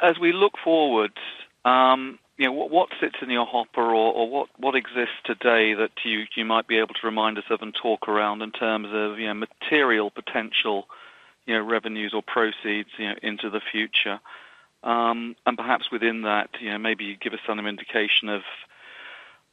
As 0.02 0.20
we 0.20 0.34
look 0.34 0.56
forward, 0.62 1.14
um, 1.64 2.20
you 2.38 2.48
know, 2.48 2.52
what 2.52 2.90
sits 3.00 3.16
in 3.22 3.30
your 3.30 3.46
hopper 3.46 3.96
or 3.96 4.48
what 4.58 4.76
exists 4.76 5.16
today 5.24 5.74
that 5.76 5.92
you 6.04 6.44
might 6.44 6.68
be 6.68 6.78
able 6.78 6.94
to 6.94 7.08
remind 7.08 7.38
us 7.38 7.46
of 7.50 7.62
and 7.62 7.74
talk 7.74 8.10
around 8.10 8.42
in 8.42 8.52
terms 8.52 8.90
of, 8.92 9.18
you 9.18 9.28
know, 9.28 9.34
material 9.34 10.12
potential, 10.12 10.90
know, 11.54 11.62
revenues 11.62 12.14
or 12.14 12.24
proceeds, 12.24 12.90
you 12.98 13.08
know, 13.10 13.16
into 13.22 13.50
the 13.50 13.62
future? 13.72 14.20
Um, 14.84 15.36
and 15.46 15.58
perhaps 15.58 15.92
within 15.92 16.24
that, 16.24 16.50
you 16.60 16.70
know, 16.70 16.78
maybe 16.78 17.18
give 17.20 17.34
us 17.34 17.40
some 17.46 17.66
indication 17.66 18.30
of 18.30 18.42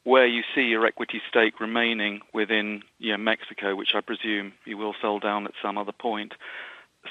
where 0.04 0.26
you 0.26 0.42
see 0.54 0.62
your 0.62 0.84
equity 0.84 1.22
stake 1.28 1.60
remaining 1.60 2.20
within, 2.34 2.82
you 2.98 3.12
know, 3.12 3.18
Mexico, 3.18 3.74
which 3.76 3.94
I 3.94 4.00
presume 4.00 4.52
you 4.64 4.76
will 4.76 4.94
sell 5.00 5.18
down 5.18 5.46
at 5.46 5.52
some 5.62 5.78
other 5.78 5.92
point. 5.92 6.34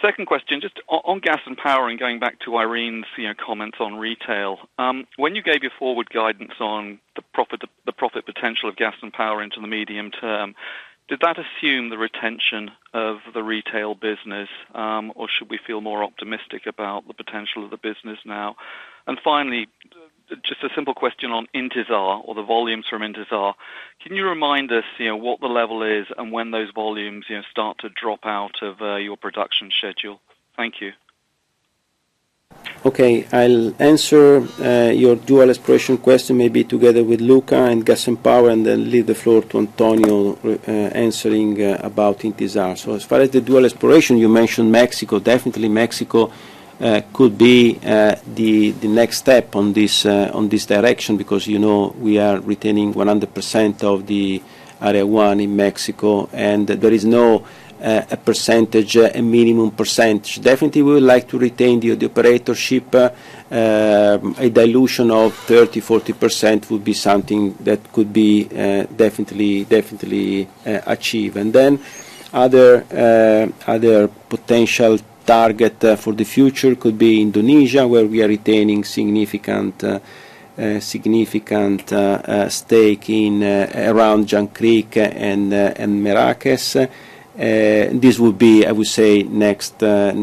Second 0.02 0.26
question, 0.26 0.62
just 0.62 0.80
on 0.88 1.20
gas 1.20 1.40
and 1.46 1.58
power 1.58 1.90
and 1.90 2.00
going 2.00 2.20
back 2.20 2.40
to 2.42 2.56
Irene's, 2.56 3.06
you 3.18 3.28
know, 3.28 3.34
comments 3.34 3.78
on 3.82 3.96
retail. 3.96 4.60
Um, 4.78 5.06
when 5.18 5.36
you 5.36 5.42
gave 5.42 5.64
your 5.64 5.72
forward 5.78 6.10
guidance 6.10 6.54
on 6.60 7.00
the 7.16 7.22
profit 7.92 8.26
potential 8.26 8.70
of 8.70 8.78
gas 8.78 8.96
and 9.02 9.12
power 9.12 9.44
into 9.44 9.60
the 9.60 9.68
medium 9.68 10.12
term, 10.12 10.56
did 11.12 11.20
that 11.20 11.36
assume 11.38 11.90
the 11.90 11.98
retention 11.98 12.72
of 12.94 13.18
the 13.34 13.44
retail 13.44 13.96
business, 13.96 14.48
um, 14.74 15.12
or 15.14 15.28
should 15.28 15.50
we 15.50 15.60
feel 15.68 15.82
more 15.82 16.06
optimistic 16.06 16.62
about 16.68 17.06
the 17.06 17.14
potential 17.14 17.66
of 17.66 17.70
the 17.70 17.76
business 17.76 18.18
now? 18.26 18.56
And 19.08 19.18
finally, 19.22 19.68
just 20.30 20.64
a 20.64 20.70
simple 20.74 20.94
question 20.94 21.32
on 21.32 21.48
Intisar 21.54 22.22
or 22.26 22.34
the 22.34 22.44
volumes 22.44 22.86
from 22.90 23.02
Intisar. 23.02 23.56
Can 24.02 24.16
you 24.16 24.26
remind 24.26 24.72
us, 24.72 24.86
you 25.00 25.08
know, 25.08 25.18
what 25.18 25.42
the 25.42 25.48
level 25.48 25.84
is 25.84 26.06
and 26.18 26.32
when 26.32 26.52
those 26.52 26.70
volumes, 26.74 27.26
you 27.28 27.36
know, 27.36 27.44
start 27.52 27.80
to 27.80 27.90
drop 27.90 28.22
out 28.24 28.62
of 28.62 28.82
uh, 28.82 28.96
your 28.96 29.18
production 29.18 29.70
schedule? 29.78 30.22
Thank 30.56 30.76
you. 30.80 30.92
Okay. 32.84 33.28
I'll 33.32 33.76
answer 33.80 34.42
uh, 34.60 34.92
your 34.92 35.16
dual 35.16 35.52
exploration 35.52 36.00
question 36.00 36.38
maybe 36.38 36.64
together 36.64 37.04
with 37.04 37.22
Luca 37.22 37.66
and 37.66 37.86
gas 37.86 38.08
and 38.08 38.22
power, 38.24 38.50
and 38.50 38.66
then 38.66 38.90
leave 38.90 39.06
the 39.06 39.14
floor 39.14 39.44
to 39.44 39.60
Antonio 39.60 40.34
uh, 40.44 40.72
answering 40.72 41.62
uh, 41.62 41.80
about 41.84 42.20
Intisar. 42.20 42.76
So 42.76 42.96
as 42.96 43.04
far 43.04 43.22
as 43.22 43.30
the 43.30 43.42
dual 43.42 43.66
exploration, 43.66 44.18
you 44.18 44.30
mentioned 44.30 44.72
Mexico. 44.72 45.20
Definitely 45.20 45.70
Mexico 45.70 46.32
could 47.14 47.38
be 47.38 47.74
the 47.76 48.72
the 48.72 48.88
next 48.88 49.18
step 49.18 49.56
on 49.56 49.74
this 49.74 50.04
on 50.08 50.50
this 50.50 50.66
direction 50.66 51.18
because, 51.18 51.46
you 51.46 51.60
know, 51.60 51.94
we 52.00 52.18
are 52.18 52.40
retaining 52.40 52.96
100% 52.96 53.84
of 53.84 54.08
the 54.08 54.42
Area 54.82 55.06
1 55.06 55.40
in 55.40 55.56
Mexico, 55.56 56.28
and 56.34 56.66
there 56.66 56.92
is 56.92 57.06
no 57.06 57.46
a 57.82 58.18
percentage, 58.18 58.96
a 58.96 59.22
minimum 59.22 59.72
percentage. 59.72 60.40
Definitely, 60.42 60.82
we 60.84 60.94
would 60.94 61.04
like 61.04 61.28
to 61.30 61.40
retain 61.40 61.80
the 61.80 61.98
operatorship. 61.98 62.94
Uh, 62.94 64.20
a 64.38 64.50
dilution 64.50 65.12
of 65.12 65.34
30%-40% 65.48 66.70
would 66.70 66.84
be 66.84 66.94
something 66.94 67.56
that 67.60 67.92
could 67.92 68.14
be 68.14 68.46
uh, 68.46 68.84
definitely 68.96 70.48
uh, 70.66 70.80
achieved. 70.86 71.38
And 71.38 71.52
then 71.52 71.80
other 72.34 74.08
potential 74.30 75.00
target 75.26 76.00
for 76.00 76.14
the 76.14 76.24
future 76.24 76.76
could 76.76 76.98
be 76.98 77.22
Indonesia, 77.22 77.88
where 77.88 78.06
we 78.06 78.22
are 78.24 78.28
retaining 78.28 78.84
significant 78.84 79.84
stake 82.50 83.10
in 83.10 83.44
around 83.44 84.28
Jangkrik 84.28 84.98
and 84.98 85.52
Merakes. 85.52 86.90
Uh, 87.42 87.90
this 87.94 88.20
would 88.20 88.38
be, 88.38 88.68
I 88.68 88.72
would 88.72 88.86
say, 88.86 89.24
uh, 89.24 90.14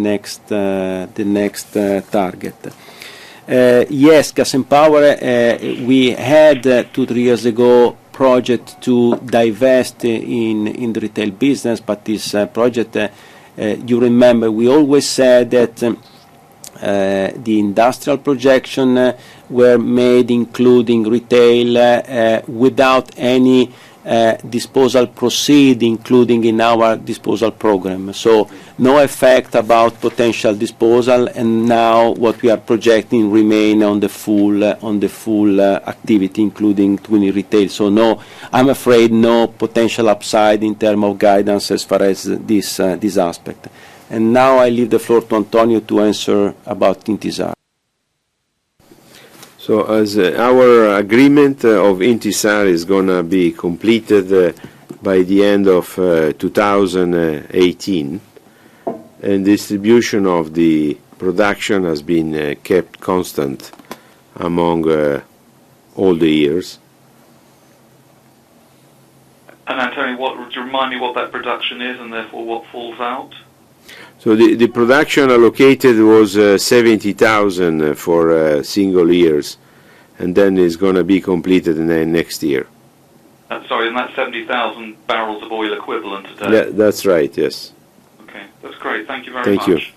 uh, 0.55 1.07
the 1.13 1.25
next 1.27 1.73
target. 2.13 2.55
Yes, 3.49 4.31
gas 4.31 4.55
power, 4.69 5.17
we 5.83 6.11
had 6.11 6.63
two, 6.93 7.07
three 7.07 7.23
years 7.23 7.45
ago 7.45 7.97
project 8.13 8.81
to 8.83 9.17
divest 9.17 10.05
in 10.05 10.93
the 10.93 11.01
retail 11.01 11.33
business, 11.33 11.81
but 11.81 12.05
this 12.05 12.37
project, 12.53 12.97
you 13.57 13.99
remember 13.99 14.53
we 14.53 14.69
always 14.69 15.09
said 15.09 15.51
that 15.51 15.83
um, 15.83 16.01
the 16.81 17.59
industrial 17.59 18.19
projection 18.19 19.13
were 19.51 19.79
made 19.79 20.31
including 20.31 21.03
retail 21.03 22.45
without 22.47 23.11
any 23.17 23.73
Uh, 24.09 24.39
disposal 24.49 25.07
proceed, 25.07 25.83
including 25.83 26.43
in 26.45 26.63
our 26.63 26.97
disposal 26.97 27.51
program. 27.51 28.11
So 28.15 28.49
no 28.79 28.97
effect 29.05 29.55
about 29.55 30.01
potential 30.01 30.55
disposal, 30.55 31.29
and 31.29 31.69
now 31.69 32.13
what 32.13 32.41
we 32.41 32.49
are 32.49 32.57
projecting 32.57 33.31
remain 33.31 33.83
on 33.83 34.01
the 34.01 34.09
full 34.09 34.65
uh, 34.65 34.79
on 34.81 34.99
the 34.99 35.11
full 35.11 35.61
uh 35.61 35.81
activity, 35.85 36.41
including 36.41 36.97
twin 36.97 37.31
retail. 37.35 37.69
So 37.69 37.91
no, 37.91 38.23
I'm 38.51 38.71
afraid 38.71 39.13
no 39.13 39.49
potential 39.49 40.09
upside 40.09 40.65
in 40.65 40.77
terms 40.77 41.05
of 41.05 41.19
guidance 41.19 41.71
as 41.71 41.85
far 41.85 42.01
as 42.01 42.25
this 42.25 42.81
uh, 42.81 42.97
this 42.97 43.19
aspect. 43.19 43.69
And 44.09 44.33
now 44.33 44.57
I 44.57 44.71
leave 44.71 44.89
the 44.89 44.99
floor 44.99 45.21
to 45.21 45.37
Antonio 45.37 45.81
to 45.81 46.01
answer 46.01 46.55
about 46.65 47.05
Intisar. 47.05 47.58
So 49.69 49.85
as 49.85 50.17
uh, 50.17 50.33
our 50.39 50.97
agreement 50.97 51.63
uh, 51.63 51.85
of 51.85 51.99
Intisar 51.99 52.67
is 52.67 52.87
gonna 52.87 53.23
be 53.23 53.53
completed 53.53 54.33
uh, 54.33 54.53
by 55.03 55.21
the 55.21 55.45
end 55.45 55.69
of 55.69 55.95
2018, 55.95 58.21
and 59.21 59.45
distribution 59.45 60.27
of 60.27 60.55
the 60.55 60.97
production 61.19 61.85
has 61.85 62.01
been 62.01 62.57
kept 62.65 62.99
constant 62.99 63.71
among 64.37 64.87
all 65.97 66.15
the 66.15 66.31
years. 66.31 66.79
And 69.67 69.79
Antonio, 69.79 70.17
would 70.19 70.57
you 70.57 70.63
remind 70.63 70.95
me 70.95 70.99
what 70.99 71.15
that 71.17 71.31
production 71.31 71.83
is 71.83 72.01
and 72.01 72.11
therefore 72.11 72.47
what 72.47 72.65
falls 72.73 72.99
out? 73.01 73.35
So 74.19 74.35
the, 74.35 74.67
production 74.67 75.31
allocated 75.31 75.97
was 76.01 76.37
uh, 76.37 76.59
70,000 76.59 77.95
for 77.95 78.33
uh, 78.33 78.63
single 78.65 79.13
years, 79.13 79.59
and 80.19 80.35
then 80.35 80.59
it's 80.59 80.75
going 80.77 80.97
to 80.97 81.05
be 81.05 81.21
completed 81.21 81.79
in 81.79 81.87
the 81.87 82.05
next 82.05 82.43
year. 82.43 82.67
Sorry, 83.49 83.87
isn't 83.87 83.97
that 83.97 84.15
70,000 84.15 85.07
barrels 85.07 85.43
of 85.43 85.53
oil 85.53 85.73
equivalent 85.73 86.27
today. 86.27 86.53
Yeah, 86.53 86.65
that's 86.71 87.07
right, 87.07 87.35
yes. 87.37 87.73
Okay, 88.23 88.45
that's 88.63 88.77
great. 88.77 89.07
Thank 89.07 89.27
you 89.27 89.33
very 89.33 89.57
much. 89.57 89.65
Thank 89.67 89.83
you. 89.83 89.93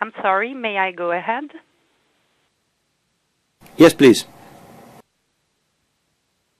I'm 0.00 0.12
sorry, 0.22 0.54
may 0.54 0.78
I 0.78 0.92
go 0.92 1.10
ahead? 1.12 1.50
Yes, 3.76 3.92
please. 3.92 4.24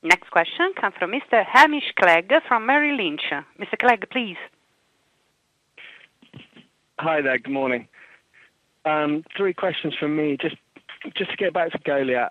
Next 0.02 0.30
question 0.30 0.72
comes 0.78 0.94
from 0.98 1.12
Mr. 1.12 1.44
Hamish 1.44 1.92
Clegg 1.98 2.30
from 2.46 2.66
Merrill 2.66 2.96
Lynch. 2.96 3.22
Mr. 3.58 3.78
Clegg, 3.78 4.08
please. 4.10 4.36
Hi 6.98 7.22
there. 7.22 7.38
Good 7.38 7.52
morning. 7.52 7.88
Um, 8.84 9.24
three 9.36 9.52
questions 9.54 9.94
from 9.98 10.16
me. 10.16 10.36
Just 10.40 10.56
to 11.30 11.36
get 11.36 11.54
back 11.54 11.72
to 11.72 11.78
Goliat. 11.78 12.28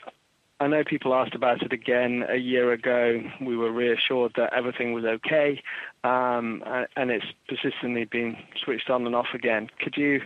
I 0.60 0.68
know 0.68 0.84
people 0.86 1.14
asked 1.14 1.36
about 1.36 1.62
it 1.64 1.74
again 1.74 2.24
a 2.30 2.38
year 2.38 2.72
ago. 2.72 3.22
We 3.42 3.58
were 3.58 3.72
reassured 3.72 4.34
that 4.38 4.54
everything 4.54 4.94
was 4.94 5.04
okay, 5.04 5.62
um, 6.06 6.64
and 6.96 7.12
it's 7.12 7.26
persistently 7.50 8.06
been 8.06 8.38
switched 8.64 8.90
on 8.90 9.06
and 9.06 9.16
off 9.16 9.34
again. 9.34 9.70
Could 9.80 9.98
you 9.98 10.22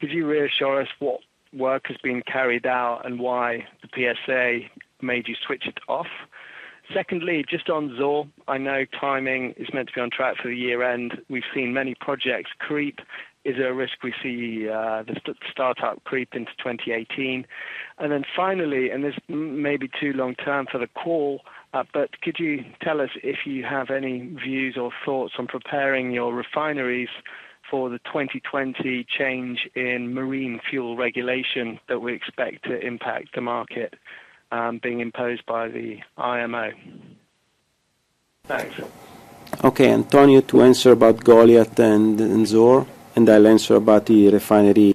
reassure 0.00 0.80
us 0.80 0.88
what 1.00 1.20
work 1.52 1.86
has 1.86 1.96
been 2.02 2.22
carried 2.22 2.66
out 2.66 3.02
and 3.04 3.18
why 3.18 3.66
the 3.82 3.88
PSA 3.94 4.68
made 5.00 5.28
you 5.28 5.34
switch 5.46 5.66
it 5.66 5.78
off? 5.88 6.06
Secondly, 6.94 7.44
just 7.48 7.68
on 7.68 7.90
Zohr, 8.00 8.28
I 8.46 8.56
know 8.56 8.84
timing 8.98 9.52
is 9.58 9.68
meant 9.74 9.88
to 9.88 9.94
be 9.94 10.00
on 10.00 10.10
track 10.10 10.36
for 10.40 10.48
the 10.48 10.56
year-end. 10.56 11.18
We've 11.28 11.42
seen 11.54 11.74
many 11.74 11.94
projects 11.94 12.50
creep. 12.58 13.00
Is 13.44 13.56
there 13.56 13.70
a 13.70 13.74
risk 13.74 14.02
we 14.02 14.14
see 14.22 14.68
uh, 14.68 15.02
the 15.02 15.34
startup 15.50 16.02
creep 16.04 16.30
into 16.32 16.50
2018? 16.58 17.46
And 17.98 18.12
then 18.12 18.24
Finally, 18.34 18.90
and 18.90 19.04
this 19.04 19.14
may 19.28 19.76
be 19.76 19.90
too 20.00 20.12
long-term 20.14 20.66
for 20.72 20.78
the 20.78 20.86
call, 20.86 21.42
uh, 21.74 21.84
but 21.92 22.20
could 22.22 22.36
you 22.38 22.64
tell 22.82 23.00
us 23.00 23.10
if 23.22 23.38
you 23.44 23.64
have 23.64 23.90
any 23.90 24.20
views 24.42 24.76
or 24.80 24.90
thoughts 25.04 25.34
on 25.38 25.46
preparing 25.46 26.12
your 26.12 26.34
refineries 26.34 27.10
for 27.70 27.90
the 27.90 27.98
2020 28.00 29.06
change 29.18 29.68
in 29.74 30.14
marine 30.14 30.60
fuel 30.70 30.96
regulation 30.96 31.78
that 31.88 32.00
we 32.00 32.14
expect 32.14 32.64
to 32.64 32.78
impact 32.80 33.34
the 33.34 33.40
market 33.40 33.94
um, 34.52 34.80
being 34.82 35.00
imposed 35.00 35.44
by 35.46 35.68
the 35.68 35.98
IMO? 36.16 36.70
Thanks. 38.44 38.80
Okay, 39.64 39.90
Antonio, 39.90 40.40
to 40.42 40.62
answer 40.62 40.92
about 40.92 41.16
Goliat 41.18 41.78
and 41.78 42.18
Zohr, 42.46 42.86
and 43.16 43.28
I'll 43.28 43.46
answer 43.46 43.76
about 43.76 44.06
the 44.06 44.28
refinery 44.30 44.94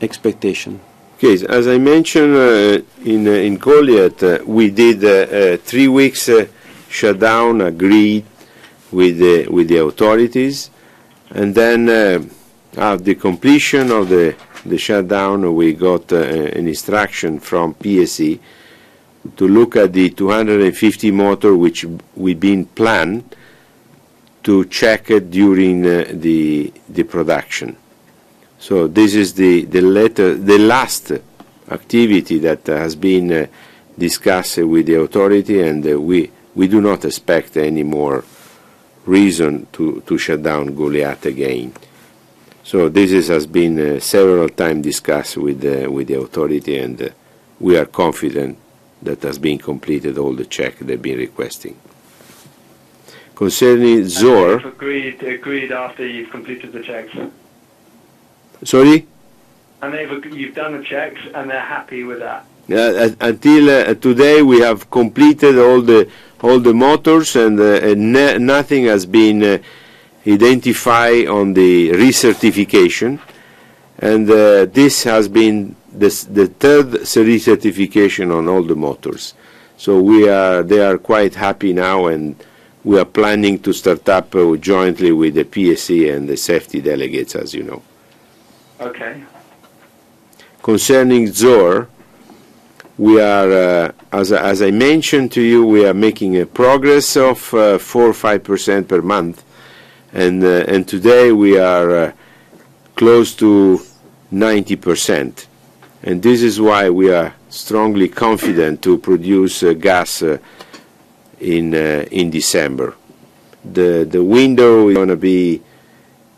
expectation. 0.00 0.80
Okay. 1.16 1.44
As 1.48 1.66
I 1.66 1.78
mentioned, 1.78 2.36
uh, 2.36 2.80
in 3.04 3.26
uh, 3.26 3.32
in 3.32 3.58
Goliat, 3.58 4.22
uh, 4.22 4.44
we 4.44 4.70
did 4.70 5.02
a 5.02 5.56
three 5.56 5.88
weeks 5.88 6.30
shutdown 6.88 7.60
agreed 7.60 8.24
with 8.92 9.18
with 9.48 9.68
the 9.68 9.78
authorities. 9.78 10.70
And 11.30 11.54
then 11.54 11.88
uh, 11.88 12.24
at 12.76 13.04
the 13.04 13.14
completion 13.14 13.90
of 13.90 14.08
the 14.08 14.34
the 14.64 14.78
shutdown, 14.78 15.54
we 15.54 15.72
got 15.72 16.12
uh, 16.12 16.16
an 16.18 16.66
instruction 16.66 17.38
from 17.38 17.74
PSE 17.74 18.38
to 19.36 19.48
look 19.48 19.76
at 19.76 19.92
the 19.92 20.10
250 20.10 21.10
motor, 21.10 21.54
which 21.56 21.86
we've 22.16 22.40
been 22.40 22.66
planned 22.66 23.36
to 24.42 24.64
check 24.66 25.10
it 25.10 25.30
during 25.30 25.86
uh, 25.86 26.04
the 26.12 26.72
the 26.88 27.02
production. 27.02 27.76
So 28.58 28.88
this 28.88 29.14
is 29.14 29.34
the 29.34 29.64
the, 29.64 29.80
letter, 29.80 30.34
the 30.34 30.58
last 30.58 31.12
activity 31.70 32.38
that 32.38 32.66
has 32.66 32.96
been 32.96 33.48
discussed 33.96 34.58
with 34.58 34.86
the 34.86 34.94
authority, 34.94 35.60
and 35.60 35.84
we, 36.06 36.30
we 36.54 36.68
do 36.68 36.80
not 36.80 37.04
expect 37.04 37.56
any 37.56 37.82
more 37.82 38.24
reason 39.08 39.66
to 39.72 40.02
to 40.06 40.18
shut 40.18 40.42
down 40.42 40.76
Goliat 40.76 41.24
again. 41.24 41.72
So 42.62 42.88
this 42.90 43.28
has 43.28 43.46
been 43.46 43.80
uh, 43.80 44.00
several 44.00 44.48
times 44.50 44.84
discussed 44.84 45.38
uh, 45.38 45.40
with 45.40 45.60
the 46.08 46.18
authority, 46.20 46.76
and 46.78 47.00
uh, 47.00 47.08
we 47.58 47.78
are 47.78 47.86
confident 47.86 48.58
that 49.02 49.22
has 49.22 49.38
been 49.38 49.58
completed 49.58 50.18
all 50.18 50.34
the 50.34 50.44
check 50.44 50.78
they've 50.78 51.00
been 51.00 51.18
requesting. 51.18 51.76
Concerning 53.34 54.02
Zohr, 54.02 54.60
They've 54.60 55.34
agreed 55.40 55.72
after 55.72 56.06
you've 56.06 56.30
completed 56.30 56.72
the 56.72 56.82
checks? 56.82 57.12
Sorry? 58.64 59.06
And 59.80 59.94
they've 59.94 60.34
you've 60.34 60.56
done 60.56 60.76
the 60.76 60.84
checks, 60.84 61.20
and 61.34 61.48
they're 61.48 61.60
happy 61.60 62.02
with 62.02 62.18
that? 62.18 62.44
Until 62.68 63.94
today, 63.94 64.42
we 64.42 64.60
have 64.60 64.90
completed 64.90 65.58
all 65.58 65.80
the 65.80 66.10
motors, 66.74 67.36
and 67.36 67.58
uh, 67.58 67.94
nothing 68.38 68.84
has 68.84 69.06
been 69.06 69.42
uh, 69.42 69.58
identified 70.26 71.26
on 71.26 71.54
the 71.54 71.90
recertification. 71.90 73.20
And 73.98 74.30
uh, 74.30 74.66
this 74.66 75.02
has 75.04 75.28
been 75.28 75.74
the 75.92 76.52
third 76.58 76.86
recertification 76.86 78.36
on 78.36 78.48
all 78.48 78.62
the 78.62 78.76
motors. 78.76 79.34
So 79.76 80.00
we 80.00 80.28
are, 80.28 80.62
they 80.62 80.80
are 80.80 80.98
quite 80.98 81.34
happy 81.34 81.72
now, 81.72 82.06
and 82.06 82.36
we 82.84 82.98
are 82.98 83.04
planning 83.04 83.58
to 83.60 83.72
start 83.72 84.08
up 84.08 84.34
jointly 84.60 85.12
with 85.12 85.34
the 85.34 85.44
PSE 85.44 86.14
and 86.14 86.28
the 86.28 86.36
safety 86.36 86.80
delegates, 86.80 87.34
as 87.34 87.54
you 87.54 87.64
know. 87.64 87.82
Okay. 88.80 89.22
Concerning 90.62 91.32
Zohr, 92.98 93.92
uh, 94.12 94.16
as 94.42 94.60
I 94.60 94.70
mentioned 94.72 95.30
to 95.32 95.40
you, 95.40 95.64
we 95.64 95.86
are 95.86 95.94
making 95.94 96.36
a 96.36 96.46
progress 96.46 97.16
of 97.16 97.54
uh, 97.54 97.78
4 97.78 98.02
or 98.02 98.12
5% 98.12 98.88
per 98.88 99.00
month. 99.02 99.44
Uh, 100.12 100.18
and 100.18 100.88
today 100.88 101.30
we 101.30 101.58
are 101.58 102.12
close 102.96 103.34
to 103.36 103.80
90%. 104.32 105.46
And 106.02 106.22
this 106.22 106.42
is 106.42 106.60
why 106.60 106.90
we 106.90 107.12
are 107.12 107.34
strongly 107.50 108.08
confident 108.08 108.82
to 108.82 108.98
produce 108.98 109.62
gas 109.78 110.22
in 111.40 112.30
December. 112.30 112.96
The 113.64 114.22
window 114.22 114.88
is 114.88 114.96
going 114.96 115.08
to 115.08 115.16
be 115.16 115.62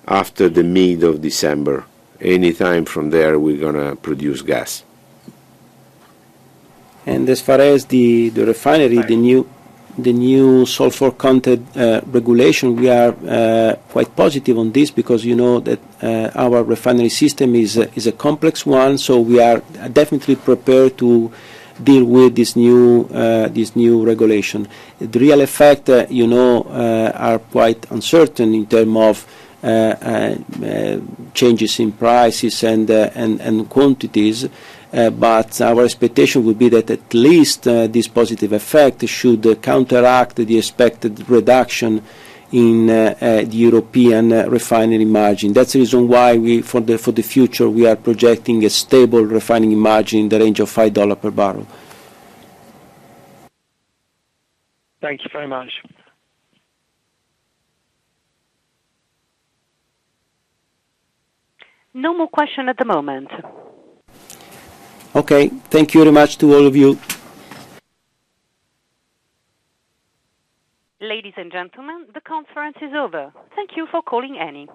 after 0.07 0.49
the 0.49 0.65
mid 0.65 1.05
of 1.05 1.23
December. 1.23 1.87
Any 2.21 2.53
time 2.53 2.85
from 2.85 3.09
there, 3.11 3.39
we're 3.39 3.61
going 3.61 3.77
to 3.77 3.97
produce 3.97 4.43
gas. 4.43 4.85
And 7.11 7.29
as 7.29 7.41
far 7.41 7.61
as 7.61 7.87
the 7.87 8.29
the 8.29 8.47
refinery, 8.47 9.03
the 9.03 9.17
new 9.17 9.41
the 9.99 10.13
new 10.13 10.65
sulfur 10.65 11.11
content 11.11 11.67
uh, 11.77 12.01
regulation, 12.07 12.77
we 12.77 12.89
are 12.89 13.13
uh, 13.27 13.75
quite 13.89 14.15
positive 14.15 14.57
on 14.57 14.71
this 14.71 14.93
because 14.93 15.25
you 15.25 15.35
know 15.35 15.59
that 15.59 15.81
uh, 16.01 16.31
our 16.37 16.63
refinery 16.63 17.09
system 17.09 17.57
is 17.57 18.07
a 18.07 18.13
complex 18.13 18.65
one. 18.65 18.97
So 18.97 19.19
we 19.19 19.41
are 19.41 19.59
definitely 19.93 20.37
prepared 20.37 20.99
to 20.99 21.33
deal 21.83 22.05
with 22.05 22.37
this 22.37 22.55
new 22.55 23.09
this 23.59 23.75
new 23.75 24.07
regulation. 24.07 24.69
The 25.01 25.19
real 25.19 25.41
effect 25.41 25.89
you 26.11 26.29
know, 26.29 26.63
are 27.29 27.41
quite 27.41 27.91
uncertain 27.91 28.55
in 28.55 28.67
terms 28.67 28.97
of 28.97 29.17
changes 31.35 31.81
in 31.81 31.91
prices 31.91 32.63
and 32.63 32.89
and 32.89 33.41
and 33.41 33.69
quantities. 33.69 34.49
Uh, 34.93 35.09
but 35.09 35.61
our 35.61 35.85
expectation 35.85 36.45
would 36.45 36.59
be 36.59 36.69
that 36.69 36.91
at 36.91 37.15
least 37.15 37.69
uh, 37.69 37.87
this 37.87 38.09
positive 38.09 38.53
effect 38.53 39.07
should 39.09 39.63
counteract 39.63 40.37
the 40.37 40.59
expected 40.59 41.29
reduction 41.31 42.03
in 42.53 42.91
uh, 42.91 43.15
the 43.21 43.57
European 43.57 44.31
refinery 44.51 45.05
margin. 45.05 45.53
That's 45.53 45.75
the 45.75 45.79
reason 45.79 46.09
why 46.09 46.63
for 46.63 46.81
the 46.81 47.23
future, 47.23 47.71
we 47.71 47.87
are 47.87 47.95
projecting 47.95 48.65
a 48.65 48.71
stable 48.71 49.25
refining 49.25 49.79
margin 49.79 50.21
in 50.21 50.29
the 50.29 50.41
range 50.41 50.59
of 50.59 50.69
$5 50.69 51.21
per 51.21 51.31
barrel. 51.31 51.67
Thank 55.01 55.23
you 55.23 55.31
very 55.33 55.47
much. 55.47 55.71
No 61.95 62.17
more 62.17 62.29
question 62.29 62.69
at 62.69 62.77
the 62.79 62.85
moment. 62.85 63.29
Okay. 65.15 65.49
Thank 65.71 65.95
you 65.95 66.01
very 66.03 66.13
much 66.13 66.39
to 66.39 66.55
all 66.55 66.67
of 66.67 66.77
you. 66.77 66.99
Ladies 71.01 71.33
and 71.37 71.51
gentlemen, 71.51 72.07
the 72.15 72.21
conference 72.21 72.77
is 72.83 72.93
over. 72.95 73.33
Thank 73.57 73.71
you 73.77 73.87
for 73.91 74.03
calling 74.03 74.35
Eni. 74.35 74.69